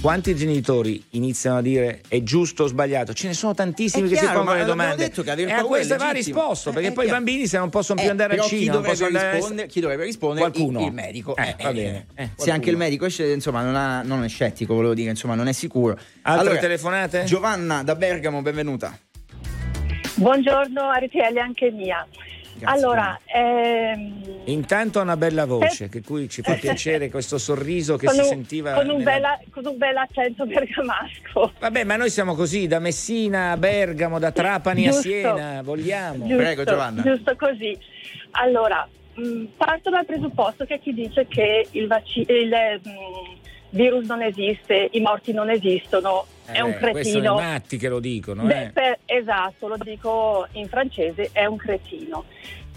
Quanti 0.00 0.34
genitori 0.36 1.02
iniziano 1.10 1.58
a 1.58 1.62
dire 1.62 2.02
è 2.08 2.22
giusto 2.22 2.64
o 2.64 2.66
sbagliato? 2.66 3.14
Ce 3.14 3.26
ne 3.26 3.32
sono 3.34 3.54
tantissimi 3.54 4.06
È 4.06 4.10
che 4.10 4.16
si 4.16 4.20
chiaro, 4.20 4.38
pongono 4.38 4.56
ma 4.56 4.62
le 4.62 4.68
domande. 4.68 4.96
detto 4.96 5.22
che 5.22 5.30
e 5.30 5.32
a 5.32 5.36
paura 5.46 5.60
è 5.60 5.64
queste 5.64 5.96
va 5.96 6.10
risposto, 6.10 6.72
perché 6.72 6.88
Eh, 6.88 6.92
poi 6.92 7.06
i 7.06 7.10
bambini 7.10 7.46
se 7.46 7.56
non 7.58 7.70
possono 7.70 7.98
più 7.98 8.08
Eh, 8.08 8.10
andare 8.10 8.34
al 8.34 8.40
chi 8.40 8.48
cinema, 8.58 8.72
non 8.74 8.82
dovrebbe, 8.82 9.04
andare 9.06 9.34
rispondere, 9.36 9.68
chi 9.68 9.80
dovrebbe 9.80 10.04
rispondere? 10.04 10.50
Qualcuno. 10.50 10.80
Il, 10.80 10.86
il 10.86 10.92
medico. 10.92 11.36
Eh, 11.36 11.56
va 11.62 11.72
bene. 11.72 12.06
Eh, 12.14 12.30
se 12.36 12.50
anche 12.50 12.70
il 12.70 12.76
medico 12.76 13.06
esce, 13.06 13.30
insomma, 13.32 13.62
non, 13.62 13.76
ha- 13.76 14.02
non 14.02 14.22
è 14.24 14.28
scettico, 14.28 14.74
volevo 14.74 14.94
dire, 14.94 15.10
insomma, 15.10 15.34
non 15.34 15.48
è 15.48 15.52
sicuro. 15.52 15.98
Altre 16.22 16.58
telefonate? 16.58 17.24
Giovanna 17.24 17.82
da 17.82 17.94
Bergamo, 17.94 18.42
benvenuta. 18.42 18.96
Buongiorno 20.16 20.80
a 20.82 20.98
RTL 20.98 21.38
anche 21.38 21.70
mia. 21.70 22.06
Allora, 22.62 23.18
ehm, 23.26 24.22
Intanto 24.46 24.98
ha 24.98 25.02
una 25.02 25.16
bella 25.16 25.44
voce, 25.46 25.88
che 25.88 26.02
cui 26.02 26.28
ci 26.28 26.42
fa 26.42 26.54
piacere 26.54 27.08
questo 27.10 27.38
sorriso 27.38 27.96
che 27.96 28.06
con, 28.06 28.14
si 28.14 28.20
un, 28.20 28.26
sentiva. 28.26 28.72
con, 28.74 28.88
un 28.88 28.98
nella- 28.98 29.10
bella- 29.12 29.40
con 29.50 29.66
un 29.66 29.76
bel 29.78 29.96
accento 29.96 30.46
bergamasco. 30.46 31.52
Vabbè, 31.58 31.84
ma 31.84 31.96
noi 31.96 32.10
siamo 32.10 32.34
così, 32.34 32.66
da 32.66 32.78
Messina 32.78 33.52
a 33.52 33.56
Bergamo, 33.56 34.18
da 34.18 34.30
Trapani 34.32 34.84
Giusto. 34.84 34.98
a 34.98 35.02
Siena, 35.02 35.62
vogliamo. 35.62 36.26
Giusto, 36.26 36.36
Giusto 37.02 37.36
così. 37.36 37.78
Allora, 38.32 38.86
mh, 39.14 39.44
parto 39.56 39.90
dal 39.90 40.04
presupposto 40.04 40.64
che 40.64 40.78
chi 40.80 40.92
dice 40.92 41.26
che 41.26 41.66
il, 41.72 41.86
mh, 42.82 43.43
virus 43.74 44.06
non 44.06 44.22
esiste, 44.22 44.88
i 44.92 45.00
morti 45.00 45.32
non 45.32 45.50
esistono, 45.50 46.26
è 46.46 46.60
un 46.60 46.70
Eh, 46.70 46.78
Questi 46.90 47.10
sono 47.12 47.22
cretino. 47.22 47.32
i 47.40 47.52
matti 47.52 47.76
che 47.76 47.88
lo 47.88 47.98
dicono, 47.98 48.42
Beh, 48.44 48.62
eh. 48.66 48.70
per- 48.70 48.98
esatto, 49.04 49.66
lo 49.68 49.76
dico 49.76 50.46
in 50.52 50.68
francese, 50.68 51.30
è 51.32 51.44
un 51.46 51.56
cretino. 51.56 52.24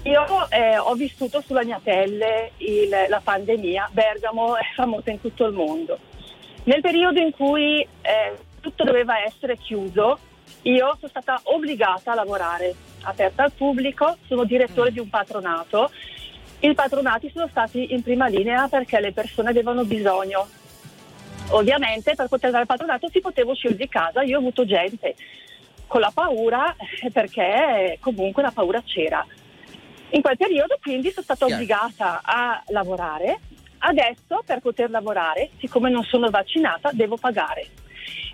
Io 0.04 0.50
eh, 0.50 0.78
ho 0.78 0.94
vissuto 0.96 1.42
sulla 1.46 1.64
mia 1.64 1.80
pelle 1.84 2.52
il- 2.58 2.90
la 3.10 3.22
pandemia, 3.24 3.90
Bergamo 3.92 4.56
è 4.58 4.64
famosa 4.76 5.12
in 5.12 5.22
tutto 5.22 5.46
il 5.46 5.54
mondo. 5.54 6.00
Nel 6.64 6.82
periodo 6.82 7.20
in 7.20 7.32
cui 7.32 7.82
eh, 7.82 8.34
tutto 8.60 8.84
doveva 8.84 9.24
essere 9.24 9.56
chiuso, 9.58 10.18
io 10.64 10.96
sono 11.00 11.08
stata 11.10 11.40
obbligata 11.44 12.12
a 12.12 12.16
lavorare, 12.16 12.74
aperta 13.04 13.44
al 13.44 13.52
pubblico, 13.52 14.18
sono 14.28 14.44
direttore 14.46 14.92
di 14.92 15.00
un 15.00 15.10
patronato. 15.10 15.92
I 16.60 16.74
patronati 16.74 17.30
sono 17.32 17.48
stati 17.50 17.94
in 17.94 18.02
prima 18.02 18.28
linea 18.28 18.68
perché 18.68 19.00
le 19.00 19.12
persone 19.12 19.50
avevano 19.50 19.84
bisogno 19.86 20.48
Ovviamente 21.50 22.14
per 22.14 22.28
poter 22.28 22.46
andare 22.46 22.64
al 22.64 22.68
patronato 22.68 23.10
si 23.10 23.22
poteva 23.22 23.52
uscire 23.52 23.76
di 23.76 23.88
casa, 23.88 24.22
io 24.22 24.36
ho 24.36 24.40
avuto 24.40 24.66
gente 24.66 25.16
con 25.88 26.02
la 26.02 26.12
paura 26.14 26.76
perché 27.12 27.98
comunque 28.02 28.44
la 28.44 28.52
paura 28.52 28.82
c'era. 28.84 29.26
In 30.10 30.22
quel 30.22 30.38
periodo 30.38 30.78
quindi 30.82 31.10
sono 31.10 31.24
stata 31.24 31.46
obbligata 31.46 32.22
a 32.24 32.62
lavorare, 32.68 33.40
adesso 33.80 34.42
per 34.46 34.60
poter 34.60 34.90
lavorare, 34.90 35.50
siccome 35.60 35.90
non 35.90 36.04
sono 36.04 36.30
vaccinata, 36.30 36.92
devo 36.92 37.18
pagare. 37.18 37.68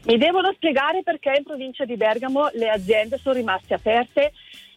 Mi 0.05 0.17
devono 0.17 0.51
spiegare 0.53 1.01
perché 1.03 1.33
in 1.37 1.43
provincia 1.43 1.85
di 1.85 1.95
Bergamo 1.95 2.49
le 2.53 2.69
aziende 2.69 3.17
sono 3.17 3.35
rimaste 3.35 3.73
aperte. 3.73 4.33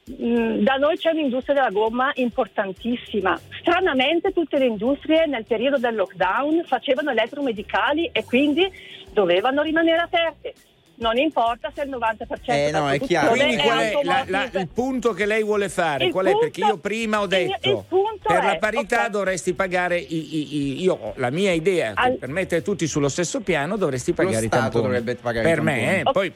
Mm, 0.09 0.63
Da 0.63 0.77
noi 0.77 0.97
c'è 0.97 1.11
un'industria 1.11 1.55
della 1.55 1.71
gomma 1.71 2.13
importantissima. 2.15 3.39
Stranamente 3.61 4.33
tutte 4.33 4.57
le 4.59 4.67
industrie 4.67 5.27
nel 5.27 5.45
periodo 5.45 5.79
del 5.79 5.97
lockdown 5.97 6.63
facevano 6.65 7.11
elettromedicali 7.11 8.09
e 8.13 8.25
quindi 8.25 8.71
dovevano 9.13 9.63
rimanere 9.63 9.99
aperte. 10.03 10.55
Non 10.99 11.17
importa 11.19 11.71
se 11.75 11.83
il 11.83 11.91
90% 11.91 12.53
Eh, 12.53 12.65
della 12.67 12.79
no, 12.79 12.91
è 12.91 12.99
chiaro. 13.01 13.31
Quindi 13.33 13.57
qual 13.59 13.79
è 13.79 13.93
la- 14.03 14.25
la- 14.29 14.49
il 14.61 14.69
punto 14.73 15.13
che 15.13 15.27
lei 15.27 15.43
vuole 15.43 15.69
fare? 15.69 16.07
Il 16.07 16.13
Qual 16.13 16.25
è? 16.25 16.31
Perché 16.39 16.61
punto- 16.61 16.75
io 16.77 16.81
prima 16.81 17.21
ho 17.21 17.25
il- 17.25 17.29
detto 17.29 17.69
il 17.69 17.85
punto 17.87 18.23
per 18.29 18.45
la 18.45 18.53
è, 18.55 18.59
parità 18.59 19.05
ok. 19.05 19.11
dovresti 19.11 19.53
pagare 19.53 19.99
i, 19.99 20.07
i- 20.37 20.57
i- 20.57 20.83
io 20.83 20.95
ho 20.95 21.13
la 21.17 21.31
mia 21.31 21.53
idea 21.53 21.93
che 21.93 22.01
Al- 22.01 22.17
per 22.17 22.29
mettere 22.31 22.63
tutti 22.63 22.87
sullo 22.87 23.09
stesso 23.09 23.41
piano 23.41 23.77
dovresti 23.77 24.11
Lo 24.13 24.17
pagare 24.25 24.45
i 24.45 24.47
Stato 24.47 24.63
tamponi. 24.63 24.85
dovrebbe 24.85 25.17
pagare 25.17 25.47
i 25.47 25.51
per 25.53 25.61
me, 25.61 25.75
tamponi. 25.75 25.99
eh, 25.99 26.03
poi 26.13 26.33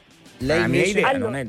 Lei 0.46 0.58
la 0.60 0.66
mia 0.66 0.84
idea 0.84 1.08
Allora- 1.08 1.24
non 1.24 1.36
è 1.36 1.46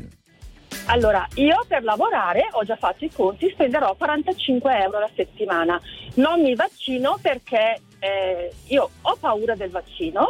Allora, 0.86 1.26
io 1.36 1.64
per 1.68 1.84
lavorare 1.84 2.48
ho 2.52 2.64
già 2.64 2.76
fatto 2.76 3.06
i 3.06 3.12
conti, 3.12 3.50
spenderò 3.52 3.96
45 3.96 4.78
euro 4.84 4.98
alla 4.98 5.10
settimana. 5.16 5.80
Non 6.16 6.42
mi 6.42 6.56
vaccino 6.56 7.18
perché 7.22 7.80
eh, 8.00 8.52
io 8.68 8.90
ho 9.02 9.16
paura 9.20 9.56
del 9.56 9.70
vaccino. 9.70 10.30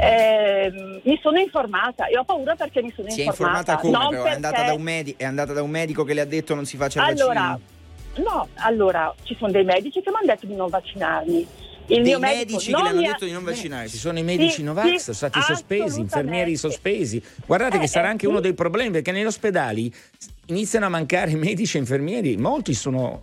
ehm, 0.00 1.00
mi 1.02 1.18
sono 1.20 1.40
informata 1.40 2.06
e 2.06 2.16
ho 2.16 2.22
paura 2.22 2.54
perché 2.54 2.82
mi 2.82 2.92
sono 2.94 3.08
Si 3.10 3.20
è 3.20 3.24
informata. 3.24 3.72
informata 3.72 3.98
come 4.04 4.08
però? 4.10 4.22
È 4.24 4.30
andata, 4.34 4.54
perché- 4.54 4.70
da 4.70 4.76
un 4.76 4.82
medi- 4.82 5.14
è 5.16 5.24
andata 5.24 5.52
da 5.52 5.62
un 5.62 5.70
medico 5.70 6.04
che 6.04 6.14
le 6.14 6.20
ha 6.20 6.24
detto 6.24 6.54
non 6.54 6.66
si 6.66 6.76
faccia 6.76 7.00
il 7.02 7.08
Allora, 7.08 7.58
vaccino? 8.14 8.30
no, 8.30 8.48
allora 8.58 9.12
ci 9.24 9.34
sono 9.36 9.50
dei 9.50 9.64
medici 9.64 10.00
che 10.00 10.10
mi 10.10 10.16
hanno 10.18 10.26
detto 10.26 10.46
di 10.46 10.54
non 10.54 10.68
vaccinarmi. 10.68 11.46
Il 11.90 12.02
Dei 12.02 12.18
medici 12.18 12.70
che 12.72 12.82
le 12.82 12.88
hanno 12.88 12.98
ha- 13.00 13.02
detto 13.02 13.24
di 13.24 13.32
non 13.32 13.44
vaccinarsi. 13.44 13.90
Ci 13.94 13.98
sono 13.98 14.18
i 14.18 14.22
medici 14.22 14.56
Sì, 14.56 14.62
Novax, 14.62 14.88
sì, 14.90 14.98
sono 14.98 15.16
stati 15.16 15.40
sospesi, 15.40 16.00
infermieri 16.00 16.56
sospesi. 16.56 17.22
Guardate 17.46 17.76
Eh, 17.76 17.80
che 17.80 17.86
sarà 17.86 18.08
eh, 18.08 18.10
anche 18.10 18.26
sì. 18.26 18.30
uno 18.30 18.40
dei 18.40 18.52
problemi 18.52 18.90
perché 18.90 19.10
negli 19.12 19.24
ospedali 19.24 19.92
iniziano 20.46 20.86
a 20.86 20.88
mancare 20.90 21.34
medici 21.36 21.76
e 21.76 21.80
infermieri, 21.80 22.36
molti 22.36 22.74
sono 22.74 23.22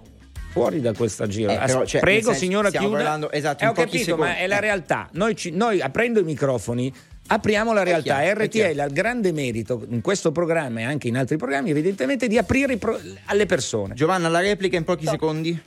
fuori 0.49 0.81
da 0.81 0.93
questa 0.93 1.27
gira. 1.27 1.61
Eh, 1.61 1.65
però, 1.65 1.85
cioè, 1.85 2.01
Prego 2.01 2.27
senso, 2.31 2.39
signora 2.39 2.69
chiuda. 2.71 2.89
parlando- 2.89 3.31
esatto, 3.31 3.63
Eh, 3.63 3.67
ho 3.67 3.71
capito, 3.73 4.03
secondi. 4.03 4.21
ma 4.31 4.37
è 4.37 4.47
la 4.47 4.57
Eh. 4.57 4.61
realtà. 4.61 5.09
Noi, 5.13 5.35
ci- 5.35 5.51
noi 5.51 5.81
aprendo 5.81 6.19
i 6.19 6.23
microfoni 6.23 6.91
Apriamo 7.27 7.73
la 7.73 7.81
realtà. 7.83 8.19
chiaro, 8.21 8.43
RTL 8.43 8.79
ha 8.79 8.85
il 8.85 8.93
grande 8.93 9.31
merito 9.31 9.83
in 9.89 10.01
questo 10.01 10.31
programma 10.31 10.81
e 10.81 10.83
anche 10.83 11.07
in 11.07 11.17
altri 11.17 11.37
programmi, 11.37 11.71
evidentemente, 11.71 12.27
di 12.27 12.37
aprire 12.37 12.77
pro- 12.77 12.99
alle 13.25 13.45
persone. 13.47 13.95
Giovanna, 13.95 14.27
la 14.29 14.39
replica 14.41 14.77
in 14.77 14.83
pochi 14.83 15.05
secondi. 15.07 15.59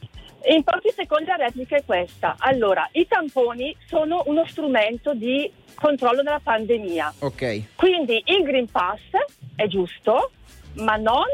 In 0.49 0.63
pochi 0.65 0.91
secondi 0.95 1.27
la 1.27 1.37
replica 1.37 1.77
è 1.77 1.85
questa. 1.85 2.37
Allora, 2.39 2.89
i 2.93 3.07
tamponi 3.07 3.77
sono 3.87 4.23
uno 4.27 4.47
strumento 4.47 5.13
di 5.13 5.51
controllo 5.75 6.23
della 6.23 6.41
pandemia. 6.43 7.15
Ok. 7.19 7.75
Quindi 7.75 8.23
il 8.25 8.43
Green 8.45 8.71
Pass 8.71 9.01
è 9.55 9.67
giusto, 9.67 10.31
ma 10.77 10.97
non 10.97 11.27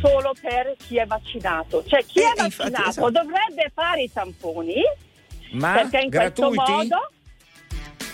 solo 0.00 0.32
per 0.40 0.74
chi 0.78 0.96
è 0.96 1.04
vaccinato. 1.04 1.84
Cioè 1.84 2.04
chi 2.06 2.20
è 2.20 2.28
infatti, 2.28 2.56
vaccinato 2.56 2.88
esatto. 2.88 3.10
dovrebbe 3.10 3.70
fare 3.74 4.02
i 4.02 4.10
tamponi 4.12 4.82
Ma 5.52 5.72
perché 5.74 5.98
in 5.98 6.08
gratuiti? 6.08 6.54
questo 6.56 6.72
modo 6.72 7.10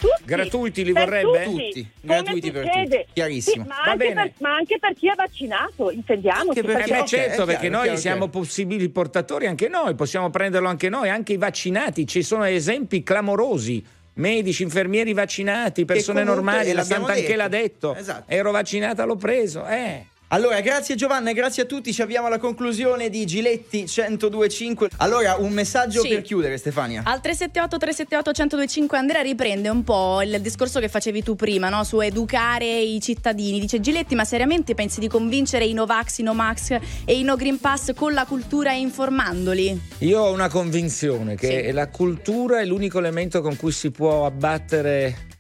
tutti, 0.06 0.24
Gratuiti 0.24 0.84
li 0.84 0.92
per 0.92 1.04
vorrebbe? 1.04 1.44
Tutti, 1.44 1.64
Tutti, 1.66 1.88
gratuiti 2.00 2.50
per 2.50 2.64
succede. 2.64 2.96
tutti, 2.98 3.10
chiarissimo. 3.12 3.62
Sì, 3.62 3.68
ma, 3.68 3.74
Va 3.84 3.90
anche 3.90 3.96
bene. 4.08 4.14
per, 4.22 4.32
ma 4.38 4.54
anche 4.54 4.78
per 4.78 4.94
chi 4.94 5.08
è 5.08 5.14
vaccinato, 5.14 5.90
intendiamoci. 5.90 6.58
Eh 6.58 6.62
beh, 6.62 6.74
ok, 6.74 7.04
certo, 7.04 7.42
è 7.42 7.46
perché 7.46 7.60
chiaro, 7.60 7.74
noi 7.76 7.82
chiaro, 7.84 7.98
siamo 7.98 8.28
possibili 8.28 8.88
portatori 8.88 9.46
anche 9.46 9.68
noi, 9.68 9.94
possiamo 9.94 10.30
prenderlo 10.30 10.68
anche 10.68 10.88
noi, 10.88 11.08
anche 11.10 11.32
i 11.32 11.36
vaccinati. 11.36 12.06
Ci 12.06 12.22
sono 12.22 12.44
esempi 12.44 13.02
clamorosi. 13.02 13.84
Medici, 14.14 14.62
infermieri 14.62 15.12
vaccinati, 15.12 15.84
persone 15.84 16.24
normali, 16.24 16.72
la 16.72 16.82
Santanché 16.84 17.20
detto. 17.22 17.36
l'ha 17.36 17.48
detto. 17.48 17.94
Esatto. 17.94 18.24
Ero 18.32 18.50
vaccinata, 18.50 19.04
l'ho 19.04 19.16
preso. 19.16 19.66
Eh. 19.66 20.06
Allora, 20.30 20.60
grazie 20.60 20.96
Giovanna 20.96 21.30
e 21.30 21.34
grazie 21.34 21.62
a 21.62 21.66
tutti. 21.66 21.92
Ci 21.92 22.02
avviamo 22.02 22.26
alla 22.26 22.38
conclusione 22.40 23.08
di 23.10 23.24
Giletti 23.26 23.84
1025. 23.86 24.88
Allora, 24.96 25.36
un 25.38 25.52
messaggio 25.52 26.00
Sì. 26.00 26.08
per 26.08 26.22
chiudere, 26.22 26.56
Stefania. 26.58 27.02
Al 27.04 27.20
378 27.20 27.76
378 27.78 28.30
1025 28.56 28.98
Andrea 28.98 29.22
riprende 29.22 29.68
un 29.68 29.84
po' 29.84 30.22
il 30.22 30.40
discorso 30.40 30.80
che 30.80 30.88
facevi 30.88 31.22
tu 31.22 31.36
prima, 31.36 31.68
no? 31.68 31.84
su 31.84 32.00
educare 32.00 32.66
i 32.66 33.00
cittadini. 33.00 33.60
Dice 33.60 33.78
Giletti, 33.78 34.16
ma 34.16 34.24
seriamente 34.24 34.74
pensi 34.74 34.98
di 34.98 35.06
convincere 35.06 35.64
i 35.64 35.72
Novax, 35.72 36.18
i 36.18 36.22
Nomax 36.24 36.76
e 37.04 37.16
i 37.16 37.22
No 37.22 37.36
Green 37.36 37.60
Pass 37.60 37.92
con 37.94 38.12
la 38.12 38.24
cultura 38.24 38.72
e 38.72 38.80
informandoli? 38.80 39.80
Io 39.98 40.22
ho 40.22 40.32
una 40.32 40.48
convinzione 40.48 41.36
che 41.36 41.70
la 41.70 41.86
cultura 41.88 42.58
è 42.58 42.64
l'unico 42.64 42.98
elemento 42.98 43.40
con 43.42 43.54
cui 43.56 43.70
si 43.70 43.92
può 43.92 44.26
abbattere 44.26 45.34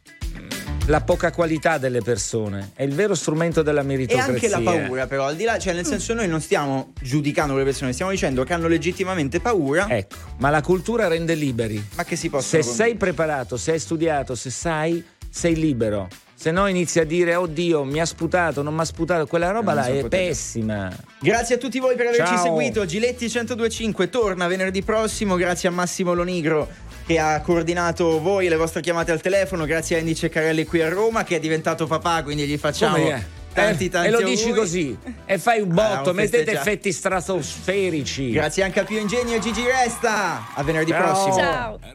la 0.86 1.00
poca 1.00 1.32
qualità 1.32 1.78
delle 1.78 2.00
persone. 2.00 2.70
È 2.74 2.82
il 2.82 2.94
vero 2.94 3.14
strumento 3.14 3.62
della 3.62 3.80
E 3.80 3.84
meritocrazia. 3.84 4.32
anche 4.32 4.48
la 4.48 4.60
paura, 4.60 5.06
però, 5.06 5.26
al 5.26 5.36
di 5.36 5.44
là, 5.44 5.58
cioè, 5.58 5.72
nel 5.74 5.84
senso, 5.86 6.14
noi 6.14 6.28
non 6.28 6.40
stiamo 6.40 6.92
giudicando 7.00 7.56
le 7.56 7.64
persone, 7.64 7.92
stiamo 7.92 8.10
dicendo 8.10 8.44
che 8.44 8.52
hanno 8.52 8.68
legittimamente 8.68 9.40
paura. 9.40 9.88
Ecco, 9.88 10.16
ma 10.38 10.50
la 10.50 10.62
cultura 10.62 11.08
rende 11.08 11.34
liberi. 11.34 11.84
Ma 11.96 12.04
che 12.04 12.16
si 12.16 12.28
possono 12.30 12.62
Se 12.62 12.68
sei 12.68 12.94
preparato, 12.94 13.56
se 13.56 13.72
hai 13.72 13.78
studiato, 13.78 14.34
se 14.34 14.50
sai, 14.50 15.04
sei 15.28 15.54
libero. 15.56 16.08
Se 16.38 16.50
no 16.50 16.66
inizi 16.66 17.00
a 17.00 17.04
dire, 17.04 17.34
oddio, 17.34 17.82
mi 17.84 17.98
ha 17.98 18.04
sputato, 18.04 18.62
non 18.62 18.74
mi 18.74 18.80
ha 18.80 18.84
sputato, 18.84 19.26
quella 19.26 19.50
roba 19.52 19.72
là 19.72 19.86
è 19.86 20.06
pessima. 20.06 20.94
Grazie 21.18 21.54
a 21.54 21.58
tutti 21.58 21.78
voi 21.78 21.96
per 21.96 22.08
averci 22.08 22.34
Ciao. 22.34 22.44
seguito. 22.44 22.84
Giletti 22.84 23.24
1025 23.24 24.10
torna 24.10 24.46
venerdì 24.46 24.82
prossimo. 24.82 25.36
Grazie 25.36 25.70
a 25.70 25.72
Massimo 25.72 26.12
Lonigro 26.12 26.68
che 27.06 27.18
ha 27.18 27.40
coordinato 27.40 28.20
voi 28.20 28.46
e 28.46 28.48
le 28.50 28.56
vostre 28.56 28.82
chiamate 28.82 29.12
al 29.12 29.20
telefono. 29.22 29.64
Grazie 29.64 29.96
a 29.96 30.00
Andy 30.00 30.14
Ceccarelli 30.14 30.66
qui 30.66 30.82
a 30.82 30.90
Roma 30.90 31.24
che 31.24 31.36
è 31.36 31.40
diventato 31.40 31.86
papà, 31.86 32.22
quindi 32.22 32.46
gli 32.46 32.58
facciamo 32.58 32.96
è? 32.96 33.22
tanti 33.54 33.86
Eh, 33.86 33.88
tanti 33.88 34.08
e 34.08 34.10
lo 34.10 34.20
dici 34.20 34.42
auguri. 34.48 34.60
così 34.60 34.98
e 35.24 35.38
fai 35.38 35.62
un 35.62 35.70
Ah, 35.70 35.74
botto, 35.96 36.10
un 36.10 36.16
mettete 36.16 36.52
effetti 36.52 36.92
stratosferici. 36.92 38.30
Grazie 38.30 38.62
anche 38.62 38.80
a 38.80 38.84
Pio 38.84 38.98
Ingegno 38.98 39.34
e 39.34 39.38
Gigi 39.38 39.64
Resta. 39.64 40.48
A 40.54 40.62
venerdì 40.62 40.90
Ciao. 40.90 41.02
prossimo. 41.02 41.36
Ciao. 41.38 41.78